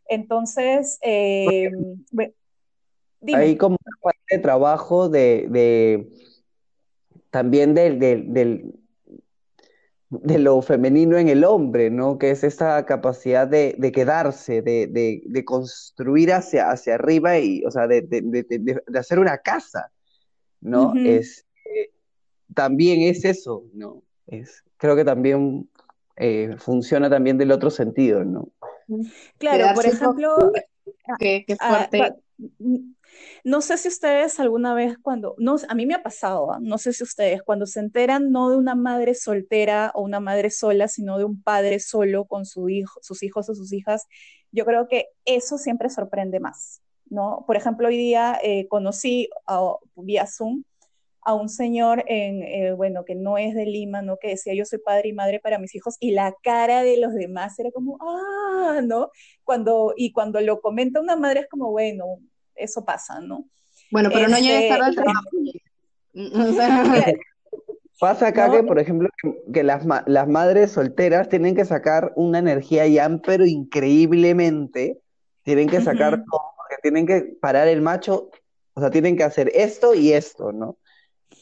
Entonces, 0.09 0.99
eh, 1.03 1.71
hay 3.35 3.57
como 3.57 3.77
una 3.85 3.97
parte 4.01 4.37
de 4.37 4.39
trabajo 4.39 5.09
de, 5.09 6.09
también 7.31 7.75
del, 7.75 8.75
de 10.11 10.39
lo 10.39 10.63
femenino 10.63 11.19
en 11.19 11.29
el 11.29 11.45
hombre, 11.45 11.91
¿no? 11.91 12.19
Que 12.19 12.31
es 12.31 12.43
esa 12.43 12.85
capacidad 12.87 13.47
de, 13.47 13.75
quedarse, 13.93 14.63
de, 14.63 15.45
construir 15.45 16.33
hacia, 16.33 16.71
hacia 16.71 16.95
arriba 16.95 17.39
y, 17.39 17.65
o 17.65 17.71
sea, 17.71 17.87
de, 17.87 18.83
hacer 18.95 19.19
una 19.19 19.39
casa, 19.39 19.91
¿no? 20.61 20.95
es, 20.97 21.47
eh, 21.65 21.91
también 22.55 23.03
es 23.03 23.25
eso, 23.25 23.65
¿no? 23.75 24.03
Es, 24.27 24.65
creo 24.79 24.97
que 24.97 25.05
también 25.05 25.69
eh, 26.17 26.55
funciona 26.59 27.11
también 27.11 27.37
del 27.37 27.53
otro 27.53 27.71
sentido, 27.71 28.25
¿no? 28.25 28.49
Claro, 29.37 29.75
por 29.75 29.87
ejemplo, 29.87 30.53
qué, 31.19 31.45
ah, 31.61 31.87
fuerte. 31.91 32.15
No 33.45 33.61
sé 33.61 33.77
si 33.79 33.89
ustedes 33.89 34.39
alguna 34.41 34.75
vez 34.75 34.97
cuando, 34.99 35.35
no, 35.39 35.57
a 35.69 35.75
mí 35.75 35.87
me 35.87 35.95
ha 35.95 36.03
pasado, 36.03 36.53
¿ah? 36.53 36.59
no 36.61 36.79
sé 36.79 36.93
si 36.93 37.03
ustedes 37.03 37.43
cuando 37.43 37.67
se 37.67 37.81
enteran 37.81 38.31
no 38.31 38.51
de 38.51 38.57
una 38.57 38.75
madre 38.75 39.15
soltera 39.15 39.91
o 39.95 40.03
una 40.03 40.21
madre 40.21 40.51
sola, 40.51 40.89
sino 40.89 41.19
de 41.19 41.25
un 41.25 41.43
padre 41.43 41.81
solo 41.81 42.25
con 42.27 42.45
su 42.47 42.69
hijo, 42.69 42.99
sus 43.03 43.23
hijos 43.23 43.49
o 43.49 43.55
sus 43.55 43.73
hijas, 43.73 44.07
yo 44.53 44.65
creo 44.65 44.89
que 44.89 45.09
eso 45.25 45.59
siempre 45.59 45.91
sorprende 45.91 46.41
más, 46.41 46.83
¿no? 47.07 47.45
Por 47.47 47.57
ejemplo, 47.57 47.89
hoy 47.89 47.97
día 47.97 48.39
eh, 48.43 48.67
conocí 48.69 49.29
a, 49.47 49.75
vía 49.97 50.27
Zoom 50.27 50.65
a 51.23 51.35
un 51.35 51.49
señor 51.49 52.05
en, 52.07 52.43
eh, 52.43 52.73
bueno, 52.73 53.05
que 53.05 53.15
no 53.15 53.37
es 53.37 53.55
de 53.55 53.67
Lima, 53.67 54.01
¿no? 54.03 54.17
Que 54.19 54.29
decía, 54.29 54.55
yo 54.55 54.65
soy 54.65 54.79
padre 54.79 55.11
y 55.11 55.13
madre 55.13 55.41
para 55.41 55.59
mis 55.59 55.75
hijos, 55.75 55.97
y 56.01 56.13
la 56.13 56.35
cara 56.43 56.83
de 56.83 56.97
los 56.97 57.13
demás 57.15 57.59
era 57.59 57.71
como, 57.71 57.99
ah, 58.01 58.81
¿no? 58.83 59.11
Cuando, 59.45 59.93
y 59.97 60.13
cuando 60.13 60.41
lo 60.41 60.61
comenta 60.61 61.01
una 61.01 61.17
madre 61.17 61.41
es 61.41 61.49
como, 61.49 61.71
bueno, 61.71 62.07
eso 62.59 62.85
pasa, 62.85 63.21
¿no? 63.21 63.49
Bueno, 63.91 64.11
pero 64.13 64.29
no 64.29 64.39
llegues 64.39 64.69
tarde 64.69 64.85
al 64.85 64.91
este, 64.91 65.03
trabajo. 65.03 65.29
Pasa 68.01 68.29
acá 68.29 68.49
que, 68.51 68.63
por 68.63 68.79
ejemplo, 68.79 69.09
que 69.53 69.65
las, 69.65 69.85
las 70.07 70.29
madres 70.29 70.71
solteras 70.71 71.29
tienen 71.29 71.57
que 71.57 71.65
sacar 71.65 72.13
una 72.15 72.39
energía 72.39 72.87
ya, 72.87 73.09
pero 73.25 73.45
increíblemente, 73.45 75.01
tienen 75.43 75.69
que 75.69 75.81
sacar 75.81 76.23
todo, 76.31 76.43
porque 76.57 76.77
tienen 76.81 77.07
que 77.07 77.37
parar 77.41 77.67
el 77.67 77.83
macho, 77.83 78.31
o 78.75 78.81
sea, 78.81 78.91
tienen 78.91 79.17
que 79.17 79.25
hacer 79.25 79.51
esto 79.53 79.95
y 79.95 80.13
esto, 80.13 80.53
¿no? 80.53 80.77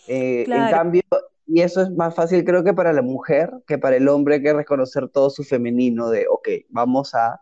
Eh, 0.08 0.46
en 0.48 0.70
cambio, 0.70 1.02
y 1.46 1.60
eso 1.60 1.82
es 1.82 1.90
más 1.90 2.14
fácil 2.14 2.44
creo 2.44 2.64
que 2.64 2.72
para 2.72 2.92
la 2.92 3.02
mujer 3.02 3.50
que 3.66 3.76
para 3.76 3.96
el 3.96 4.08
hombre 4.08 4.40
que 4.40 4.52
reconocer 4.52 5.08
todo 5.08 5.30
su 5.30 5.44
femenino 5.44 6.08
de, 6.10 6.26
ok, 6.28 6.48
vamos 6.68 7.14
a 7.14 7.40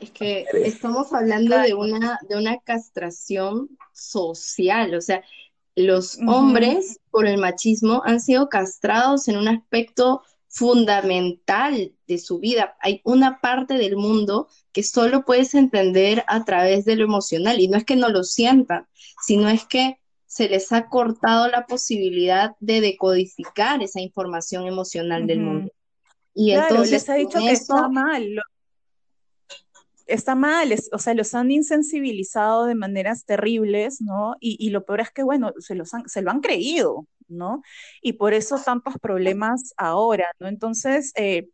es 0.00 0.10
que 0.10 0.46
estamos 0.64 1.12
hablando 1.12 1.58
de 1.58 1.74
una, 1.74 2.18
de 2.28 2.36
una 2.36 2.58
castración 2.58 3.68
social, 3.92 4.94
o 4.94 5.00
sea, 5.00 5.22
los 5.74 6.18
hombres 6.26 6.98
por 7.10 7.26
el 7.26 7.38
machismo 7.38 8.02
han 8.04 8.20
sido 8.20 8.48
castrados 8.48 9.28
en 9.28 9.36
un 9.36 9.46
aspecto 9.46 10.22
fundamental 10.48 11.92
de 12.08 12.18
su 12.18 12.40
vida. 12.40 12.76
Hay 12.80 13.00
una 13.04 13.40
parte 13.40 13.74
del 13.74 13.96
mundo 13.96 14.48
que 14.72 14.82
solo 14.82 15.24
puedes 15.24 15.54
entender 15.54 16.24
a 16.26 16.44
través 16.44 16.84
de 16.84 16.96
lo 16.96 17.04
emocional 17.04 17.60
y 17.60 17.68
no 17.68 17.76
es 17.76 17.84
que 17.84 17.96
no 17.96 18.08
lo 18.08 18.24
sientan, 18.24 18.88
sino 19.24 19.48
es 19.48 19.64
que 19.66 20.00
se 20.26 20.48
les 20.48 20.72
ha 20.72 20.88
cortado 20.88 21.48
la 21.48 21.66
posibilidad 21.66 22.56
de 22.60 22.80
decodificar 22.80 23.82
esa 23.82 24.00
información 24.00 24.66
emocional 24.66 25.26
del 25.26 25.40
mundo. 25.40 25.72
Y 26.34 26.52
entonces 26.52 26.90
les 26.90 27.08
ha 27.08 27.14
dicho 27.14 27.38
que 27.38 27.52
está 27.52 27.88
mal, 27.88 28.40
está 30.08 30.34
mal, 30.34 30.74
o 30.92 30.98
sea, 30.98 31.14
los 31.14 31.34
han 31.34 31.50
insensibilizado 31.50 32.66
de 32.66 32.74
maneras 32.74 33.24
terribles, 33.24 34.00
¿no? 34.00 34.36
Y, 34.40 34.70
lo 34.70 34.84
peor 34.84 35.00
es 35.00 35.10
que, 35.10 35.22
bueno, 35.22 35.52
se, 35.58 35.74
los 35.74 35.90
se 36.06 36.22
lo 36.22 36.30
han 36.30 36.40
creído, 36.40 37.06
¿no? 37.28 37.62
Y 38.02 38.14
por 38.14 38.34
eso 38.34 38.58
tantos 38.58 38.94
problemas 39.00 39.74
ahora, 39.76 40.26
¿no? 40.40 40.48
Entonces, 40.48 41.12
eh, 41.16 41.48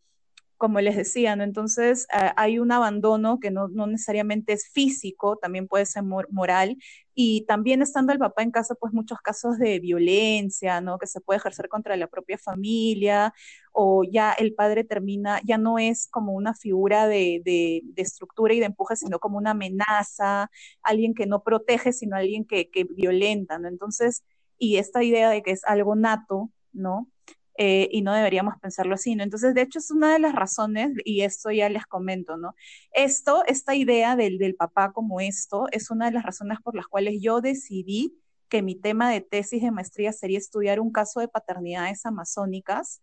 como 0.57 0.81
les 0.81 0.97
decía, 0.97 1.37
¿no? 1.37 1.45
Entonces 1.45 2.07
eh, 2.13 2.31
hay 2.37 2.59
un 2.59 2.73
abandono 2.73 3.39
que 3.41 3.51
no, 3.51 3.69
necesariamente 3.69 4.53
es 4.53 4.69
físico, 4.69 5.37
también 5.37 5.69
puede 5.69 5.87
ser 5.87 6.03
moral, 6.03 6.77
y 7.15 7.45
también 7.47 7.83
estando 7.83 8.13
el 8.13 8.19
papá 8.19 8.43
en 8.43 8.51
casa, 8.51 8.75
pues 8.75 8.93
muchos 8.93 9.21
casos 9.21 9.59
de 9.59 9.79
violencia, 9.79 10.81
¿no? 10.81 10.99
Que 10.99 11.07
se 11.07 11.21
puede 11.21 11.39
ejercer 11.39 11.69
contra 11.69 11.97
la 11.97 12.09
propia 12.09 12.39
familia, 12.39 13.33
o 13.73 14.05
ya 14.05 14.33
el 14.33 14.55
padre 14.55 14.85
termina, 14.85 15.41
ya 15.45 15.59
no 15.59 15.79
es 15.79 16.09
como 16.11 16.33
una 16.33 16.55
figura 16.55 17.07
de, 17.07 17.43
de, 17.45 17.83
estructura 17.97 18.55
y 18.55 18.61
de 18.61 18.67
empuje, 18.67 18.97
sino 18.97 19.19
como 19.21 19.39
una 19.39 19.51
amenaza, 19.53 20.51
alguien 20.83 21.15
que 21.15 21.27
no 21.27 21.43
protege, 21.43 21.93
sino 21.93 22.17
alguien 22.17 22.45
que, 22.45 22.71
que 22.71 22.85
violenta, 22.85 23.59
¿no? 23.59 23.69
Entonces, 23.69 24.25
y 24.59 24.77
esta 24.77 25.03
idea 25.05 25.31
de 25.31 25.43
que 25.43 25.53
es 25.53 25.65
algo 25.65 25.95
nato, 25.97 26.51
¿no? 26.73 27.09
Eh, 27.57 27.89
y 27.93 28.03
no 28.03 28.13
deberíamos 28.13 28.55
pensarlo 28.61 28.95
así, 28.95 29.15
¿no? 29.15 29.23
Entonces, 29.23 29.55
de 29.55 29.63
hecho, 29.63 29.79
es 29.79 29.91
una 29.91 30.13
de 30.13 30.19
las 30.19 30.35
razones, 30.35 30.91
y 31.05 31.21
esto 31.21 31.51
ya 31.53 31.69
les 31.69 31.87
comento, 31.87 32.37
¿no? 32.37 32.55
Esto, 32.93 33.45
esta 33.47 33.77
idea 33.77 34.17
del, 34.17 34.39
del 34.39 34.57
papá 34.57 34.93
como 34.93 35.21
esto, 35.21 35.67
es 35.71 35.91
una 35.91 36.07
de 36.07 36.13
las 36.13 36.25
razones 36.25 36.59
por 36.63 36.75
las 36.75 36.89
cuales 36.89 37.21
yo 37.21 37.41
decidí 37.41 38.19
que 38.49 38.63
mi 38.63 38.75
tema 38.75 39.11
de 39.11 39.21
tesis 39.21 39.63
de 39.63 39.71
maestría 39.71 40.13
sería 40.13 40.39
estudiar 40.39 40.81
un 40.81 40.91
caso 40.91 41.21
de 41.21 41.29
paternidades 41.29 42.05
amazónicas, 42.07 43.03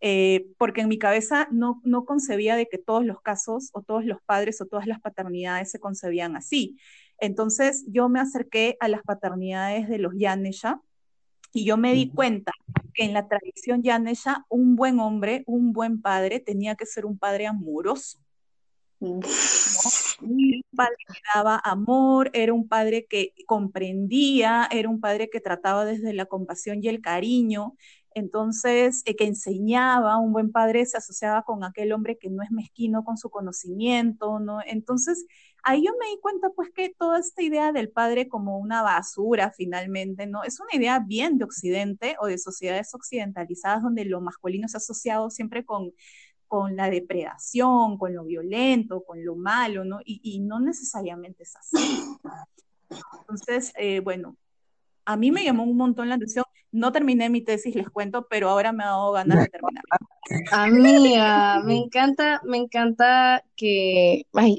eh, 0.00 0.48
porque 0.58 0.80
en 0.80 0.88
mi 0.88 0.98
cabeza 0.98 1.48
no, 1.50 1.80
no 1.84 2.04
concebía 2.04 2.56
de 2.56 2.68
que 2.68 2.78
todos 2.78 3.04
los 3.04 3.20
casos 3.20 3.70
o 3.72 3.82
todos 3.82 4.04
los 4.04 4.20
padres 4.22 4.60
o 4.60 4.66
todas 4.66 4.86
las 4.86 5.00
paternidades 5.00 5.70
se 5.70 5.80
concebían 5.80 6.36
así. 6.36 6.78
Entonces 7.18 7.84
yo 7.88 8.08
me 8.08 8.20
acerqué 8.20 8.76
a 8.80 8.88
las 8.88 9.02
paternidades 9.02 9.88
de 9.88 9.98
los 9.98 10.14
Yanesha, 10.16 10.80
y 11.52 11.64
yo 11.64 11.76
me 11.76 11.94
di 11.94 12.10
cuenta 12.10 12.52
que 12.98 13.04
en 13.04 13.12
la 13.12 13.28
tradición 13.28 13.84
yanesha, 13.84 14.44
un 14.48 14.74
buen 14.74 14.98
hombre, 14.98 15.44
un 15.46 15.72
buen 15.72 16.02
padre, 16.02 16.40
tenía 16.40 16.74
que 16.74 16.84
ser 16.84 17.06
un 17.06 17.16
padre 17.16 17.46
amoroso. 17.46 18.18
Un 18.98 19.20
padre 20.76 20.96
que 21.06 21.20
daba 21.32 21.60
amor, 21.62 22.28
era 22.32 22.52
un 22.52 22.66
padre 22.66 23.06
que 23.08 23.34
comprendía, 23.46 24.68
era 24.72 24.88
un 24.88 25.00
padre 25.00 25.30
que 25.30 25.38
trataba 25.38 25.84
desde 25.84 26.12
la 26.12 26.26
compasión 26.26 26.82
y 26.82 26.88
el 26.88 27.00
cariño, 27.00 27.76
entonces 28.14 29.02
eh, 29.06 29.14
que 29.14 29.26
enseñaba, 29.26 30.18
un 30.18 30.32
buen 30.32 30.50
padre 30.50 30.84
se 30.84 30.96
asociaba 30.96 31.42
con 31.42 31.62
aquel 31.62 31.92
hombre 31.92 32.18
que 32.18 32.30
no 32.30 32.42
es 32.42 32.50
mezquino 32.50 33.04
con 33.04 33.16
su 33.16 33.30
conocimiento, 33.30 34.40
¿no? 34.40 34.58
Entonces, 34.66 35.24
ahí 35.68 35.84
yo 35.84 35.92
me 36.00 36.06
di 36.08 36.18
cuenta 36.20 36.48
pues 36.50 36.70
que 36.74 36.94
toda 36.98 37.18
esta 37.18 37.42
idea 37.42 37.72
del 37.72 37.90
padre 37.90 38.26
como 38.26 38.58
una 38.58 38.80
basura 38.82 39.52
finalmente, 39.54 40.26
¿no? 40.26 40.42
Es 40.42 40.60
una 40.60 40.70
idea 40.72 40.98
bien 40.98 41.36
de 41.36 41.44
Occidente 41.44 42.16
o 42.20 42.26
de 42.26 42.38
sociedades 42.38 42.94
occidentalizadas 42.94 43.82
donde 43.82 44.06
lo 44.06 44.22
masculino 44.22 44.64
es 44.64 44.74
asociado 44.74 45.28
siempre 45.28 45.66
con, 45.66 45.92
con 46.46 46.74
la 46.74 46.88
depredación, 46.88 47.98
con 47.98 48.14
lo 48.14 48.24
violento, 48.24 49.04
con 49.04 49.22
lo 49.22 49.36
malo, 49.36 49.84
¿no? 49.84 50.00
Y, 50.04 50.40
no 50.40 50.58
necesariamente 50.58 51.42
es 51.42 51.54
así. 51.56 52.16
Entonces, 53.20 53.72
eh, 53.76 54.00
bueno, 54.00 54.38
a 55.08 55.16
mí 55.16 55.32
me 55.32 55.42
llamó 55.42 55.64
un 55.64 55.78
montón 55.78 56.10
la 56.10 56.16
atención. 56.16 56.44
No 56.70 56.92
terminé 56.92 57.30
mi 57.30 57.40
tesis, 57.40 57.74
les 57.74 57.88
cuento, 57.88 58.26
pero 58.28 58.50
ahora 58.50 58.72
me 58.72 58.84
ha 58.84 58.88
dado 58.88 59.12
ganas 59.12 59.38
de 59.38 59.48
terminar. 59.48 59.82
Amiga, 60.52 61.62
me 61.64 61.76
encanta, 61.76 62.42
me 62.44 62.58
encanta 62.58 63.42
que, 63.56 64.26
ay, 64.34 64.58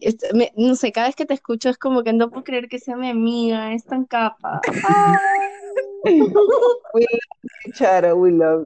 no 0.55 0.73
sé, 0.73 0.91
cada 0.91 1.05
vez 1.05 1.15
que 1.15 1.27
te 1.27 1.35
escucho 1.35 1.69
es 1.69 1.77
como 1.77 2.01
que 2.01 2.13
no 2.13 2.31
puedo 2.31 2.43
creer 2.43 2.67
que 2.67 2.79
sea 2.79 2.95
mi 2.95 3.11
amiga, 3.11 3.73
es 3.73 3.85
tan 3.85 4.05
capa. 4.05 4.59
we 6.03 6.17
love 6.17 7.75
Chara, 7.75 8.15
we 8.15 8.31
love 8.31 8.65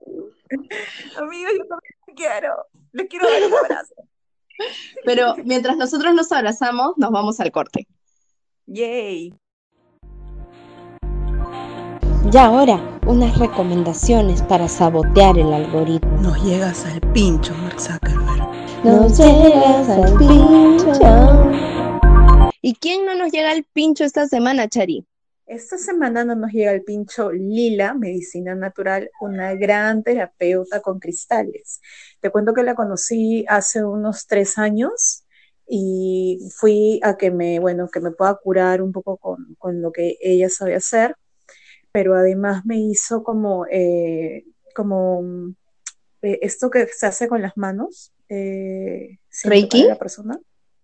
Amiga, 1.17 1.49
yo 1.51 1.65
también 1.65 1.95
te 2.05 2.13
quiero. 2.13 2.65
Le 2.93 3.07
quiero 3.09 3.29
dar 3.29 3.43
un 3.45 3.53
abrazo. 3.55 3.95
Pero 5.03 5.35
mientras 5.43 5.75
nosotros 5.75 6.15
nos 6.15 6.31
abrazamos, 6.31 6.93
nos 6.95 7.11
vamos 7.11 7.41
al 7.41 7.51
corte. 7.51 7.89
Yay. 8.67 9.33
Y 12.33 12.37
ahora, 12.37 12.99
unas 13.05 13.37
recomendaciones 13.37 14.41
para 14.41 14.67
sabotear 14.67 15.37
el 15.37 15.53
algoritmo. 15.53 16.19
Nos 16.19 16.43
llegas 16.43 16.83
al 16.83 16.99
pincho, 17.13 17.53
Mark 17.53 17.79
Zuckerberg. 17.79 18.83
Nos 18.83 19.19
llegas 19.19 19.87
al 19.87 20.17
pincho. 20.17 21.51
¿Y 22.59 22.73
quién 22.73 23.05
no 23.05 23.13
nos 23.13 23.31
llega 23.31 23.51
al 23.51 23.63
pincho 23.65 24.03
esta 24.03 24.27
semana, 24.27 24.67
Chari? 24.67 25.05
Esta 25.45 25.77
semana 25.77 26.25
no 26.25 26.33
nos 26.33 26.51
llega 26.51 26.71
el 26.71 26.81
pincho 26.81 27.31
Lila, 27.31 27.93
medicina 27.93 28.55
natural, 28.55 29.11
una 29.21 29.53
gran 29.53 30.01
terapeuta 30.01 30.79
con 30.79 30.97
cristales. 30.97 31.81
Te 32.19 32.31
cuento 32.31 32.55
que 32.55 32.63
la 32.63 32.73
conocí 32.73 33.45
hace 33.47 33.85
unos 33.85 34.25
tres 34.25 34.57
años 34.57 35.23
y 35.67 36.39
fui 36.55 36.99
a 37.03 37.15
que 37.15 37.29
me, 37.29 37.59
bueno, 37.59 37.89
que 37.93 37.99
me 37.99 38.09
pueda 38.09 38.33
curar 38.41 38.81
un 38.81 38.91
poco 38.91 39.17
con, 39.17 39.53
con 39.59 39.83
lo 39.83 39.91
que 39.91 40.17
ella 40.19 40.49
sabe 40.49 40.73
hacer, 40.73 41.15
pero 41.93 42.15
además 42.15 42.65
me 42.65 42.79
hizo 42.79 43.23
como, 43.23 43.67
eh, 43.67 44.45
como 44.75 45.53
eh, 46.23 46.39
esto 46.41 46.71
que 46.71 46.87
se 46.87 47.05
hace 47.05 47.27
con 47.27 47.41
las 47.41 47.55
manos. 47.55 48.11
Eh, 48.29 49.19
¿Reiki? 49.43 49.83
La 49.83 49.99
persona. 49.99 50.39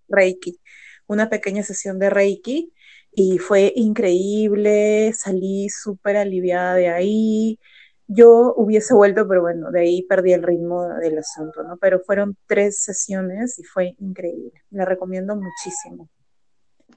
Reiki. 0.07 0.59
Una 1.07 1.27
pequeña 1.27 1.63
sesión 1.63 1.97
de 1.97 2.11
Reiki 2.11 2.71
y 3.11 3.39
fue 3.39 3.73
increíble, 3.75 5.11
salí 5.15 5.67
súper 5.69 6.15
aliviada 6.15 6.75
de 6.75 6.89
ahí. 6.89 7.59
Yo 8.07 8.53
hubiese 8.55 8.93
vuelto, 8.93 9.27
pero 9.27 9.41
bueno, 9.41 9.71
de 9.71 9.81
ahí 9.81 10.03
perdí 10.03 10.33
el 10.33 10.43
ritmo 10.43 10.87
del 10.87 11.17
asunto, 11.17 11.63
¿no? 11.63 11.77
Pero 11.77 12.01
fueron 12.01 12.37
tres 12.45 12.83
sesiones 12.83 13.57
y 13.57 13.63
fue 13.63 13.95
increíble. 13.97 14.61
La 14.69 14.85
recomiendo 14.85 15.35
muchísimo. 15.35 16.07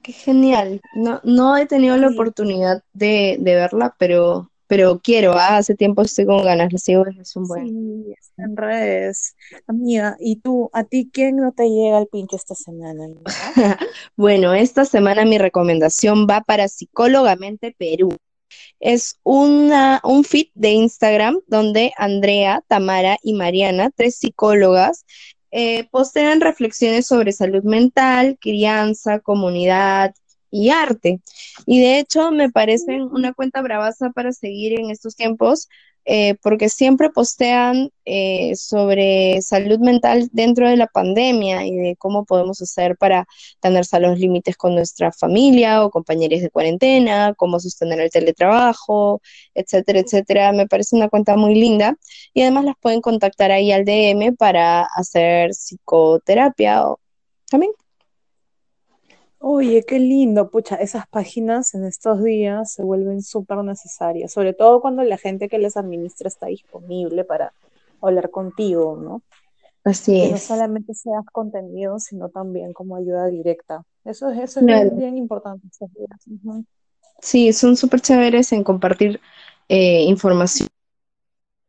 Qué 0.03 0.11
genial. 0.13 0.81
No, 0.95 1.19
no 1.23 1.57
he 1.57 1.65
tenido 1.65 1.97
la 1.97 2.09
oportunidad 2.09 2.83
de, 2.93 3.37
de 3.39 3.55
verla, 3.55 3.95
pero, 3.97 4.51
pero 4.67 4.99
quiero. 5.03 5.33
ah, 5.33 5.57
Hace 5.57 5.75
tiempo 5.75 6.01
estoy 6.03 6.25
con 6.25 6.43
ganas. 6.43 6.71
La 6.73 6.79
sigo 6.79 7.05
hace 7.21 7.39
un 7.39 7.47
buen. 7.47 7.67
Sí, 7.67 8.13
está 8.19 8.43
en 8.43 8.57
redes. 8.57 9.35
Amiga, 9.67 10.17
¿y 10.19 10.37
tú, 10.41 10.69
a 10.73 10.83
ti 10.83 11.09
quién 11.11 11.37
no 11.37 11.51
te 11.53 11.69
llega 11.69 11.97
al 11.97 12.07
pincho 12.07 12.35
esta 12.35 12.55
semana? 12.55 13.07
Bueno, 14.15 14.53
esta 14.53 14.85
semana 14.85 15.25
mi 15.25 15.37
recomendación 15.37 16.27
va 16.29 16.41
para 16.41 16.67
Psicólogamente 16.67 17.75
Perú. 17.77 18.15
Es 18.79 19.19
una, 19.23 20.01
un 20.03 20.23
feed 20.23 20.47
de 20.55 20.71
Instagram 20.71 21.39
donde 21.47 21.93
Andrea, 21.97 22.63
Tamara 22.67 23.17
y 23.23 23.33
Mariana, 23.33 23.91
tres 23.95 24.17
psicólogas, 24.17 25.05
eh, 25.55 25.87
postean 25.91 26.41
reflexiones 26.41 27.05
sobre 27.05 27.31
salud 27.31 27.63
mental, 27.63 28.39
crianza, 28.41 29.19
comunidad 29.19 30.15
y 30.49 30.71
arte. 30.71 31.21
Y 31.67 31.79
de 31.79 31.99
hecho 31.99 32.31
me 32.31 32.49
parecen 32.51 33.03
una 33.03 33.33
cuenta 33.33 33.61
bravaza 33.61 34.09
para 34.09 34.31
seguir 34.33 34.79
en 34.79 34.89
estos 34.89 35.15
tiempos, 35.15 35.69
eh, 36.05 36.35
porque 36.41 36.69
siempre 36.69 37.09
postean 37.09 37.89
eh, 38.05 38.55
sobre 38.55 39.41
salud 39.41 39.79
mental 39.79 40.29
dentro 40.33 40.67
de 40.67 40.75
la 40.77 40.87
pandemia 40.87 41.65
y 41.65 41.75
de 41.75 41.95
cómo 41.95 42.25
podemos 42.25 42.61
hacer 42.61 42.97
para 42.97 43.25
tener 43.61 43.85
sanos 43.85 44.19
límites 44.19 44.57
con 44.57 44.75
nuestra 44.75 45.11
familia 45.11 45.85
o 45.85 45.91
compañeros 45.91 46.41
de 46.41 46.49
cuarentena, 46.49 47.33
cómo 47.37 47.59
sostener 47.59 47.99
el 48.01 48.09
teletrabajo, 48.11 49.21
etcétera, 49.53 49.99
etcétera. 49.99 50.51
Me 50.51 50.67
parece 50.67 50.95
una 50.95 51.09
cuenta 51.09 51.37
muy 51.37 51.55
linda 51.55 51.95
y 52.33 52.41
además 52.41 52.65
las 52.65 52.75
pueden 52.81 53.01
contactar 53.01 53.51
ahí 53.51 53.71
al 53.71 53.85
DM 53.85 54.35
para 54.35 54.83
hacer 54.83 55.51
psicoterapia 55.51 56.87
o 56.87 56.99
también. 57.49 57.71
Oye, 59.45 59.83
qué 59.85 59.99
lindo, 59.99 60.49
pucha, 60.49 60.75
esas 60.77 61.05
páginas 61.07 61.73
en 61.75 61.83
estos 61.85 62.23
días 62.23 62.71
se 62.73 62.81
vuelven 62.83 63.21
súper 63.21 63.57
necesarias, 63.57 64.31
sobre 64.31 64.53
todo 64.53 64.79
cuando 64.81 65.03
la 65.03 65.17
gente 65.17 65.49
que 65.49 65.57
les 65.59 65.75
administra 65.77 66.27
está 66.29 66.47
disponible 66.47 67.25
para 67.25 67.53
hablar 68.01 68.31
contigo, 68.31 68.95
¿no? 68.97 69.21
Así 69.85 70.19
Que 70.19 70.27
no 70.27 70.35
es. 70.35 70.41
solamente 70.41 70.93
seas 70.93 71.25
contenido, 71.31 71.99
sino 71.99 72.29
también 72.29 72.73
como 72.73 72.95
ayuda 72.97 73.27
directa. 73.27 73.83
Eso 74.05 74.29
es, 74.31 74.39
eso 74.39 74.61
es 74.61 74.67
Claro. 74.67 74.91
bien, 74.91 74.97
bien 74.97 75.17
importante 75.17 75.67
estos 75.67 75.93
días. 75.93 76.21
Sí, 77.21 77.53
son 77.53 77.75
súper 77.75 78.01
chéveres 78.01 78.51
en 78.51 78.63
compartir 78.63 79.19
eh, 79.67 80.03
información 80.03 80.69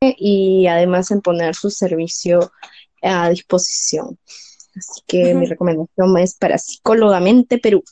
y 0.01 0.67
además 0.67 1.11
en 1.11 1.21
poner 1.21 1.55
su 1.55 1.71
servicio 1.71 2.53
a 3.03 3.29
disposición. 3.31 4.19
Así 4.77 5.03
que 5.07 5.35
mi 5.35 5.43
Ujú. 5.45 5.51
recomendación 5.51 6.19
es 6.19 6.35
para 6.35 6.59
Psicólogamente 6.59 7.59
Perú. 7.59 7.83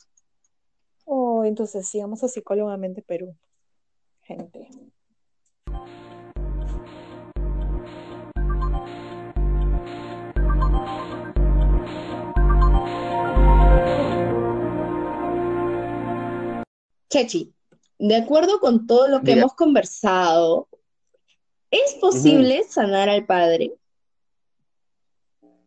Oh, 1.05 1.43
entonces 1.43 1.87
sigamos 1.87 2.23
a 2.23 2.27
Psicólogamente 2.27 3.01
Perú, 3.01 3.35
gente. 4.21 4.69
Chechi, 17.09 17.53
de 17.99 18.15
acuerdo 18.15 18.59
con 18.59 18.87
todo 18.87 19.07
lo 19.07 19.21
que 19.21 19.33
hemos 19.33 19.53
conversado, 19.53 20.67
¿es 21.69 21.93
posible 22.01 22.63
sanar 22.63 23.07
al 23.07 23.25
padre? 23.25 23.73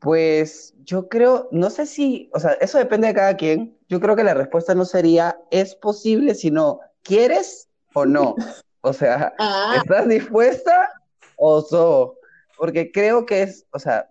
Pues 0.07 0.72
yo 0.84 1.09
creo, 1.09 1.48
no 1.50 1.68
sé 1.68 1.84
si, 1.84 2.30
o 2.32 2.38
sea, 2.38 2.52
eso 2.61 2.78
depende 2.78 3.09
de 3.09 3.14
cada 3.14 3.36
quien. 3.36 3.76
Yo 3.88 3.98
creo 3.98 4.14
que 4.14 4.22
la 4.22 4.34
respuesta 4.34 4.72
no 4.72 4.84
sería 4.84 5.36
es 5.50 5.74
posible, 5.74 6.36
sino 6.36 6.78
¿quieres 7.02 7.68
o 7.92 8.07
no? 8.07 8.36
O 8.82 8.92
sea, 8.92 9.34
Ah, 9.40 9.78
¿estás 9.82 10.07
dispuesta 10.07 10.92
o 11.34 11.61
so? 11.61 12.14
Porque 12.57 12.92
creo 12.92 13.26
que 13.26 13.42
es, 13.42 13.66
o 13.72 13.80
sea, 13.80 14.09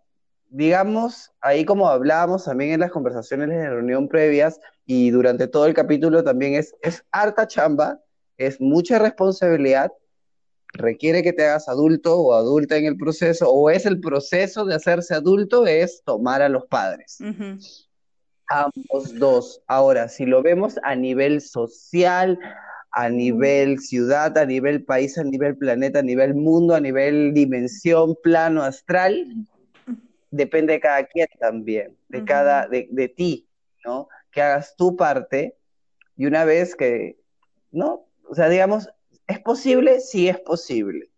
digamos, 0.50 1.32
ahí 1.40 1.64
como 1.64 1.88
hablábamos 1.88 2.44
también 2.44 2.74
en 2.74 2.82
las 2.82 2.92
conversaciones 2.92 3.48
de 3.48 3.70
reunión 3.70 4.10
previas 4.10 4.60
y 4.86 5.12
durante 5.12 5.48
todo 5.48 5.66
el 5.66 5.74
capítulo 5.74 6.26
también 6.26 6.56
es, 6.56 6.76
es 6.82 7.06
harta 7.14 7.48
chamba, 7.48 8.02
es 8.38 8.60
mucha 8.60 9.00
responsabilidad, 9.00 9.94
requiere 10.78 11.24
que 11.24 11.34
te 11.34 11.46
hagas 11.46 11.68
adulto 11.68 12.18
o 12.18 12.34
adulta 12.34 12.78
en 12.78 12.86
el 12.86 12.98
proceso, 12.98 13.52
o 13.52 13.70
es 13.70 13.86
el 13.86 14.00
proceso 14.00 14.66
de 14.66 14.76
hacerse 14.76 15.14
adulto, 15.14 15.66
es 15.66 16.04
tomar 16.06 16.42
a 16.42 16.50
los 16.50 16.66
padres. 16.66 17.20
Ambos 18.48 19.18
dos. 19.18 19.62
Ahora, 19.68 20.08
si 20.08 20.26
lo 20.26 20.44
vemos 20.44 20.76
a 20.84 20.96
nivel 20.96 21.42
social, 21.42 22.40
a 22.92 23.10
nivel 23.10 23.80
ciudad, 23.80 24.38
a 24.38 24.46
nivel 24.46 24.84
país, 24.84 25.18
a 25.18 25.24
nivel 25.24 25.58
planeta, 25.58 26.00
a 26.00 26.04
nivel 26.04 26.36
mundo, 26.36 26.76
a 26.76 26.80
nivel 26.80 27.34
dimensión, 27.34 28.16
plano 28.22 28.62
astral, 28.62 29.26
depende 30.32 30.74
de 30.74 30.80
cada 30.80 31.06
quien 31.06 31.28
también, 31.40 31.98
de 32.10 32.24
cada, 32.24 32.68
de, 32.68 32.88
de 32.92 33.10
ti, 33.10 33.48
¿no? 33.84 34.08
Que 34.32 34.42
hagas 34.42 34.76
tu 34.76 34.96
parte 34.96 35.56
y 36.16 36.26
una 36.26 36.46
vez 36.46 36.76
que, 36.76 37.18
¿no? 37.72 38.06
O 38.30 38.36
sea, 38.36 38.50
digamos, 38.50 38.90
¿es 39.28 39.40
posible? 39.40 40.00
Sí 40.00 40.28
es 40.28 40.40
posible. 40.40 41.10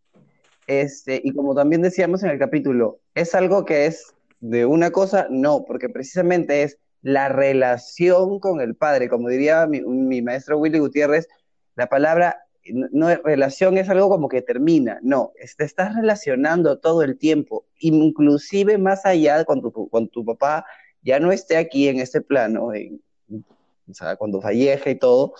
Este, 0.67 1.21
y 1.23 1.33
como 1.33 1.55
también 1.55 1.81
decíamos 1.81 2.23
en 2.23 2.29
el 2.29 2.39
capítulo, 2.39 2.99
¿es 3.15 3.33
algo 3.35 3.65
que 3.65 3.85
es 3.85 4.13
de 4.39 4.65
una 4.65 4.91
cosa? 4.91 5.27
No, 5.29 5.63
porque 5.65 5.89
precisamente 5.89 6.63
es 6.63 6.77
la 7.01 7.29
relación 7.29 8.39
con 8.39 8.59
el 8.59 8.75
padre. 8.75 9.09
Como 9.09 9.29
diría 9.29 9.65
mi, 9.65 10.21
maestro 10.21 10.57
Willy 10.59 10.79
Gutiérrez, 10.79 11.27
la 11.75 11.87
palabra 11.87 12.43
no, 12.69 13.15
relación 13.23 13.77
es 13.77 13.87
algo 13.89 14.09
como 14.09 14.27
que 14.27 14.41
termina, 14.41 14.99
no, 15.01 15.31
te 15.57 15.63
estás 15.63 15.95
relacionando 15.95 16.79
todo 16.79 17.01
el 17.01 17.17
tiempo, 17.17 17.65
inclusive 17.79 18.77
más 18.77 19.05
allá 19.05 19.45
cuando 19.45 19.71
tu, 20.11 20.25
papá 20.25 20.65
ya 21.01 21.17
no 21.21 21.31
esté 21.31 21.55
aquí 21.55 21.87
en 21.87 22.01
este 22.01 22.19
plano, 22.19 22.65
o 22.65 23.93
sea, 23.93 24.17
cuando 24.17 24.41
fallezca 24.41 24.89
y 24.89 24.95
todo, 24.95 25.33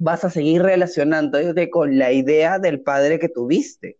vas 0.00 0.24
a 0.24 0.30
seguir 0.30 0.62
relacionándote 0.62 1.70
con 1.70 1.98
la 1.98 2.10
idea 2.12 2.58
del 2.58 2.80
padre 2.80 3.18
que 3.18 3.28
tuviste. 3.28 3.98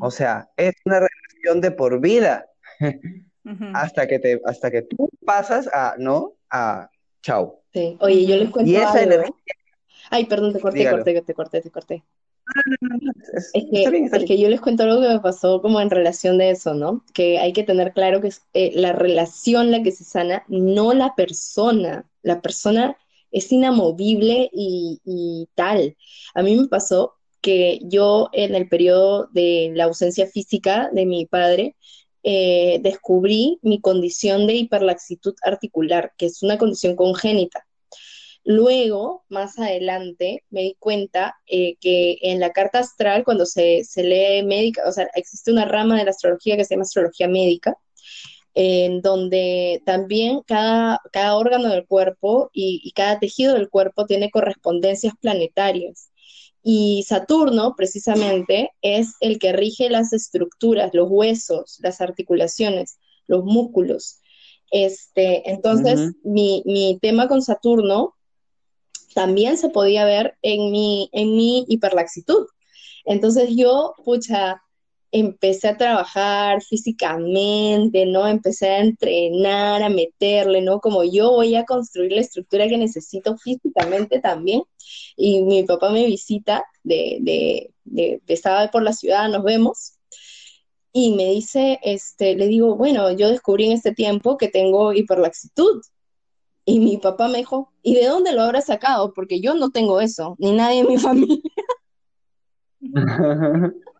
O 0.00 0.10
sea, 0.10 0.48
es 0.56 0.72
una 0.86 1.00
relación 1.00 1.60
de 1.60 1.70
por 1.70 2.00
vida 2.00 2.46
hasta 3.74 4.06
que 4.08 4.18
te, 4.18 4.40
hasta 4.44 4.70
que 4.70 4.82
tú 4.82 5.08
pasas 5.24 5.68
a, 5.72 5.94
¿no? 5.98 6.32
A 6.50 6.88
chao. 7.22 7.60
sí. 7.72 7.96
Oye, 8.00 8.26
yo 8.26 8.36
les 8.36 8.50
cuento 8.50 8.70
Y 8.70 8.76
esa 8.76 8.92
algo. 9.00 9.12
energía, 9.14 9.34
Ay, 10.10 10.24
perdón, 10.26 10.52
te 10.52 10.60
corté, 10.60 10.78
Dígalo. 10.78 10.96
corté, 10.98 11.22
te 11.22 11.34
corté, 11.34 11.60
te 11.60 11.70
corté. 11.70 12.04
es- 13.34 13.50
Es 13.54 13.64
que, 13.70 13.90
bien, 13.90 14.10
es 14.12 14.24
que 14.24 14.38
yo 14.38 14.48
les 14.48 14.60
cuento 14.60 14.82
algo 14.82 15.00
que 15.00 15.08
me 15.08 15.20
pasó 15.20 15.62
como 15.62 15.80
en 15.80 15.90
relación 15.90 16.38
de 16.38 16.50
eso, 16.50 16.74
¿no? 16.74 17.04
Que 17.14 17.38
hay 17.38 17.52
que 17.52 17.62
tener 17.62 17.92
claro 17.92 18.20
que 18.20 18.28
es 18.28 18.42
eh, 18.54 18.72
la 18.74 18.92
relación 18.92 19.70
la 19.70 19.82
que 19.82 19.92
se 19.92 20.04
sana, 20.04 20.44
no 20.48 20.92
la 20.94 21.14
persona. 21.14 22.04
La 22.22 22.40
persona 22.40 22.96
es 23.32 23.50
inamovible 23.50 24.50
y, 24.52 25.00
y 25.04 25.48
tal. 25.54 25.96
A 26.34 26.42
mí 26.42 26.56
me 26.56 26.68
pasó 26.68 27.14
que 27.40 27.80
yo 27.82 28.30
en 28.32 28.54
el 28.54 28.68
periodo 28.68 29.28
de 29.32 29.72
la 29.74 29.84
ausencia 29.84 30.26
física 30.26 30.90
de 30.92 31.06
mi 31.06 31.26
padre, 31.26 31.76
eh, 32.24 32.78
descubrí 32.82 33.58
mi 33.62 33.80
condición 33.80 34.46
de 34.46 34.54
hiperlaxitud 34.54 35.34
articular, 35.42 36.12
que 36.16 36.26
es 36.26 36.42
una 36.42 36.56
condición 36.56 36.94
congénita. 36.94 37.66
Luego, 38.44 39.24
más 39.28 39.58
adelante, 39.58 40.44
me 40.50 40.62
di 40.62 40.76
cuenta 40.78 41.36
eh, 41.46 41.76
que 41.80 42.18
en 42.22 42.40
la 42.40 42.52
carta 42.52 42.80
astral, 42.80 43.24
cuando 43.24 43.46
se, 43.46 43.84
lee 43.96 44.44
médica, 44.44 44.82
o 44.86 44.92
sea, 44.92 45.08
existe 45.14 45.52
una 45.52 45.64
rama 45.64 45.98
de 45.98 46.04
la 46.04 46.10
astrología 46.10 46.56
que 46.56 46.64
se 46.64 46.74
llama 46.74 46.82
astrología 46.82 47.28
médica, 47.28 47.76
en 48.54 49.00
donde 49.00 49.82
también 49.86 50.42
cada, 50.46 51.00
cada 51.12 51.36
órgano 51.36 51.68
del 51.68 51.86
cuerpo 51.86 52.50
y, 52.52 52.80
y, 52.84 52.92
cada 52.92 53.18
tejido 53.18 53.54
del 53.54 53.70
cuerpo 53.70 54.06
tiene 54.06 54.30
correspondencias 54.30 55.14
planetarias. 55.20 56.10
Y 56.62 57.04
Saturno, 57.08 57.74
precisamente, 57.76 58.70
es 58.82 59.14
el 59.20 59.38
que 59.38 59.52
rige 59.52 59.90
las 59.90 60.12
estructuras, 60.12 60.94
los 60.94 61.08
huesos, 61.10 61.78
las 61.82 62.00
articulaciones, 62.00 62.98
los 63.26 63.44
músculos. 63.44 64.20
Este, 64.70 65.50
entonces, 65.50 66.12
mi, 66.22 66.62
mi, 66.64 66.98
tema 67.02 67.28
con 67.28 67.42
Saturno 67.42 68.14
también 69.14 69.58
se 69.58 69.68
podía 69.68 70.04
ver 70.04 70.38
en 70.40 70.70
mi, 70.70 71.10
en 71.12 71.36
mi 71.36 71.66
hiperlaxitud. 71.68 72.46
Entonces 73.04 73.50
yo, 73.54 73.94
pucha, 74.04 74.62
empecé 75.12 75.68
a 75.68 75.76
trabajar 75.76 76.62
físicamente, 76.62 78.06
¿no? 78.06 78.26
Empecé 78.26 78.70
a 78.70 78.78
entrenar, 78.80 79.82
a 79.82 79.90
meterle, 79.90 80.62
¿no? 80.62 80.80
Como 80.80 81.04
yo 81.04 81.30
voy 81.32 81.54
a 81.54 81.66
construir 81.66 82.12
la 82.12 82.22
estructura 82.22 82.66
que 82.66 82.78
necesito 82.78 83.36
físicamente 83.36 84.20
también. 84.20 84.62
Y 85.16 85.42
mi 85.42 85.64
papá 85.64 85.90
me 85.90 86.06
visita, 86.06 86.64
de, 86.82 87.18
de, 87.20 87.74
de, 87.84 88.22
estaba 88.26 88.70
por 88.70 88.82
la 88.82 88.94
ciudad, 88.94 89.28
nos 89.28 89.44
vemos. 89.44 89.98
Y 90.92 91.14
me 91.14 91.26
dice, 91.26 91.78
este, 91.82 92.34
le 92.34 92.46
digo, 92.46 92.76
bueno, 92.76 93.10
yo 93.12 93.28
descubrí 93.28 93.66
en 93.66 93.72
este 93.72 93.92
tiempo 93.92 94.38
que 94.38 94.48
tengo 94.48 94.94
hiperlaxitud. 94.94 95.82
Y 96.64 96.80
mi 96.80 96.96
papá 96.96 97.28
me 97.28 97.38
dijo, 97.38 97.72
¿y 97.82 97.96
de 97.96 98.06
dónde 98.06 98.32
lo 98.32 98.42
habrá 98.42 98.62
sacado? 98.62 99.12
Porque 99.12 99.40
yo 99.40 99.54
no 99.54 99.70
tengo 99.70 100.00
eso, 100.00 100.36
ni 100.38 100.52
nadie 100.52 100.80
en 100.80 100.88
mi 100.88 100.96
familia. 100.98 101.42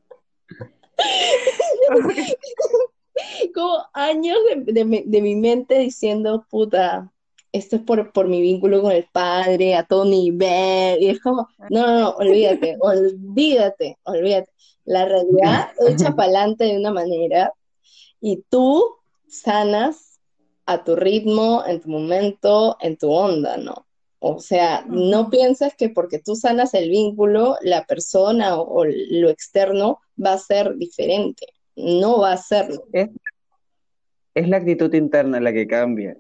Como 3.55 3.85
años 3.93 4.39
de, 4.67 4.85
mi 4.85 5.37
mente 5.37 5.79
diciendo, 5.79 6.47
puta, 6.51 7.13
esto 7.53 7.77
es 7.77 7.83
por, 7.83 8.13
por 8.13 8.29
mi 8.29 8.41
vínculo 8.41 8.83
con 8.83 8.93
el 8.93 9.07
padre, 9.13 9.75
a 9.75 9.85
todo 9.85 10.05
nivel. 10.05 11.03
Y 11.03 11.09
es 11.09 11.21
como, 11.21 11.49
no, 11.71 11.87
no, 11.87 12.01
no, 12.01 12.11
olvídate, 12.11 12.77
olvídate, 12.81 13.99
olvídate. 14.05 14.51
La 14.85 15.05
realidad 15.05 15.71
echa 15.87 16.11
para 16.17 16.25
adelante 16.25 16.65
de 16.65 16.79
una 16.79 16.93
manera 16.93 17.53
y 18.21 18.43
tú 18.49 18.97
sanas 19.29 20.21
a 20.67 20.83
tu 20.83 20.97
ritmo, 20.97 21.63
en 21.67 21.81
tu 21.81 21.89
momento, 21.89 22.77
en 22.81 22.97
tu 22.97 23.11
onda, 23.11 23.57
¿no? 23.57 23.87
O 24.25 24.39
sea, 24.39 24.85
no 24.89 25.31
pienses 25.31 25.75
que 25.75 25.89
porque 25.89 26.21
tú 26.21 26.37
sanas 26.37 26.75
el 26.75 26.91
vínculo, 26.91 27.57
la 27.61 27.85
persona 27.87 28.57
o, 28.57 28.85
lo 28.85 29.29
externo 29.29 29.99
va 30.25 30.35
a 30.35 30.39
ser 30.39 30.77
diferente. 30.77 31.47
No 31.75 32.21
va 32.21 32.35
a 32.35 32.37
serlo. 32.37 32.85
Es, 32.93 33.09
es 34.37 34.49
la 34.49 34.59
actitud 34.59 34.95
interna 34.95 35.41
la 35.41 35.53
que 35.53 35.67
cambia. 35.67 36.17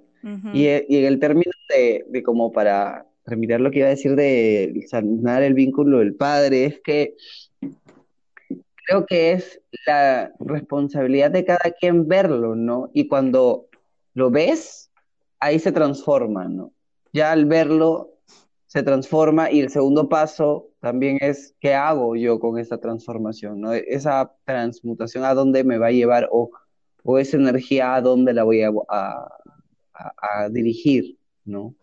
y, 0.52 0.64
y, 0.64 0.96
en 0.96 1.04
el 1.04 1.20
término 1.20 1.52
de, 1.68 2.04
de, 2.08 2.22
como 2.24 2.50
para 2.50 3.06
terminar 3.24 3.60
lo 3.60 3.70
que 3.70 3.78
iba 3.78 3.86
a 3.86 3.90
decir 3.90 4.16
de 4.16 4.84
sanar 4.88 5.44
el 5.44 5.54
vínculo 5.54 6.00
del 6.00 6.16
padre, 6.16 6.64
es 6.64 6.80
que 6.82 7.14
creo 8.84 9.06
que 9.06 9.30
es 9.30 9.60
la 9.86 10.32
responsabilidad 10.40 11.30
de 11.30 11.44
cada 11.44 11.70
quien 11.78 12.08
verlo, 12.08 12.56
¿no? 12.56 12.90
Y 12.92 13.06
cuando 13.06 13.68
lo 14.14 14.32
ves, 14.32 14.90
ahí 15.38 15.60
se 15.60 15.70
transforma, 15.70 16.48
¿no? 16.48 16.72
Ya 17.12 17.32
al 17.32 17.46
verlo 17.46 18.12
se 18.66 18.82
transforma 18.82 19.50
y 19.50 19.60
el 19.60 19.68
segundo 19.68 20.08
paso 20.08 20.70
también 20.80 21.18
es 21.20 21.54
qué 21.60 21.74
hago 21.74 22.16
yo 22.16 22.40
con 22.40 22.58
esa 22.58 22.78
transformación, 22.78 23.60
¿no? 23.60 23.72
Esa 23.72 24.34
transmutación 24.44 25.24
a 25.24 25.34
dónde 25.34 25.62
me 25.62 25.76
va 25.76 25.88
a 25.88 25.92
llevar 25.92 26.28
o, 26.32 26.50
o 27.04 27.18
esa 27.18 27.36
energía 27.36 27.94
a 27.94 28.00
dónde 28.00 28.32
la 28.32 28.44
voy 28.44 28.62
a, 28.62 28.70
a, 28.88 30.48
dirigir, 30.50 31.18
¿no? 31.44 31.74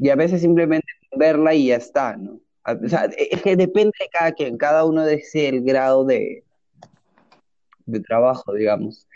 Y 0.00 0.08
a 0.08 0.16
veces 0.16 0.40
simplemente 0.40 0.86
verla 1.16 1.54
y 1.54 1.68
ya 1.68 1.76
está, 1.76 2.16
¿no? 2.16 2.40
O 2.64 2.88
sea, 2.88 3.04
es 3.16 3.40
que 3.42 3.56
depende 3.56 3.92
de 3.98 4.08
cada 4.12 4.32
quien, 4.32 4.58
cada 4.58 4.84
uno 4.84 5.04
desea 5.04 5.48
el 5.48 5.62
grado 5.62 6.04
de, 6.04 6.44
de 7.86 8.00
trabajo, 8.00 8.52
digamos. 8.52 9.06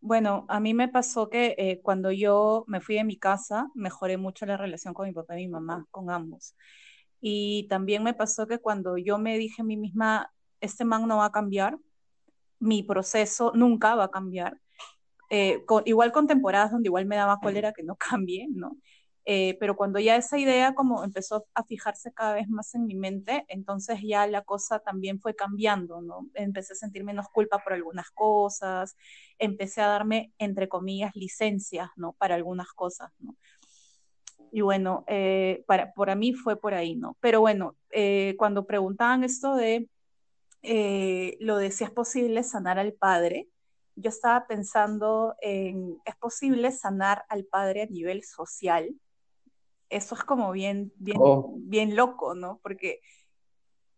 Bueno, 0.00 0.46
a 0.48 0.60
mí 0.60 0.74
me 0.74 0.88
pasó 0.88 1.28
que 1.28 1.54
eh, 1.58 1.80
cuando 1.82 2.12
yo 2.12 2.64
me 2.68 2.80
fui 2.80 2.94
de 2.96 3.04
mi 3.04 3.18
casa, 3.18 3.68
mejoré 3.74 4.16
mucho 4.16 4.46
la 4.46 4.56
relación 4.56 4.94
con 4.94 5.06
mi 5.08 5.12
papá 5.12 5.38
y 5.38 5.46
mi 5.46 5.52
mamá, 5.52 5.86
con 5.90 6.10
ambos. 6.10 6.54
Y 7.20 7.66
también 7.68 8.04
me 8.04 8.14
pasó 8.14 8.46
que 8.46 8.58
cuando 8.58 8.96
yo 8.96 9.18
me 9.18 9.36
dije 9.38 9.62
a 9.62 9.64
mí 9.64 9.76
misma, 9.76 10.32
este 10.60 10.84
man 10.84 11.08
no 11.08 11.18
va 11.18 11.26
a 11.26 11.32
cambiar, 11.32 11.78
mi 12.60 12.82
proceso 12.82 13.52
nunca 13.54 13.96
va 13.96 14.04
a 14.04 14.10
cambiar. 14.10 14.58
Eh, 15.30 15.64
igual 15.84 16.12
con 16.12 16.26
temporadas 16.26 16.70
donde 16.72 16.88
igual 16.88 17.06
me 17.06 17.16
daba 17.16 17.40
cólera 17.40 17.72
que 17.72 17.82
no 17.82 17.96
cambie, 17.98 18.46
¿no? 18.50 18.76
Eh, 19.30 19.58
pero 19.60 19.76
cuando 19.76 19.98
ya 19.98 20.16
esa 20.16 20.38
idea 20.38 20.74
como 20.74 21.04
empezó 21.04 21.46
a 21.52 21.62
fijarse 21.62 22.14
cada 22.14 22.32
vez 22.32 22.48
más 22.48 22.74
en 22.74 22.86
mi 22.86 22.94
mente, 22.94 23.44
entonces 23.48 24.00
ya 24.02 24.26
la 24.26 24.40
cosa 24.40 24.78
también 24.78 25.20
fue 25.20 25.36
cambiando, 25.36 26.00
¿no? 26.00 26.30
Empecé 26.32 26.72
a 26.72 26.76
sentir 26.76 27.04
menos 27.04 27.28
culpa 27.28 27.58
por 27.58 27.74
algunas 27.74 28.10
cosas, 28.10 28.96
empecé 29.38 29.82
a 29.82 29.88
darme, 29.88 30.32
entre 30.38 30.70
comillas, 30.70 31.14
licencias, 31.14 31.90
¿no? 31.96 32.14
Para 32.14 32.36
algunas 32.36 32.72
cosas, 32.72 33.12
¿no? 33.18 33.36
Y 34.50 34.62
bueno, 34.62 35.04
eh, 35.06 35.62
para, 35.66 35.92
por 35.92 36.16
mí 36.16 36.32
fue 36.32 36.58
por 36.58 36.72
ahí, 36.72 36.96
¿no? 36.96 37.18
Pero 37.20 37.40
bueno, 37.40 37.76
eh, 37.90 38.34
cuando 38.38 38.64
preguntaban 38.64 39.24
esto 39.24 39.56
de 39.56 39.90
lo 41.40 41.58
de 41.58 41.70
si 41.70 41.84
es 41.84 41.90
posible 41.90 42.42
sanar 42.44 42.78
al 42.78 42.94
padre, 42.94 43.46
yo 43.94 44.08
estaba 44.08 44.46
pensando 44.46 45.34
en, 45.42 45.98
¿es 46.06 46.16
posible 46.16 46.72
sanar 46.72 47.26
al 47.28 47.44
padre 47.44 47.82
a 47.82 47.86
nivel 47.86 48.24
social? 48.24 48.88
Eso 49.90 50.14
es 50.14 50.24
como 50.24 50.52
bien, 50.52 50.92
bien, 50.96 51.18
oh. 51.20 51.54
bien 51.58 51.96
loco, 51.96 52.34
¿no? 52.34 52.60
Porque 52.62 53.00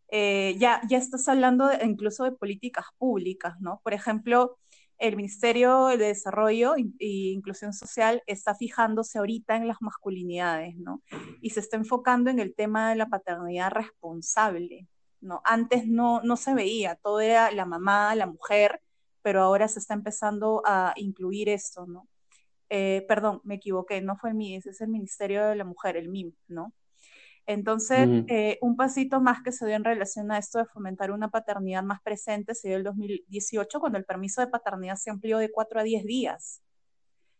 eh, 0.09 0.57
ya, 0.59 0.80
ya 0.88 0.99
estás 0.99 1.28
hablando 1.28 1.70
incluso 1.82 2.24
de 2.24 2.32
políticas 2.32 2.86
públicas, 2.99 3.55
¿no? 3.61 3.80
Por 3.84 3.95
ejemplo, 3.95 4.59
el 4.99 5.16
Ministerio 5.16 5.86
de 5.86 5.97
Desarrollo 5.97 6.74
e 6.76 7.07
Inclusión 7.32 7.72
Social 7.72 8.22
está 8.26 8.55
fijándose 8.55 9.18
ahorita 9.18 9.57
en 9.57 9.66
las 9.66 9.80
masculinidades, 9.80 10.76
¿no? 10.76 11.03
Y 11.41 11.51
se 11.51 11.61
está 11.61 11.76
enfocando 11.76 12.28
en 12.28 12.38
el 12.38 12.55
tema 12.55 12.91
de 12.91 12.97
la 12.97 13.09
paternidad 13.09 13.70
responsable, 13.70 14.88
¿no? 15.20 15.41
Antes 15.45 15.86
no, 15.86 16.20
no 16.22 16.36
se 16.36 16.55
veía, 16.55 16.97
todo 16.97 17.20
era 17.20 17.51
la 17.51 17.64
mamá, 17.64 18.14
la 18.14 18.26
mujer, 18.26 18.82
pero 19.22 19.43
ahora 19.43 19.68
se 19.68 19.78
está 19.78 19.95
empezando 19.95 20.62
a 20.66 20.93
incluir 20.97 21.49
esto, 21.49 21.86
¿no? 21.86 22.07
Eh, 22.71 23.05
perdón, 23.09 23.41
me 23.43 23.57
equivoqué, 23.57 24.01
no 24.01 24.16
fue 24.16 24.31
el 24.31 24.37
MIDES, 24.37 24.66
es 24.66 24.81
el 24.81 24.89
Ministerio 24.89 25.45
de 25.47 25.57
la 25.57 25.64
Mujer, 25.64 25.97
el 25.97 26.09
MIM, 26.09 26.33
¿no? 26.47 26.73
Entonces, 27.47 28.09
eh, 28.29 28.59
un 28.61 28.77
pasito 28.77 29.21
más 29.21 29.43
que 29.43 29.51
se 29.51 29.66
dio 29.66 29.75
en 29.75 29.83
relación 29.83 30.31
a 30.31 30.39
esto 30.39 30.59
de 30.59 30.66
fomentar 30.66 31.11
una 31.11 31.31
paternidad 31.31 31.83
más 31.83 32.01
presente 32.01 32.55
se 32.55 32.68
dio 32.68 32.77
el 32.77 32.85
2018 32.85 33.81
cuando 33.81 33.99
el 33.99 34.05
permiso 34.05 34.41
de 34.41 34.47
paternidad 34.47 34.95
se 34.95 35.11
amplió 35.11 35.39
de 35.39 35.51
4 35.51 35.81
a 35.81 35.83
10 35.83 36.05
días, 36.05 36.62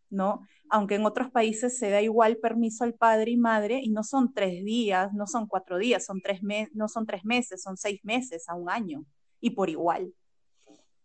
¿no? 0.09 0.41
Aunque 0.69 0.97
en 0.97 1.07
otros 1.07 1.31
países 1.31 1.79
se 1.79 1.91
da 1.91 2.03
igual 2.03 2.39
permiso 2.39 2.83
al 2.83 2.95
padre 2.95 3.31
y 3.31 3.37
madre 3.37 3.81
y 3.81 3.91
no 3.91 4.03
son 4.03 4.33
tres 4.35 4.65
días, 4.65 5.13
no 5.13 5.29
son 5.29 5.47
cuatro 5.47 5.79
días, 5.79 6.05
son 6.05 6.21
tres 6.21 6.41
no 6.73 6.89
son 6.89 7.07
tres 7.07 7.25
meses, 7.25 7.63
son 7.63 7.77
seis 7.77 8.01
meses 8.03 8.49
a 8.49 8.57
un 8.57 8.69
año 8.69 9.05
y 9.41 9.51
por 9.51 9.71
igual. 9.71 10.13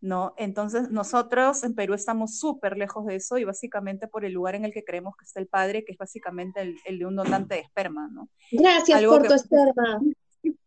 ¿No? 0.02 0.34
Entonces, 0.38 0.92
nosotros 0.92 1.64
en 1.64 1.76
Perú 1.76 1.94
estamos 1.94 2.38
súper 2.38 2.78
lejos 2.78 3.06
de 3.06 3.16
eso 3.16 3.38
y 3.38 3.44
básicamente 3.44 4.08
por 4.08 4.26
el 4.26 4.34
lugar 4.34 4.56
en 4.56 4.66
el 4.66 4.72
que 4.72 4.84
creemos 4.84 5.16
que 5.18 5.26
está 5.26 5.40
el 5.40 5.48
padre, 5.48 5.84
que 5.84 5.94
es 5.94 5.98
básicamente 5.98 6.76
el, 6.86 7.00
de 7.00 7.06
un 7.06 7.16
donante 7.16 7.56
de 7.56 7.62
esperma, 7.62 8.08
¿no? 8.12 8.30
Gracias 8.52 9.04
por 9.04 9.28
tu 9.28 9.34
esperma. 9.34 10.02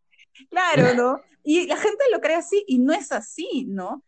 Claro, 0.50 0.94
¿no? 0.94 1.20
Y 1.42 1.66
la 1.66 1.76
gente 1.76 2.04
lo 2.12 2.20
cree 2.20 2.36
así 2.36 2.62
y 2.68 2.78
no 2.78 2.92
es 2.92 3.10
así, 3.10 3.64
¿no? 3.66 4.04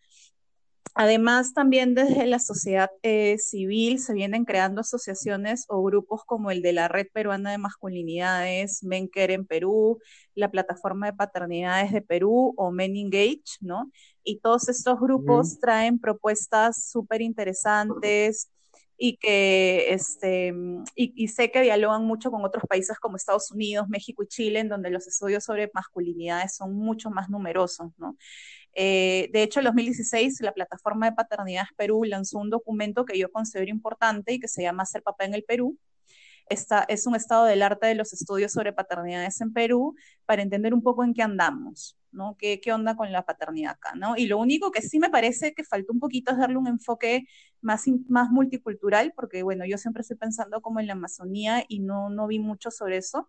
Además, 0.95 1.55
también 1.55 1.95
desde 1.95 2.27
la 2.27 2.41
sociedad 2.41 2.91
eh, 3.03 3.39
civil 3.39 4.01
se 4.01 4.13
vienen 4.13 4.45
creando 4.45 4.81
asociaciones 4.81 5.65
o 5.69 5.83
grupos 5.83 6.25
como 6.25 6.51
el 6.51 6.63
de 6.63 6.73
la 6.73 6.89
Red 6.89 7.07
Peruana 7.13 7.53
de 7.53 7.59
Masculinidades, 7.59 8.83
Menker 8.83 9.31
en 9.31 9.47
Perú, 9.47 9.99
la 10.35 10.51
Plataforma 10.51 11.07
de 11.07 11.13
Paternidades 11.13 11.93
de 11.93 12.03
Perú 12.03 12.55
o 12.57 12.73
Men 12.73 12.97
Engage, 12.97 13.59
¿no? 13.61 13.91
Y 14.25 14.41
todos 14.41 14.69
estos 14.69 14.99
grupos 14.99 15.61
traen 15.61 16.01
propuestas 16.01 16.91
súper 16.91 17.23
interesantes 17.23 18.51
y 19.03 19.17
que 19.17 19.95
este, 19.95 20.53
y, 20.95 21.29
sé 21.29 21.51
que 21.51 21.63
dialogan 21.63 22.05
mucho 22.05 22.31
con 22.31 22.45
otros 22.45 22.65
países 22.69 22.99
como 22.99 23.17
Estados 23.17 23.51
Unidos, 23.51 23.89
México 23.89 24.23
y 24.23 24.27
Chile, 24.27 24.61
en 24.61 24.69
donde 24.69 24.91
los 24.91 25.07
estudios 25.07 25.43
sobre 25.45 25.71
masculinidades 25.73 26.57
son 26.57 26.75
mucho 26.75 27.11
más 27.11 27.31
numerosos, 27.31 27.93
¿no? 27.97 28.19
Eh, 28.75 29.31
de 29.33 29.43
hecho, 29.43 29.61
en 29.61 29.67
2016 29.67 30.41
la 30.41 30.53
plataforma 30.53 31.07
de 31.07 31.17
paternidades 31.17 31.71
Perú 31.77 32.05
lanzó 32.05 32.39
un 32.39 32.51
documento 32.51 33.05
que 33.05 33.19
yo 33.19 33.31
considero 33.31 33.71
importante 33.71 34.33
y 34.33 34.41
que 34.41 34.49
se 34.49 34.63
llama 34.63 34.87
Ser 34.87 35.03
papá 35.03 35.25
en 35.25 35.35
el 35.35 35.45
Perú, 35.45 35.79
es 36.89 37.07
un 37.07 37.15
estado 37.15 37.45
del 37.45 37.63
arte 37.63 37.87
de 37.87 37.95
los 37.95 38.13
estudios 38.13 38.53
sobre 38.53 38.73
paternidades 38.73 39.41
en 39.41 39.53
Perú 39.53 39.95
para 40.27 40.43
entender 40.43 40.75
un 40.75 40.83
poco 40.83 41.05
en 41.05 41.15
qué 41.15 41.23
andamos, 41.23 41.97
¿no? 42.11 42.37
¿Qué, 42.37 42.61
qué 42.61 42.73
onda 42.73 42.97
con 42.97 43.13
la 43.13 43.25
paternidad 43.25 43.75
acá, 43.75 43.95
¿no? 43.95 44.17
Y 44.17 44.27
lo 44.27 44.37
único 44.39 44.73
que 44.73 44.83
sí 44.83 44.99
me 44.99 45.11
parece 45.11 45.55
que 45.55 45.63
faltó 45.63 45.93
un 45.93 46.01
poquito 46.01 46.33
es 46.33 46.39
darle 46.39 46.57
un 46.57 46.67
enfoque 46.67 47.25
más, 47.61 47.87
multicultural, 48.31 49.13
porque 49.15 49.45
bueno, 49.45 49.65
yo 49.65 49.79
siempre 49.79 50.01
estoy 50.01 50.17
pensando 50.17 50.61
como 50.61 50.81
en 50.81 50.89
la 50.89 50.95
Amazonía 50.95 51.65
y 51.69 51.79
no 51.79 52.27
vi 52.27 52.41
mucho 52.41 52.73
sobre 52.73 52.97
eso 52.97 53.29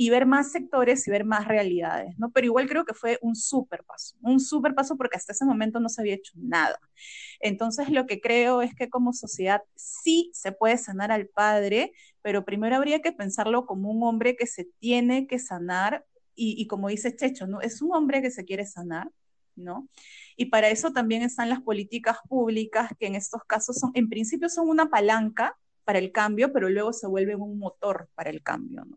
y 0.00 0.10
ver 0.10 0.26
más 0.26 0.52
sectores 0.52 1.08
y 1.08 1.10
ver 1.10 1.24
más 1.24 1.48
realidades, 1.48 2.16
¿no? 2.20 2.30
Pero 2.30 2.44
igual 2.44 2.68
creo 2.68 2.84
que 2.84 2.94
fue 2.94 3.18
un 3.20 3.34
súper 3.34 3.82
paso, 3.82 4.14
un 4.22 4.38
súper 4.38 4.72
paso 4.76 4.96
porque 4.96 5.16
hasta 5.16 5.32
ese 5.32 5.44
momento 5.44 5.80
no 5.80 5.88
se 5.88 6.00
había 6.00 6.14
hecho 6.14 6.34
nada. 6.36 6.78
Entonces 7.40 7.90
lo 7.90 8.06
que 8.06 8.20
creo 8.20 8.62
es 8.62 8.76
que 8.76 8.88
como 8.88 9.12
sociedad 9.12 9.60
sí 9.74 10.30
se 10.32 10.52
puede 10.52 10.78
sanar 10.78 11.10
al 11.10 11.26
padre, 11.26 11.92
pero 12.22 12.44
primero 12.44 12.76
habría 12.76 13.00
que 13.02 13.10
pensarlo 13.10 13.66
como 13.66 13.90
un 13.90 14.04
hombre 14.04 14.36
que 14.36 14.46
se 14.46 14.68
tiene 14.78 15.26
que 15.26 15.40
sanar 15.40 16.04
y, 16.36 16.54
y 16.56 16.68
como 16.68 16.90
dice 16.90 17.16
Checho, 17.16 17.48
¿no? 17.48 17.60
Es 17.60 17.82
un 17.82 17.92
hombre 17.92 18.22
que 18.22 18.30
se 18.30 18.44
quiere 18.44 18.66
sanar, 18.66 19.10
¿no? 19.56 19.88
Y 20.36 20.44
para 20.44 20.68
eso 20.68 20.92
también 20.92 21.22
están 21.22 21.48
las 21.48 21.60
políticas 21.60 22.18
públicas 22.28 22.92
que 23.00 23.08
en 23.08 23.16
estos 23.16 23.42
casos 23.48 23.74
son, 23.76 23.90
en 23.94 24.08
principio 24.08 24.48
son 24.48 24.68
una 24.68 24.90
palanca 24.90 25.56
para 25.82 25.98
el 25.98 26.12
cambio, 26.12 26.52
pero 26.52 26.68
luego 26.68 26.92
se 26.92 27.08
vuelven 27.08 27.40
un 27.40 27.58
motor 27.58 28.08
para 28.14 28.30
el 28.30 28.44
cambio, 28.44 28.84
¿no? 28.84 28.96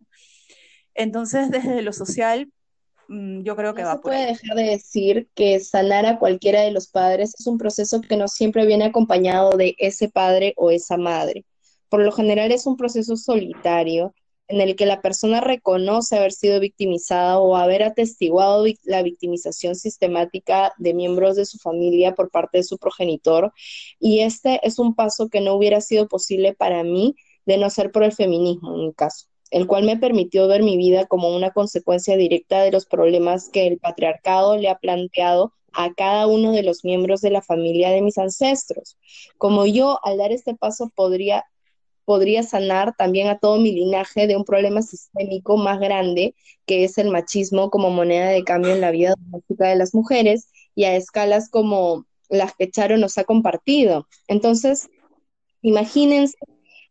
Entonces, 0.95 1.49
desde 1.51 1.81
lo 1.81 1.93
social, 1.93 2.51
mm, 3.07 3.43
yo 3.43 3.55
creo 3.55 3.73
que 3.73 3.81
no 3.81 3.89
va 3.89 3.95
se 3.95 3.99
puede 4.01 4.25
dejar 4.27 4.55
de 4.55 4.63
decir 4.63 5.29
que 5.35 5.59
sanar 5.59 6.05
a 6.05 6.19
cualquiera 6.19 6.61
de 6.61 6.71
los 6.71 6.87
padres 6.87 7.33
es 7.39 7.47
un 7.47 7.57
proceso 7.57 8.01
que 8.01 8.17
no 8.17 8.27
siempre 8.27 8.65
viene 8.65 8.85
acompañado 8.85 9.57
de 9.57 9.75
ese 9.77 10.09
padre 10.09 10.53
o 10.57 10.71
esa 10.71 10.97
madre. 10.97 11.45
Por 11.89 12.01
lo 12.01 12.11
general 12.11 12.51
es 12.51 12.65
un 12.65 12.77
proceso 12.77 13.17
solitario 13.17 14.13
en 14.47 14.61
el 14.61 14.75
que 14.75 14.85
la 14.85 15.01
persona 15.01 15.39
reconoce 15.41 16.17
haber 16.17 16.33
sido 16.33 16.59
victimizada 16.59 17.39
o 17.39 17.55
haber 17.55 17.83
atestiguado 17.83 18.65
la 18.83 19.01
victimización 19.01 19.75
sistemática 19.75 20.73
de 20.77 20.93
miembros 20.93 21.37
de 21.37 21.45
su 21.45 21.57
familia 21.57 22.15
por 22.15 22.29
parte 22.29 22.57
de 22.59 22.63
su 22.63 22.77
progenitor. 22.77 23.53
Y 23.99 24.19
este 24.19 24.59
es 24.67 24.77
un 24.77 24.93
paso 24.93 25.29
que 25.29 25.41
no 25.41 25.53
hubiera 25.55 25.79
sido 25.79 26.07
posible 26.07 26.53
para 26.53 26.83
mí 26.83 27.15
de 27.45 27.57
no 27.57 27.69
ser 27.69 27.91
por 27.91 28.03
el 28.03 28.11
feminismo 28.11 28.75
en 28.75 28.87
mi 28.87 28.93
caso 28.93 29.30
el 29.51 29.67
cual 29.67 29.83
me 29.83 29.97
permitió 29.97 30.47
ver 30.47 30.63
mi 30.63 30.77
vida 30.77 31.05
como 31.05 31.35
una 31.35 31.51
consecuencia 31.51 32.15
directa 32.15 32.61
de 32.61 32.71
los 32.71 32.85
problemas 32.85 33.49
que 33.49 33.67
el 33.67 33.77
patriarcado 33.77 34.57
le 34.57 34.69
ha 34.69 34.79
planteado 34.79 35.53
a 35.73 35.93
cada 35.93 36.25
uno 36.27 36.51
de 36.53 36.63
los 36.63 36.83
miembros 36.83 37.21
de 37.21 37.31
la 37.31 37.41
familia 37.41 37.91
de 37.91 38.01
mis 38.01 38.17
ancestros. 38.17 38.97
Como 39.37 39.65
yo, 39.65 39.99
al 40.03 40.17
dar 40.17 40.31
este 40.31 40.55
paso, 40.55 40.89
podría, 40.95 41.45
podría 42.05 42.43
sanar 42.43 42.95
también 42.97 43.27
a 43.27 43.39
todo 43.39 43.59
mi 43.59 43.73
linaje 43.73 44.25
de 44.25 44.37
un 44.37 44.45
problema 44.45 44.81
sistémico 44.81 45.57
más 45.57 45.79
grande, 45.79 46.33
que 46.65 46.85
es 46.85 46.97
el 46.97 47.09
machismo 47.09 47.69
como 47.69 47.89
moneda 47.89 48.29
de 48.29 48.43
cambio 48.43 48.71
en 48.73 48.81
la 48.81 48.91
vida 48.91 49.15
doméstica 49.17 49.67
de 49.67 49.75
las 49.75 49.93
mujeres 49.93 50.49
y 50.75 50.85
a 50.85 50.95
escalas 50.95 51.49
como 51.49 52.05
las 52.29 52.55
que 52.55 52.69
Charo 52.71 52.97
nos 52.97 53.17
ha 53.17 53.25
compartido. 53.25 54.07
Entonces, 54.27 54.89
imagínense 55.61 56.37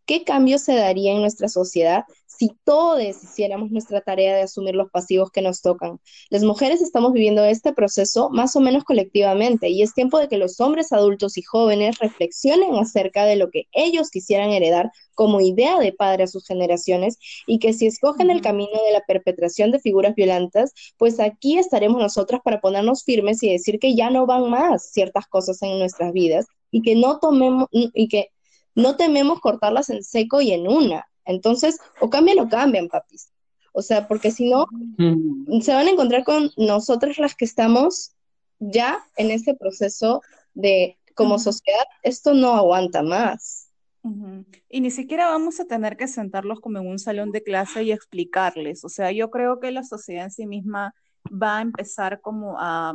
qué 0.05 0.25
cambio 0.25 0.59
se 0.59 0.75
daría 0.75 1.13
en 1.13 1.21
nuestra 1.23 1.49
sociedad 1.49 2.05
si 2.41 2.51
todos 2.65 3.03
hiciéramos 3.03 3.71
nuestra 3.71 4.01
tarea 4.01 4.35
de 4.35 4.41
asumir 4.41 4.75
los 4.75 4.91
pasivos 4.91 5.31
que 5.31 5.43
nos 5.43 5.61
tocan. 5.61 6.01
Las 6.31 6.43
mujeres 6.43 6.81
estamos 6.81 7.13
viviendo 7.13 7.45
este 7.45 7.75
proceso 7.75 8.31
más 8.31 8.57
o 8.57 8.61
menos 8.61 8.85
colectivamente 8.85 9.69
y 9.69 9.83
es 9.83 9.93
tiempo 9.93 10.19
de 10.19 10.29
que 10.29 10.39
los 10.39 10.59
hombres 10.59 10.91
adultos 10.91 11.37
y 11.37 11.43
jóvenes 11.43 11.99
reflexionen 11.99 12.77
acerca 12.77 13.27
de 13.27 13.37
lo 13.37 13.51
que 13.51 13.65
ellos 13.73 14.09
quisieran 14.09 14.53
heredar 14.53 14.91
como 15.15 15.43
idea 15.43 15.79
de 15.79 15.93
padre 15.93 16.25
a 16.25 16.29
sus 16.29 16.47
generaciones 16.47 17.19
y 17.47 17.59
que 17.59 17.75
si 17.75 17.87
escogen 17.87 18.31
el 18.31 18.41
camino 18.41 18.83
de 18.87 18.93
la 18.93 19.03
perpetración 19.07 19.71
de 19.71 19.79
figuras 19.79 20.15
violentas, 20.15 20.73
pues 20.97 21.21
aquí 21.21 21.59
estaremos 21.59 22.01
nosotras 22.01 22.41
para 22.43 22.63
ponernos 22.63 23.05
firmes 23.05 23.43
y 23.43 23.53
decir 23.53 23.79
que 23.79 23.95
ya 23.95 24.09
no 24.09 24.25
van 24.25 24.49
más 24.49 24.91
ciertas 24.93 25.27
cosas 25.27 25.61
en 25.61 25.79
nuestras 25.79 26.15
vidas 26.15 26.47
y 26.71 26.81
que 26.81 26.95
no 26.95 27.19
tomemos 27.19 27.69
y 27.71 28.09
que 28.09 28.29
no 28.75 28.97
tememos 28.97 29.41
cortarlas 29.41 29.91
en 29.91 30.03
seco 30.03 30.41
y 30.41 30.53
en 30.53 30.67
una, 30.67 31.10
entonces, 31.25 31.79
o 32.01 32.11
cambian 32.11 32.39
o 32.39 32.49
cambian, 32.49 32.89
papis. 32.89 33.31
O 33.73 33.83
sea, 33.83 34.09
porque 34.09 34.31
si 34.31 34.51
no, 34.51 34.67
se 35.61 35.73
van 35.73 35.87
a 35.87 35.91
encontrar 35.91 36.25
con 36.25 36.51
nosotras 36.57 37.19
las 37.19 37.35
que 37.35 37.45
estamos 37.45 38.13
ya 38.59 38.99
en 39.17 39.31
este 39.31 39.55
proceso 39.55 40.23
de, 40.55 40.99
como 41.15 41.39
sociedad, 41.39 41.85
esto 42.03 42.35
no 42.35 42.55
aguanta 42.55 43.03
más. 43.03 43.69
Y 44.69 44.81
ni 44.81 44.91
siquiera 44.91 45.29
vamos 45.29 45.61
a 45.61 45.67
tener 45.67 45.97
que 45.97 46.09
sentarlos 46.09 46.61
como 46.61 46.79
en 46.79 46.87
un 46.87 46.99
salón 46.99 47.33
de 47.33 47.43
clase 47.43 47.83
y 47.83 47.93
explicarles. 47.93 48.85
O 48.85 48.89
sea, 48.89 49.13
yo 49.13 49.31
creo 49.31 49.61
que 49.61 49.71
la 49.71 49.85
sociedad 49.85 50.25
en 50.25 50.31
sí 50.31 50.47
misma 50.47 50.95
va 51.31 51.59
a 51.59 51.63
empezar 51.63 52.21
como 52.21 52.57
a, 52.59 52.95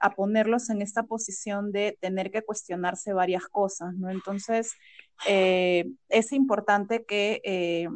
a 0.00 0.14
ponerlos 0.14 0.70
en 0.70 0.82
esta 0.82 1.04
posición 1.04 1.72
de 1.72 1.96
tener 2.00 2.30
que 2.30 2.42
cuestionarse 2.42 3.12
varias 3.12 3.46
cosas, 3.46 3.94
¿no? 3.94 4.10
Entonces, 4.10 4.72
eh, 5.28 5.90
es 6.08 6.32
importante 6.32 7.04
que, 7.04 7.40
eh, 7.44 7.88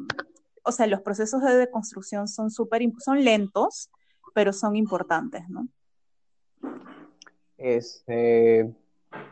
o 0.62 0.72
sea, 0.72 0.86
los 0.86 1.00
procesos 1.02 1.42
de 1.42 1.56
deconstrucción 1.56 2.28
son 2.28 2.50
súper, 2.50 2.82
son 2.98 3.24
lentos, 3.24 3.90
pero 4.34 4.52
son 4.52 4.76
importantes, 4.76 5.48
¿no? 5.48 5.68
Este, 7.58 8.70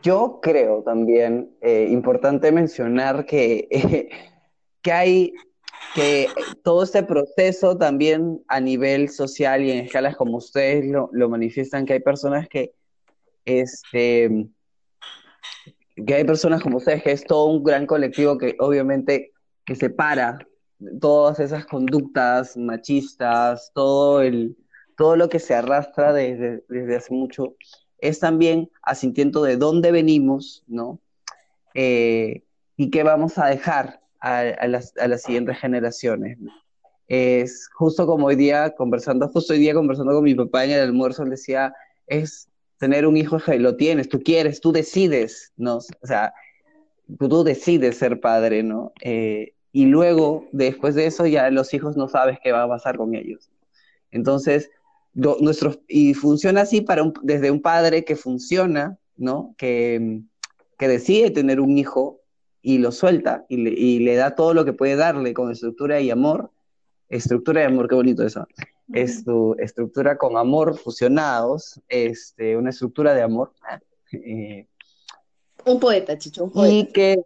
yo 0.01 0.39
creo 0.41 0.81
también 0.83 1.55
eh, 1.61 1.87
importante 1.89 2.51
mencionar 2.51 3.25
que, 3.25 3.69
que 4.81 4.91
hay 4.91 5.33
que 5.95 6.27
todo 6.63 6.83
este 6.83 7.03
proceso 7.03 7.77
también 7.77 8.43
a 8.49 8.59
nivel 8.59 9.09
social 9.09 9.63
y 9.63 9.71
en 9.71 9.85
escalas 9.85 10.17
como 10.17 10.37
ustedes 10.37 10.85
lo, 10.85 11.09
lo 11.13 11.29
manifiestan, 11.29 11.85
que 11.85 11.93
hay 11.93 12.01
personas 12.01 12.47
que 12.49 12.73
este, 13.45 14.49
que 16.05 16.13
hay 16.13 16.25
personas 16.25 16.61
como 16.61 16.77
ustedes, 16.77 17.01
que 17.01 17.11
es 17.11 17.25
todo 17.25 17.45
un 17.45 17.63
gran 17.63 17.85
colectivo 17.85 18.37
que 18.37 18.55
obviamente 18.59 19.31
que 19.65 19.75
separa 19.75 20.37
todas 20.99 21.39
esas 21.39 21.65
conductas 21.65 22.57
machistas, 22.57 23.71
todo, 23.73 24.21
el, 24.21 24.57
todo 24.97 25.15
lo 25.15 25.29
que 25.29 25.39
se 25.39 25.55
arrastra 25.55 26.11
desde, 26.11 26.63
desde 26.67 26.97
hace 26.97 27.13
mucho, 27.13 27.55
es 27.99 28.19
también 28.19 28.69
asintiendo 28.81 29.41
de 29.43 29.55
dónde 29.55 29.91
venimos, 29.91 30.63
¿no? 30.67 30.99
Eh, 31.73 32.43
y 32.75 32.89
qué 32.89 33.03
vamos 33.03 33.37
a 33.37 33.47
dejar 33.47 34.01
a, 34.25 34.39
a, 34.39 34.67
las, 34.67 34.97
a 34.97 35.07
las, 35.07 35.21
siguientes 35.21 35.57
generaciones. 35.59 36.39
Es 37.07 37.69
justo 37.75 38.07
como 38.07 38.25
hoy 38.25 38.35
día 38.35 38.71
conversando, 38.71 39.27
justo 39.29 39.53
hoy 39.53 39.59
día 39.59 39.75
conversando 39.75 40.13
con 40.13 40.23
mi 40.23 40.33
papá 40.33 40.65
en 40.65 40.71
el 40.71 40.81
almuerzo, 40.81 41.23
él 41.23 41.29
decía, 41.29 41.73
es 42.07 42.49
tener 42.79 43.05
un 43.05 43.17
hijo 43.17 43.37
lo 43.59 43.75
tienes, 43.75 44.09
tú 44.09 44.21
quieres, 44.21 44.61
tú 44.61 44.71
decides, 44.71 45.53
¿no? 45.55 45.77
O 45.77 46.07
sea, 46.07 46.33
tú, 47.19 47.43
decides 47.43 47.97
ser 47.97 48.19
padre, 48.19 48.63
¿no? 48.63 48.93
Eh, 49.01 49.53
y 49.71 49.85
luego, 49.85 50.47
después 50.51 50.95
de 50.95 51.05
eso, 51.05 51.27
ya 51.27 51.51
los 51.51 51.73
hijos 51.75 51.95
no 51.95 52.07
sabes 52.07 52.39
qué 52.43 52.51
va 52.51 52.63
a 52.63 52.67
pasar 52.67 52.97
con 52.97 53.13
ellos. 53.13 53.51
Entonces, 54.09 54.71
nuestros, 55.13 55.79
y 55.87 56.15
funciona 56.15 56.61
así 56.61 56.81
para 56.81 57.03
un, 57.03 57.13
desde 57.21 57.51
un 57.51 57.61
padre 57.61 58.03
que 58.03 58.15
funciona, 58.15 58.97
¿no? 59.17 59.53
Que, 59.57 60.21
que 60.79 60.87
decide 60.87 61.29
tener 61.29 61.59
un 61.59 61.77
hijo 61.77 62.21
y 62.65 62.79
lo 62.79 62.91
suelta 62.91 63.45
y 63.47 63.57
le, 63.57 63.69
y 63.71 63.99
le 63.99 64.15
da 64.15 64.35
todo 64.35 64.53
lo 64.53 64.65
que 64.65 64.73
puede 64.73 64.95
darle 64.95 65.33
con 65.33 65.51
estructura 65.51 66.01
y 66.01 66.09
amor. 66.09 66.51
Estructura 67.07 67.61
y 67.61 67.65
amor, 67.65 67.87
qué 67.87 67.95
bonito 67.95 68.23
eso 68.23 68.47
es 68.93 69.23
tu 69.23 69.55
estructura 69.59 70.17
con 70.17 70.37
amor 70.37 70.77
fusionados, 70.77 71.81
este, 71.87 72.57
una 72.57 72.69
estructura 72.69 73.13
de 73.13 73.21
amor. 73.21 73.53
Eh, 74.13 74.67
un 75.65 75.77
poeta, 75.77 76.17
Chicho, 76.17 76.45
un 76.45 76.51
poeta. 76.51 76.73
Y 76.73 76.85
que, 76.93 77.21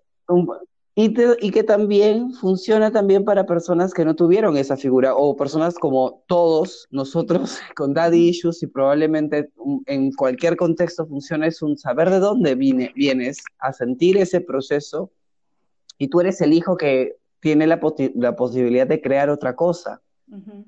y, 1.39 1.51
que 1.51 1.63
también 1.63 2.33
funciona 2.33 2.89
también 2.89 3.25
para 3.25 3.45
personas 3.45 3.93
que 3.93 4.05
no 4.05 4.15
tuvieron 4.15 4.57
esa 4.57 4.75
figura, 4.75 5.13
o 5.13 5.35
personas 5.35 5.75
como 5.75 6.23
todos 6.25 6.87
nosotros 6.89 7.59
con 7.75 7.93
daddy 7.93 8.29
issues, 8.29 8.63
y 8.63 8.67
probablemente 8.67 9.51
en 9.85 10.11
cualquier 10.13 10.55
contexto 10.55 11.05
funciona, 11.05 11.45
es 11.45 11.61
un 11.61 11.77
saber 11.77 12.09
de 12.09 12.19
dónde 12.19 12.55
viene, 12.55 12.91
vienes, 12.95 13.37
a 13.59 13.71
sentir 13.71 14.17
ese 14.17 14.41
proceso, 14.41 15.11
y 15.99 16.07
tú 16.07 16.21
eres 16.21 16.41
el 16.41 16.53
hijo 16.53 16.77
que 16.77 17.17
tiene 17.39 17.67
la, 17.67 17.79
la 18.15 18.35
posibilidad 18.35 18.87
de 18.87 19.01
crear 19.01 19.29
otra 19.29 19.55
cosa 19.55 20.01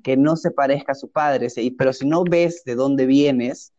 que 0.02 0.16
no 0.16 0.36
se 0.36 0.50
parezca 0.50 0.92
a 0.92 0.96
su 0.96 1.10
padre, 1.10 1.48
pero 1.78 1.92
si 1.92 2.06
no 2.06 2.24
ves 2.24 2.64
de 2.64 2.74
dónde 2.74 3.06
vienes, 3.06 3.72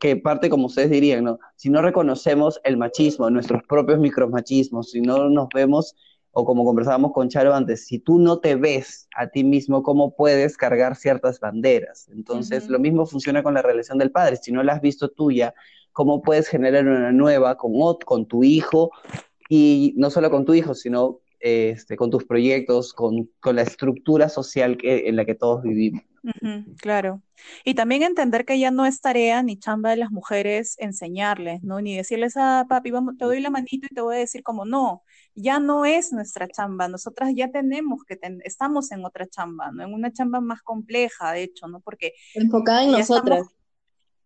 que 0.00 0.16
parte 0.16 0.48
como 0.48 0.66
ustedes 0.66 0.90
dirían, 0.90 1.24
¿no? 1.24 1.38
Si 1.56 1.68
no 1.68 1.82
reconocemos 1.82 2.60
el 2.64 2.76
machismo, 2.76 3.28
nuestros 3.28 3.62
propios 3.64 3.98
micromachismos, 3.98 4.92
si 4.92 5.00
no 5.00 5.28
nos 5.28 5.48
vemos, 5.52 5.96
o 6.30 6.44
como 6.44 6.64
conversábamos 6.64 7.12
con 7.12 7.28
Charo 7.28 7.54
antes, 7.54 7.86
si 7.86 7.98
tú 7.98 8.18
no 8.18 8.38
te 8.38 8.54
ves 8.54 9.08
a 9.16 9.26
ti 9.28 9.44
mismo, 9.44 9.82
¿cómo 9.82 10.14
puedes 10.14 10.56
cargar 10.56 10.96
ciertas 10.96 11.40
banderas? 11.40 12.08
Entonces, 12.08 12.68
lo 12.68 12.78
mismo 12.78 13.04
funciona 13.06 13.42
con 13.42 13.54
la 13.54 13.62
relación 13.62 13.98
del 13.98 14.10
padre. 14.10 14.36
Si 14.36 14.50
no 14.50 14.62
la 14.62 14.74
has 14.74 14.80
visto 14.80 15.08
tuya, 15.08 15.54
¿cómo 15.92 16.22
puedes 16.22 16.48
generar 16.48 16.86
una 16.86 17.12
nueva 17.12 17.56
con, 17.56 17.72
con 18.04 18.26
tu 18.26 18.42
hijo? 18.44 18.90
Y 19.48 19.94
no 19.96 20.10
solo 20.10 20.30
con 20.30 20.44
tu 20.44 20.54
hijo, 20.54 20.74
sino 20.74 21.20
este, 21.40 21.96
con 21.96 22.10
tus 22.10 22.24
proyectos, 22.24 22.92
con, 22.92 23.30
con 23.40 23.56
la 23.56 23.62
estructura 23.62 24.28
social 24.28 24.76
que, 24.76 25.08
en 25.08 25.16
la 25.16 25.24
que 25.24 25.34
todos 25.34 25.62
vivimos 25.62 26.02
claro. 26.80 27.22
Y 27.64 27.74
también 27.74 28.02
entender 28.02 28.44
que 28.44 28.58
ya 28.58 28.70
no 28.70 28.86
es 28.86 29.00
tarea 29.00 29.42
ni 29.42 29.58
chamba 29.58 29.90
de 29.90 29.96
las 29.96 30.10
mujeres 30.10 30.76
enseñarles, 30.78 31.62
¿no? 31.62 31.80
Ni 31.80 31.96
decirles, 31.96 32.34
ah, 32.36 32.64
papi, 32.68 32.90
vamos, 32.90 33.16
te 33.18 33.24
doy 33.24 33.40
la 33.40 33.50
manito 33.50 33.86
y 33.90 33.94
te 33.94 34.00
voy 34.00 34.16
a 34.16 34.18
decir 34.20 34.42
como 34.42 34.64
no, 34.64 35.02
ya 35.34 35.58
no 35.58 35.84
es 35.84 36.12
nuestra 36.12 36.48
chamba, 36.48 36.88
nosotras 36.88 37.32
ya 37.34 37.50
tenemos 37.50 38.04
que, 38.04 38.18
estamos 38.44 38.92
en 38.92 39.04
otra 39.04 39.26
chamba, 39.26 39.70
¿no? 39.72 39.84
En 39.84 39.92
una 39.92 40.12
chamba 40.12 40.40
más 40.40 40.62
compleja, 40.62 41.32
de 41.32 41.42
hecho, 41.42 41.68
¿no? 41.68 41.80
Porque... 41.80 42.12
Enfocada 42.34 42.84
en 42.84 42.92
nosotras. 42.92 43.46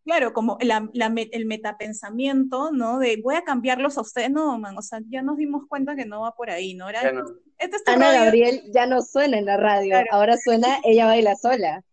Claro, 0.08 0.32
como 0.32 0.56
el 0.60 1.46
metapensamiento, 1.46 2.72
¿no? 2.72 2.98
De 2.98 3.20
voy 3.22 3.34
a 3.34 3.42
cambiarlos 3.42 3.98
a 3.98 4.00
ustedes, 4.00 4.30
no, 4.30 4.58
man, 4.58 4.76
o 4.78 4.82
sea, 4.82 5.00
ya 5.10 5.20
nos 5.20 5.36
dimos 5.36 5.64
cuenta 5.68 5.94
que 5.94 6.06
no 6.06 6.22
va 6.22 6.34
por 6.34 6.48
ahí, 6.48 6.72
¿no? 6.72 6.88
Era, 6.88 7.12
este 7.58 7.76
Ana 7.90 8.12
Gabriel 8.12 8.62
ya 8.72 8.86
no 8.86 9.02
suena 9.02 9.38
en 9.38 9.44
la 9.44 9.58
radio, 9.58 9.96
ahora 10.10 10.36
suena 10.38 10.78
Ella 10.82 11.06
baila 11.06 11.36
sola 11.36 11.84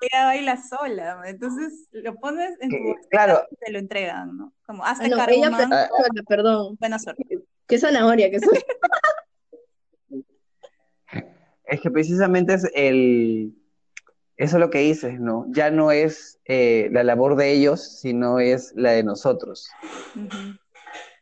ella 0.00 0.24
baila 0.26 0.56
sola, 0.62 1.22
entonces 1.26 1.88
lo 1.92 2.14
pones 2.16 2.52
en 2.60 2.70
tu 2.70 2.76
claro. 3.10 3.42
y 3.50 3.56
te 3.56 3.72
lo 3.72 3.78
entregan, 3.78 4.36
¿no? 4.36 4.52
Como 4.66 4.84
hazte 4.84 5.06
ah, 5.06 5.16
cargo, 5.16 5.34
ella 5.34 5.50
sola, 5.50 6.22
perdón. 6.28 6.76
Buena 6.78 6.98
suerte. 6.98 7.24
Qué 7.66 7.78
zanahoria 7.78 8.30
que 8.30 8.40
soy. 8.40 8.58
es 11.64 11.80
que 11.80 11.90
precisamente 11.90 12.54
es 12.54 12.70
el 12.74 13.54
eso 14.40 14.56
es 14.56 14.60
lo 14.60 14.70
que 14.70 14.80
dices, 14.80 15.20
¿no? 15.20 15.46
Ya 15.50 15.70
no 15.70 15.92
es 15.92 16.40
eh, 16.46 16.88
la 16.92 17.04
labor 17.04 17.36
de 17.36 17.52
ellos, 17.52 18.00
sino 18.00 18.40
es 18.40 18.72
la 18.74 18.92
de 18.92 19.02
nosotros 19.02 19.68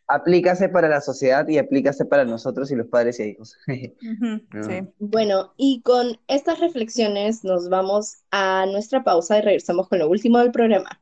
aplícase 0.08 0.70
para 0.70 0.88
la 0.88 1.02
sociedad 1.02 1.46
y 1.48 1.58
aplícase 1.58 2.06
para 2.06 2.24
nosotros 2.24 2.70
y 2.70 2.76
los 2.76 2.88
padres 2.88 3.20
y 3.20 3.24
hijos. 3.24 3.56
Bueno, 4.98 5.52
y 5.56 5.82
con 5.82 6.18
estas 6.26 6.58
reflexiones 6.58 7.44
nos 7.44 7.68
vamos 7.68 8.16
a 8.30 8.66
nuestra 8.66 9.04
pausa 9.04 9.38
y 9.38 9.42
regresamos 9.42 9.88
con 9.88 9.98
lo 9.98 10.08
último 10.08 10.38
del 10.38 10.50
programa. 10.50 11.00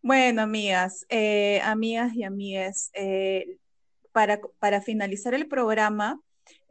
Bueno, 0.00 0.42
amigas, 0.42 1.06
eh, 1.08 1.60
amigas 1.62 2.14
y 2.14 2.24
amigues, 2.24 2.90
eh, 2.94 3.58
para, 4.12 4.40
para, 4.58 4.80
finalizar 4.80 5.34
el 5.34 5.46
programa, 5.46 6.20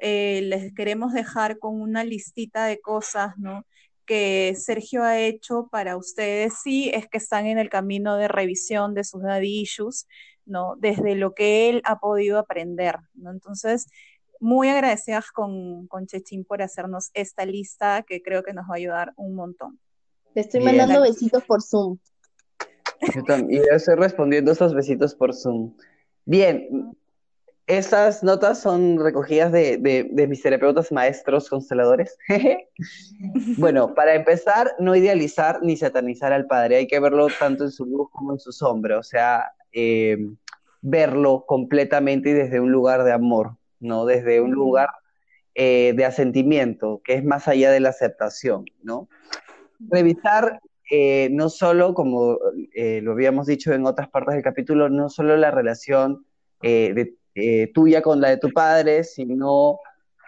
eh, 0.02 0.42
les 0.44 0.74
queremos 0.74 1.14
dejar 1.14 1.60
con 1.60 1.80
una 1.80 2.04
listita 2.04 2.66
de 2.66 2.82
cosas, 2.82 3.38
¿no? 3.38 3.66
que 4.06 4.56
Sergio 4.58 5.04
ha 5.04 5.20
hecho 5.20 5.70
para 5.72 5.96
ustedes 5.96 6.56
si 6.62 6.90
es 6.90 7.08
que 7.08 7.18
están 7.18 7.46
en 7.46 7.58
el 7.58 7.70
camino 7.70 8.18
de 8.18 8.28
revisión 8.28 8.94
de 8.94 9.06
sus 9.06 9.22
daddy 9.22 9.62
issues, 9.62 10.06
¿no? 10.46 10.76
Desde 10.78 11.16
lo 11.16 11.34
que 11.34 11.70
él 11.70 11.82
ha 11.86 12.00
podido 12.00 12.38
aprender, 12.38 12.98
¿no? 13.14 13.32
Entonces, 13.32 13.88
muy 14.42 14.68
agradecidas 14.68 15.32
con, 15.32 15.88
con 15.88 16.08
Chechín 16.08 16.44
por 16.44 16.62
hacernos 16.62 17.12
esta 17.14 17.46
lista 17.46 18.04
que 18.04 18.22
creo 18.22 18.44
que 18.44 18.52
nos 18.54 18.66
va 18.66 18.74
a 18.74 18.78
ayudar 18.78 19.14
un 19.16 19.36
montón. 19.36 19.80
Te 20.34 20.42
estoy 20.42 20.62
mandando 20.62 21.02
besitos 21.02 21.44
por 21.46 21.62
Zoom. 21.62 21.98
y 23.50 23.58
yo 23.58 23.64
estoy 23.72 23.96
respondiendo 23.96 24.52
esos 24.52 24.74
besitos 24.74 25.16
por 25.16 25.34
Zoom. 25.34 25.74
Bien, 26.26 26.98
estas 27.78 28.22
notas 28.22 28.60
son 28.60 29.00
recogidas 29.00 29.50
de, 29.50 30.28
mis 30.28 30.42
terapeutas 30.42 30.92
maestros 30.92 31.50
consteladores. 31.50 32.18
bueno, 33.58 33.96
para 33.96 34.14
empezar, 34.14 34.74
no 34.78 34.94
idealizar 34.94 35.60
ni 35.64 35.78
satanizar 35.78 36.34
al 36.34 36.48
padre. 36.48 36.76
Hay 36.76 36.88
que 36.88 37.00
verlo 37.00 37.28
tanto 37.40 37.64
en 37.64 37.72
su 37.72 37.86
luz 37.86 38.10
como 38.12 38.34
en 38.34 38.40
su 38.40 38.52
sombra. 38.52 39.00
O 39.00 39.04
sea, 39.04 39.54
eh, 39.72 40.18
verlo 40.82 41.46
completamente 41.48 42.32
y 42.32 42.34
desde 42.34 42.60
un 42.60 42.74
lugar 42.74 43.06
de 43.06 43.14
amor, 43.14 43.56
¿no? 43.80 44.06
Desde 44.06 44.42
un 44.42 44.52
lugar 44.52 44.90
eh, 45.56 45.94
de 45.96 46.04
asentimiento, 46.04 47.02
que 47.06 47.14
es 47.14 47.24
más 47.24 47.48
allá 47.48 47.72
de 47.72 47.80
la 47.80 47.90
aceptación, 47.90 48.66
¿no? 48.84 49.08
Revisar 49.80 50.60
eh, 50.92 51.30
no 51.32 51.50
solo, 51.50 51.94
como 51.94 52.38
lo 52.76 53.12
habíamos 53.14 53.48
dicho 53.48 53.72
en 53.72 53.86
otras 53.86 54.10
partes 54.10 54.34
del 54.36 54.44
capítulo, 54.44 54.90
no 54.90 55.08
solo 55.08 55.38
la 55.38 55.52
relación 55.52 56.26
de 56.62 57.16
eh, 57.36 57.72
tuya 57.74 58.02
con 58.02 58.22
la 58.22 58.30
de 58.30 58.38
tu 58.38 58.52
padre, 58.52 59.04
sino 59.04 59.80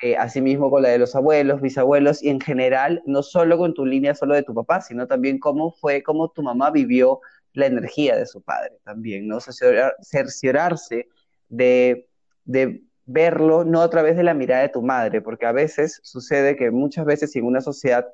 eh, 0.01 0.17
asimismo 0.17 0.69
con 0.69 0.83
la 0.83 0.89
de 0.89 0.97
los 0.97 1.15
abuelos, 1.15 1.61
bisabuelos 1.61 2.21
y 2.21 2.29
en 2.29 2.39
general, 2.39 3.01
no 3.05 3.23
solo 3.23 3.57
con 3.57 3.73
tu 3.73 3.85
línea 3.85 4.15
solo 4.15 4.35
de 4.35 4.43
tu 4.43 4.53
papá, 4.53 4.81
sino 4.81 5.07
también 5.07 5.39
cómo 5.39 5.71
fue, 5.71 6.03
cómo 6.03 6.29
tu 6.29 6.43
mamá 6.43 6.71
vivió 6.71 7.21
la 7.53 7.67
energía 7.67 8.17
de 8.17 8.25
su 8.25 8.41
padre 8.41 8.79
también, 8.83 9.27
¿no? 9.27 9.39
cerciorarse 9.39 11.07
de, 11.49 12.07
de 12.45 12.83
verlo 13.05 13.63
no 13.63 13.81
a 13.81 13.89
través 13.89 14.17
de 14.17 14.23
la 14.23 14.33
mirada 14.33 14.63
de 14.63 14.69
tu 14.69 14.81
madre, 14.81 15.21
porque 15.21 15.45
a 15.45 15.51
veces 15.51 15.99
sucede 16.03 16.55
que 16.55 16.71
muchas 16.71 17.05
veces 17.05 17.35
en 17.35 17.45
una 17.45 17.61
sociedad, 17.61 18.07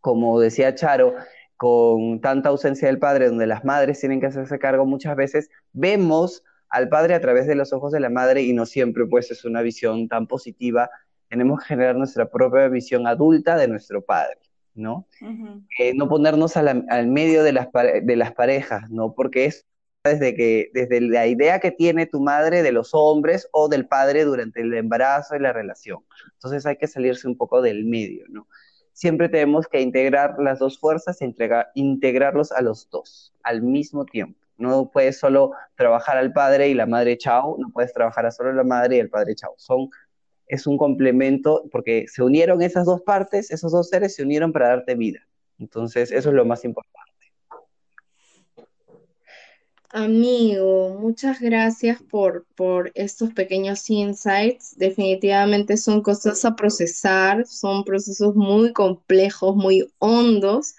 como 0.00 0.38
decía 0.40 0.74
Charo, 0.74 1.14
con 1.56 2.20
tanta 2.20 2.48
ausencia 2.48 2.88
del 2.88 2.98
padre, 2.98 3.28
donde 3.28 3.46
las 3.46 3.64
madres 3.64 4.00
tienen 4.00 4.20
que 4.20 4.26
hacerse 4.26 4.58
cargo, 4.58 4.86
muchas 4.86 5.16
veces 5.16 5.50
vemos 5.72 6.42
al 6.70 6.88
padre 6.88 7.14
a 7.14 7.20
través 7.20 7.46
de 7.46 7.54
los 7.54 7.72
ojos 7.72 7.92
de 7.92 8.00
la 8.00 8.10
madre 8.10 8.42
y 8.42 8.52
no 8.52 8.64
siempre 8.64 9.06
pues 9.06 9.30
es 9.30 9.44
una 9.44 9.60
visión 9.60 10.08
tan 10.08 10.26
positiva. 10.26 10.88
Tenemos 11.28 11.60
que 11.60 11.66
generar 11.66 11.96
nuestra 11.96 12.30
propia 12.30 12.68
visión 12.68 13.06
adulta 13.06 13.56
de 13.56 13.68
nuestro 13.68 14.02
padre, 14.02 14.38
¿no? 14.74 15.06
Eh, 15.78 15.94
no 15.94 16.08
ponernos 16.08 16.56
al 16.56 17.06
medio 17.08 17.42
de 17.42 17.52
las, 17.52 17.68
de 18.02 18.16
las 18.16 18.32
parejas, 18.32 18.88
¿no? 18.90 19.14
Porque 19.14 19.46
es 19.46 19.66
desde, 20.04 20.34
que, 20.34 20.70
desde 20.72 21.00
la 21.00 21.26
idea 21.26 21.58
que 21.60 21.72
tiene 21.72 22.06
tu 22.06 22.20
madre 22.20 22.62
de 22.62 22.72
los 22.72 22.90
hombres 22.94 23.48
o 23.52 23.68
del 23.68 23.86
padre 23.86 24.24
durante 24.24 24.62
el 24.62 24.72
embarazo 24.72 25.36
y 25.36 25.40
la 25.40 25.52
relación. 25.52 26.00
Entonces 26.34 26.64
hay 26.66 26.76
que 26.76 26.86
salirse 26.86 27.28
un 27.28 27.36
poco 27.36 27.60
del 27.60 27.84
medio, 27.84 28.24
¿no? 28.28 28.48
Siempre 28.92 29.28
tenemos 29.28 29.66
que 29.66 29.80
integrar 29.80 30.36
las 30.38 30.58
dos 30.58 30.78
fuerzas 30.78 31.20
e 31.22 31.34
integrarlos 31.74 32.52
a 32.52 32.60
los 32.60 32.88
dos 32.90 33.32
al 33.42 33.62
mismo 33.62 34.04
tiempo. 34.04 34.39
No 34.60 34.90
puedes 34.92 35.18
solo 35.18 35.52
trabajar 35.74 36.16
al 36.18 36.32
padre 36.32 36.68
y 36.68 36.74
la 36.74 36.86
madre 36.86 37.18
chao, 37.18 37.56
no 37.58 37.70
puedes 37.70 37.92
trabajar 37.92 38.26
a 38.26 38.30
solo 38.30 38.52
la 38.52 38.64
madre 38.64 38.96
y 38.96 39.00
el 39.00 39.10
padre 39.10 39.34
chao. 39.34 39.54
Son, 39.56 39.88
es 40.46 40.66
un 40.66 40.76
complemento 40.76 41.64
porque 41.72 42.06
se 42.06 42.22
unieron 42.22 42.62
esas 42.62 42.86
dos 42.86 43.00
partes, 43.02 43.50
esos 43.50 43.72
dos 43.72 43.88
seres 43.88 44.14
se 44.14 44.22
unieron 44.22 44.52
para 44.52 44.68
darte 44.68 44.94
vida. 44.94 45.20
Entonces, 45.58 46.12
eso 46.12 46.28
es 46.28 46.34
lo 46.34 46.44
más 46.44 46.64
importante. 46.64 47.10
Amigo, 49.92 50.96
muchas 51.00 51.40
gracias 51.40 52.00
por, 52.00 52.46
por 52.54 52.92
estos 52.94 53.32
pequeños 53.32 53.90
insights. 53.90 54.76
Definitivamente 54.76 55.76
son 55.76 56.00
cosas 56.00 56.44
a 56.44 56.54
procesar, 56.54 57.44
son 57.44 57.82
procesos 57.82 58.36
muy 58.36 58.72
complejos, 58.72 59.56
muy 59.56 59.92
hondos. 59.98 60.76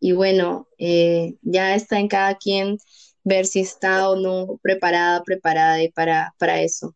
Y 0.00 0.12
bueno, 0.12 0.66
eh, 0.78 1.34
ya 1.42 1.74
está 1.74 2.00
en 2.00 2.08
cada 2.08 2.36
quien 2.36 2.78
ver 3.24 3.46
si 3.46 3.60
está 3.60 4.08
o 4.08 4.16
no 4.16 4.58
preparada, 4.62 5.22
preparada 5.22 5.82
y 5.82 5.90
para, 5.90 6.34
para 6.38 6.60
eso. 6.60 6.94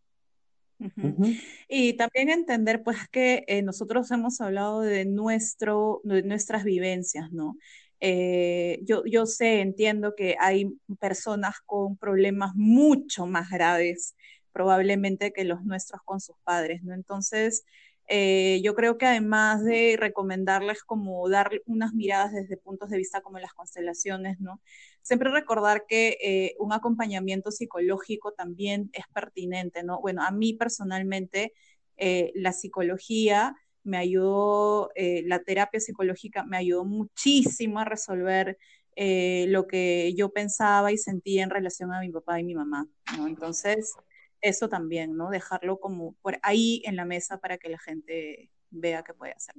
Y 1.69 1.95
también 1.95 2.31
entender 2.31 2.85
pues 2.85 3.09
que 3.11 3.45
eh, 3.49 3.63
nosotros 3.63 4.11
hemos 4.13 4.41
hablado 4.41 4.81
de, 4.81 5.05
nuestro, 5.05 6.01
de 6.05 6.23
nuestras 6.23 6.63
vivencias, 6.63 7.33
¿no? 7.33 7.57
Eh, 8.01 8.79
yo, 8.85 9.05
yo 9.05 9.27
sé, 9.27 9.61
entiendo 9.61 10.15
que 10.15 10.37
hay 10.39 10.71
personas 11.01 11.57
con 11.67 11.97
problemas 11.97 12.55
mucho 12.55 13.27
más 13.27 13.51
graves 13.51 14.15
probablemente 14.53 15.33
que 15.33 15.45
los 15.45 15.65
nuestros 15.65 16.01
con 16.05 16.21
sus 16.21 16.37
padres, 16.45 16.83
¿no? 16.83 16.95
Entonces, 16.95 17.65
eh, 18.09 18.61
yo 18.65 18.75
creo 18.75 18.97
que 18.99 19.07
además 19.07 19.65
de 19.65 19.97
recomendarles 19.99 20.83
como 20.83 21.29
dar 21.29 21.51
unas 21.67 21.93
miradas 21.93 22.33
desde 22.33 22.57
puntos 22.57 22.89
de 22.89 22.97
vista 22.97 23.21
como 23.21 23.39
las 23.39 23.53
constelaciones, 23.53 24.41
¿no? 24.41 24.61
Siempre 25.09 25.31
recordar 25.31 25.87
que 25.87 26.19
eh, 26.21 26.55
un 26.59 26.75
acompañamiento 26.75 27.51
psicológico 27.51 28.33
también 28.33 28.91
es 28.93 29.07
pertinente, 29.15 29.83
¿no? 29.83 30.03
Bueno, 30.03 30.23
a 30.23 30.31
mí 30.31 30.53
personalmente 30.53 31.55
eh, 31.97 32.31
la 32.35 32.53
psicología 32.53 33.57
me 33.85 33.97
ayudó, 33.97 34.91
la 35.25 35.43
terapia 35.45 35.81
psicológica 35.81 36.45
me 36.45 36.59
ayudó 36.59 36.85
muchísimo 36.85 37.79
a 37.79 37.87
resolver 37.87 38.59
lo 38.97 39.67
que 39.67 40.13
yo 40.15 40.31
pensaba 40.31 40.93
y 40.93 40.99
sentía 40.99 41.43
en 41.43 41.49
relación 41.49 41.95
a 41.95 42.01
mi 42.01 42.11
papá 42.11 42.39
y 42.39 42.45
mi 42.45 42.55
mamá, 42.55 42.87
¿no? 43.17 43.27
Entonces, 43.27 43.95
eso 44.43 44.69
también, 44.69 45.17
¿no? 45.17 45.31
Dejarlo 45.31 45.81
como 45.81 46.17
por 46.21 46.39
ahí 46.43 46.83
en 46.85 46.97
la 46.97 47.07
mesa 47.07 47.39
para 47.39 47.57
que 47.57 47.71
la 47.71 47.79
gente 47.79 48.51
vea 48.71 49.03
qué 49.03 49.15
puede 49.15 49.33
hacer. 49.33 49.55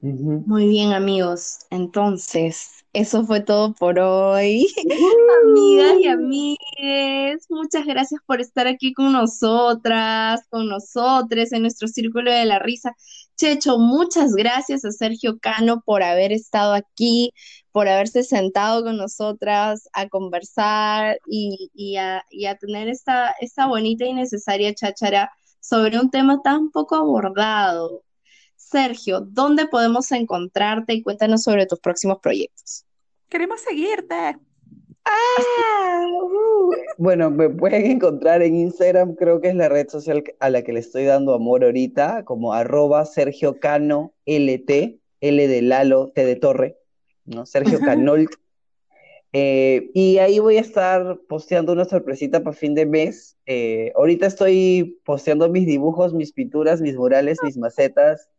Muy 0.00 0.68
bien, 0.68 0.92
amigos. 0.92 1.58
Entonces, 1.70 2.84
eso 2.92 3.24
fue 3.24 3.40
todo 3.40 3.74
por 3.74 3.98
hoy. 3.98 4.66
Amigas 5.44 5.96
y 6.00 6.06
amigues, 6.06 7.46
muchas 7.48 7.84
gracias 7.84 8.20
por 8.26 8.40
estar 8.40 8.66
aquí 8.66 8.92
con 8.92 9.12
nosotras, 9.12 10.42
con 10.50 10.68
nosotros 10.68 11.52
en 11.52 11.62
nuestro 11.62 11.88
círculo 11.88 12.32
de 12.32 12.44
la 12.44 12.58
risa. 12.58 12.94
Checho, 13.36 13.78
muchas 13.78 14.34
gracias 14.34 14.84
a 14.84 14.90
Sergio 14.90 15.38
Cano 15.38 15.82
por 15.84 16.02
haber 16.02 16.32
estado 16.32 16.74
aquí, 16.74 17.32
por 17.72 17.88
haberse 17.88 18.22
sentado 18.24 18.82
con 18.84 18.96
nosotras 18.96 19.88
a 19.92 20.08
conversar 20.08 21.18
y, 21.26 21.70
y 21.74 21.96
a, 21.96 22.24
y 22.30 22.46
a 22.46 22.56
tener 22.56 22.88
esta, 22.88 23.34
esta 23.40 23.66
bonita 23.66 24.04
y 24.06 24.14
necesaria 24.14 24.74
cháchara 24.74 25.30
sobre 25.60 25.98
un 26.00 26.10
tema 26.10 26.40
tan 26.42 26.70
poco 26.70 26.96
abordado. 26.96 28.02
Sergio, 28.70 29.20
¿dónde 29.20 29.66
podemos 29.66 30.12
encontrarte 30.12 30.92
y 30.92 31.02
cuéntanos 31.02 31.42
sobre 31.42 31.64
tus 31.64 31.80
próximos 31.80 32.18
proyectos? 32.20 32.84
Queremos 33.30 33.62
seguirte. 33.62 34.36
Ah, 35.04 36.04
uh. 36.22 36.70
Bueno, 36.98 37.30
me 37.30 37.48
pueden 37.48 37.86
encontrar 37.86 38.42
en 38.42 38.56
Instagram, 38.56 39.14
creo 39.14 39.40
que 39.40 39.48
es 39.48 39.54
la 39.54 39.70
red 39.70 39.88
social 39.88 40.22
a 40.38 40.50
la 40.50 40.62
que 40.62 40.74
le 40.74 40.80
estoy 40.80 41.04
dando 41.04 41.32
amor 41.32 41.64
ahorita, 41.64 42.26
como 42.26 42.52
arroba 42.52 43.06
Sergio 43.06 43.58
Cano 43.58 44.12
LT, 44.26 45.00
L 45.20 45.48
de 45.48 45.62
Lalo, 45.62 46.12
T 46.14 46.26
de 46.26 46.36
Torre, 46.36 46.76
¿no? 47.24 47.46
Sergio 47.46 47.80
Canolt. 47.80 48.30
Eh, 49.32 49.90
y 49.92 50.18
ahí 50.18 50.38
voy 50.38 50.56
a 50.56 50.62
estar 50.62 51.20
posteando 51.28 51.72
una 51.72 51.84
sorpresita 51.84 52.42
para 52.42 52.56
fin 52.56 52.74
de 52.74 52.86
mes. 52.86 53.36
Eh, 53.46 53.92
ahorita 53.94 54.26
estoy 54.26 55.00
posteando 55.04 55.48
mis 55.48 55.66
dibujos, 55.66 56.14
mis 56.14 56.32
pinturas, 56.32 56.80
mis 56.80 56.96
murales, 56.96 57.38
mis 57.42 57.56
macetas, 57.58 58.30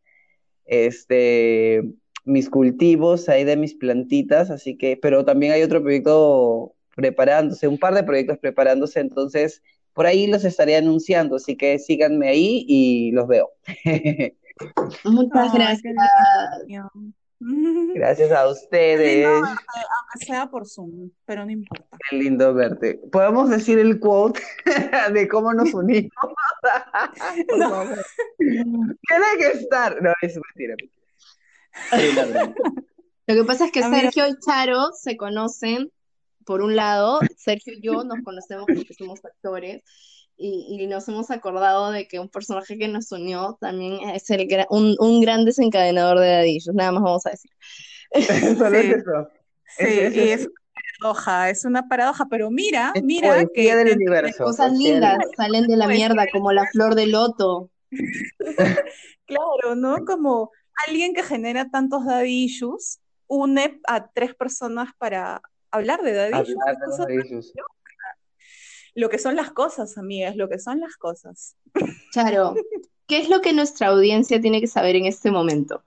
este, 0.69 1.83
mis 2.25 2.49
cultivos 2.49 3.27
ahí 3.29 3.43
de 3.43 3.57
mis 3.57 3.75
plantitas, 3.75 4.49
así 4.51 4.77
que, 4.77 4.97
pero 5.01 5.25
también 5.25 5.51
hay 5.51 5.63
otro 5.63 5.81
proyecto 5.81 6.73
preparándose, 6.95 7.67
un 7.67 7.77
par 7.77 7.93
de 7.93 8.03
proyectos 8.03 8.37
preparándose, 8.37 8.99
entonces 8.99 9.61
por 9.93 10.05
ahí 10.05 10.27
los 10.27 10.45
estaré 10.45 10.75
anunciando, 10.77 11.37
así 11.37 11.55
que 11.57 11.79
síganme 11.79 12.29
ahí 12.29 12.65
y 12.67 13.11
los 13.11 13.27
veo. 13.27 13.51
Muchas 15.03 15.53
gracias. 15.53 15.95
Gracias 17.95 18.31
a 18.31 18.49
ustedes. 18.49 19.25
lindo 19.25 19.41
verte, 19.41 19.79
aunque 19.97 20.25
sea 20.25 20.49
por 20.49 20.67
Zoom, 20.67 21.09
pero 21.25 21.45
no 21.45 21.51
importa. 21.51 21.97
Qué 22.09 22.17
lindo 22.17 22.53
verte. 22.53 22.99
¿Podemos 23.11 23.49
decir 23.49 23.79
el 23.79 23.99
quote 23.99 24.41
de 25.13 25.27
cómo 25.27 25.53
nos 25.53 25.73
unimos? 25.73 26.11
Por 27.47 27.57
No. 27.57 27.83
Tiene 28.37 29.25
que 29.37 29.47
estar. 29.59 30.01
No, 30.01 30.13
es 30.21 30.35
mentira. 30.55 30.75
Sí, 31.91 32.13
la 32.15 32.25
verdad. 32.25 32.55
Lo 33.27 33.35
que 33.35 33.43
pasa 33.43 33.65
es 33.65 33.71
que. 33.71 33.81
Sergio 33.83 34.27
y 34.27 34.35
Charo 34.39 34.91
se 34.93 35.15
conocen, 35.17 35.91
por 36.45 36.61
un 36.61 36.75
lado, 36.75 37.19
Sergio 37.37 37.73
y 37.73 37.81
yo 37.81 38.03
nos 38.03 38.21
conocemos 38.23 38.65
porque 38.65 38.93
somos 38.97 39.23
actores 39.23 39.83
y, 40.35 40.77
y 40.81 40.87
nos 40.87 41.07
hemos 41.09 41.29
acordado 41.31 41.91
de 41.91 42.07
que 42.07 42.19
un 42.19 42.29
personaje 42.29 42.77
que 42.77 42.87
nos 42.87 43.11
unió 43.11 43.57
también 43.61 44.09
es 44.09 44.29
el, 44.31 44.47
gra- 44.47 44.65
un, 44.69 44.95
un 44.99 45.21
gran 45.21 45.45
desencadenador 45.45 46.17
de 46.19 46.27
dadillos, 46.29 46.73
nada 46.73 46.91
más 46.93 47.03
vamos 47.03 47.25
a 47.25 47.31
decir. 47.31 47.51
Solo 48.57 48.77
es 48.77 48.95
eso. 48.95 49.27
sí, 49.77 49.83
Es- 49.85 50.11
es- 50.11 50.15
y 50.15 50.29
es- 50.29 50.49
paradoja, 50.99 51.49
es 51.49 51.65
una 51.65 51.87
paradoja, 51.87 52.27
pero 52.29 52.49
mira, 52.51 52.91
es 52.95 53.03
mira 53.03 53.45
que 53.53 53.75
del 53.75 53.85
dentro 53.85 53.85
de 53.85 53.95
universo. 53.95 54.43
Cosas 54.43 54.73
lindas 54.73 55.17
salen 55.35 55.67
de 55.67 55.77
la 55.77 55.85
Pues, 55.85 55.97
mierda, 55.97 56.25
como 56.31 56.51
la 56.51 56.65
flor 56.71 56.95
de 56.95 57.07
loto. 57.07 57.69
Claro, 59.25 59.75
¿no? 59.75 60.05
Como 60.05 60.49
alguien 60.87 61.13
que 61.13 61.21
genera 61.21 61.69
tantos 61.69 62.03
daddy 62.03 62.45
issues 62.45 62.99
une 63.27 63.79
a 63.87 64.07
tres 64.07 64.33
personas 64.33 64.89
para 64.97 65.39
hablar 65.69 66.01
de 66.01 66.13
daddy 66.13 66.33
Hablar 66.33 66.77
de. 67.07 67.53
Lo 68.95 69.09
que 69.09 69.19
son 69.19 69.35
las 69.35 69.51
cosas, 69.51 69.99
amigas, 69.99 70.35
lo 70.35 70.49
que 70.49 70.57
son 70.57 70.79
las 70.79 70.97
cosas. 70.97 71.55
Charo, 72.11 72.55
¿qué 73.07 73.19
es 73.19 73.29
lo 73.29 73.41
que 73.41 73.53
nuestra 73.53 73.89
audiencia 73.89 74.41
tiene 74.41 74.59
que 74.61 74.67
saber 74.67 74.95
en 74.95 75.05
este 75.05 75.29
momento? 75.29 75.83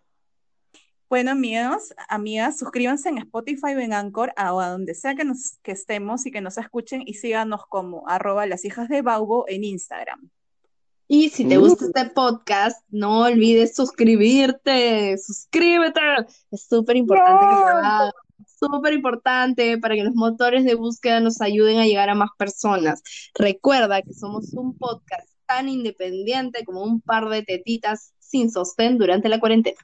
Bueno, 1.13 1.33
amigos, 1.33 1.93
amigas, 2.09 2.59
suscríbanse 2.59 3.11
en 3.11 3.19
Spotify 3.19 3.75
o 3.75 3.81
en 3.81 3.93
Anchor, 3.93 4.33
a, 4.35 4.49
a 4.49 4.71
donde 4.71 4.95
sea 4.95 5.15
que, 5.15 5.27
nos, 5.27 5.59
que 5.63 5.73
estemos 5.73 6.25
y 6.25 6.31
que 6.31 6.41
nos 6.41 6.57
escuchen, 6.57 7.03
y 7.05 7.13
síganos 7.13 7.67
como 7.69 8.09
arroba 8.09 8.47
las 8.47 8.65
hijas 8.65 8.89
de 8.89 9.03
Baubo 9.03 9.45
en 9.47 9.63
Instagram. 9.63 10.31
Y 11.09 11.29
si 11.29 11.45
te 11.45 11.59
Uh. 11.59 11.69
gusta 11.69 11.85
este 11.85 12.07
podcast, 12.15 12.83
no 12.89 13.25
olvides 13.25 13.77
suscribirte, 13.77 15.19
suscríbete. 15.19 16.01
Es 16.51 16.67
súper 16.67 16.97
importante 16.97 17.45
que 17.47 17.61
lo 17.61 17.67
hagas. 17.67 18.13
Súper 18.59 18.95
importante 18.95 19.77
para 19.77 19.95
que 19.95 20.05
los 20.05 20.15
motores 20.15 20.65
de 20.65 20.77
búsqueda 20.77 21.21
nos 21.21 21.43
ayuden 21.43 21.79
a 21.79 21.85
llegar 21.85 22.09
a 22.09 22.15
más 22.15 22.31
personas. 22.39 23.03
Recuerda 23.35 24.01
que 24.01 24.15
somos 24.15 24.55
un 24.55 24.79
podcast 24.79 25.29
tan 25.45 25.69
independiente 25.69 26.65
como 26.65 26.83
un 26.83 27.03
par 27.03 27.29
de 27.29 27.43
tetitas 27.43 28.15
sin 28.19 28.51
sostén 28.51 28.97
durante 28.97 29.29
la 29.29 29.41
cuarentena. 29.41 29.77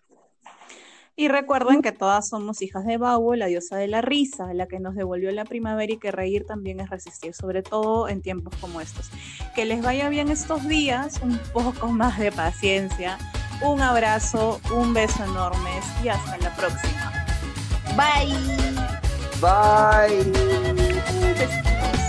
Y 1.19 1.27
recuerden 1.27 1.83
que 1.83 1.91
todas 1.91 2.29
somos 2.29 2.63
hijas 2.63 2.87
de 2.87 2.97
Baubo, 2.97 3.35
la 3.35 3.47
diosa 3.47 3.77
de 3.77 3.89
la 3.89 4.01
risa, 4.01 4.55
la 4.55 4.69
que 4.69 4.79
nos 4.79 4.95
devolvió 4.95 5.33
la 5.33 5.45
primavera 5.45 5.93
y 5.93 5.97
que 5.97 6.13
reír 6.13 6.47
también 6.47 6.79
es 6.79 6.91
resistir, 6.91 7.35
sobre 7.35 7.65
todo 7.65 8.09
en 8.09 8.23
tiempos 8.23 8.55
como 8.61 8.81
estos. 8.81 9.11
Que 9.57 9.65
les 9.65 9.83
vaya 9.83 10.09
bien 10.11 10.29
estos 10.29 10.69
días, 10.69 11.21
un 11.21 11.37
poco 11.53 11.89
más 11.89 12.21
de 12.21 12.31
paciencia, 12.31 13.19
un 13.63 13.81
abrazo, 13.81 14.61
un 14.73 14.95
beso 14.95 15.25
enorme 15.25 15.81
y 16.05 16.09
hasta 16.09 16.39
la 16.39 16.55
próxima. 16.55 17.13
Bye. 17.97 18.33
Bye. 19.41 20.23
Besitos. 21.35 22.08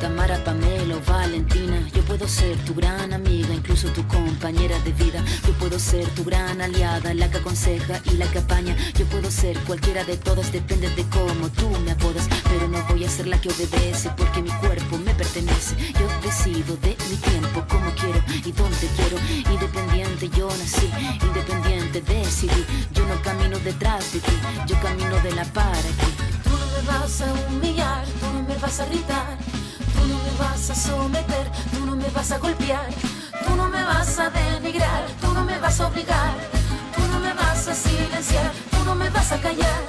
Tamara, 0.00 0.42
Pamela 0.44 0.96
o 0.96 1.00
Valentina. 1.10 1.80
Yo 1.94 2.02
puedo 2.02 2.28
ser 2.28 2.56
tu 2.64 2.74
gran 2.74 3.12
amiga, 3.12 3.52
incluso 3.52 3.88
tu 3.88 4.06
compañera 4.06 4.78
de 4.80 4.92
vida. 4.92 5.22
Yo 5.46 5.52
puedo 5.54 5.78
ser 5.78 6.06
tu 6.10 6.24
gran 6.24 6.60
aliada, 6.60 7.14
la 7.14 7.30
que 7.30 7.38
aconseja 7.38 8.00
y 8.04 8.16
la 8.16 8.26
que 8.30 8.38
apaña. 8.38 8.76
Yo 8.94 9.04
puedo 9.06 9.30
ser 9.30 9.58
cualquiera 9.60 10.04
de 10.04 10.16
todas, 10.16 10.52
depende 10.52 10.88
de 10.90 11.04
cómo 11.08 11.48
tú 11.50 11.68
me 11.84 11.92
apodas. 11.92 12.28
Pero 12.48 12.68
no 12.68 12.78
voy 12.88 13.04
a 13.04 13.08
ser 13.08 13.26
la 13.26 13.40
que 13.40 13.48
obedece 13.48 14.10
porque 14.16 14.42
mi 14.42 14.50
cuerpo 14.50 14.98
me 14.98 15.14
pertenece. 15.14 15.74
Yo 15.98 16.06
decido 16.22 16.76
de 16.76 16.96
mi 17.10 17.16
tiempo, 17.16 17.64
como 17.68 17.90
quiero 17.92 18.20
y 18.44 18.52
dónde 18.52 18.88
quiero. 18.96 19.16
Independiente 19.52 20.28
yo 20.36 20.48
nací, 20.48 20.90
independiente 21.22 22.00
decidí. 22.02 22.64
Yo 22.94 23.06
no 23.06 23.20
camino 23.22 23.58
detrás 23.60 24.12
de 24.12 24.20
ti, 24.20 24.32
yo 24.66 24.80
camino 24.80 25.16
de 25.22 25.32
la 25.32 25.44
para 25.44 25.90
ti. 26.00 26.10
Tú 26.44 26.50
no 26.50 26.66
me 26.66 26.82
vas 26.86 27.20
a 27.20 27.32
humillar, 27.48 28.04
tú 28.20 28.26
no 28.32 28.42
me 28.42 28.56
vas 28.56 28.80
a 28.80 28.86
gritar, 28.86 29.38
a 30.70 30.74
someter, 30.74 31.50
tú 31.72 31.86
no 31.86 31.96
me 31.96 32.08
vas 32.10 32.30
a 32.30 32.38
golpear, 32.38 32.88
tú 33.46 33.56
no 33.56 33.68
me 33.68 33.82
vas 33.84 34.18
a 34.18 34.28
denigrar, 34.28 35.06
tú 35.20 35.32
no 35.32 35.42
me 35.44 35.58
vas 35.58 35.80
a 35.80 35.86
obligar, 35.86 36.34
tú 36.94 37.00
no 37.10 37.20
me 37.20 37.32
vas 37.32 37.68
a 37.68 37.74
silenciar, 37.74 38.52
tú 38.70 38.84
no 38.84 38.94
me 38.94 39.08
vas 39.08 39.32
a 39.32 39.40
callar. 39.40 39.80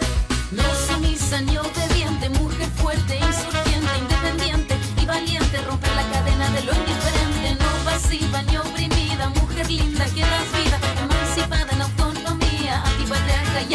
No 0.52 0.64
sumisa 0.88 1.42
ni 1.42 1.58
obediente, 1.58 2.30
mujer 2.30 2.70
fuerte, 2.78 3.18
insurgente, 3.18 3.98
independiente 4.00 4.78
y 5.02 5.06
valiente, 5.06 5.58
romper 5.68 5.92
la 5.96 6.04
cadena 6.12 6.50
de 6.50 6.64
lo 6.64 6.74
indiferente, 6.74 7.58
no 7.60 7.70
pasiva 7.84 8.42
ni 8.44 8.58
oprimida, 8.58 9.30
mujer 9.30 9.70
linda 9.70 10.06
que 10.06 10.22
das 10.22 10.52
vida, 10.56 10.80
emancipada 11.04 11.72
en 11.74 11.82
autonomía, 11.82 12.82
antipatriarca 12.84 13.62
y 13.70 13.74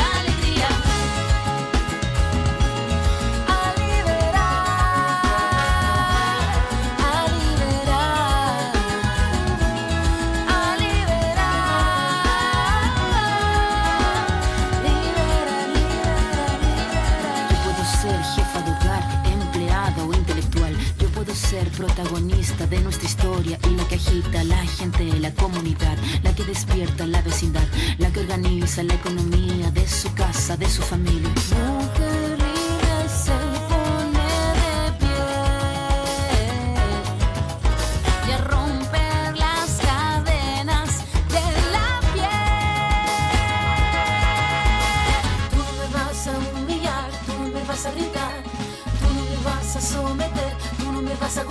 protagonista 21.95 22.67
de 22.67 22.81
nuestra 22.81 23.07
historia 23.07 23.59
y 23.71 23.77
la 23.77 23.87
que 23.87 23.95
agita 23.95 24.43
la 24.45 24.57
gente, 24.67 25.05
la 25.21 25.33
comunidad, 25.33 25.97
la 26.23 26.35
que 26.35 26.45
despierta 26.45 27.07
la 27.07 27.23
vecindad, 27.23 27.67
la 27.99 28.11
que 28.11 28.21
organiza 28.21 28.83
la 28.83 28.95
economía 28.95 29.71
de 29.71 29.87
su 29.87 30.13
casa, 30.15 30.57
de 30.57 30.69
su 30.69 30.83
familia. 30.83 31.74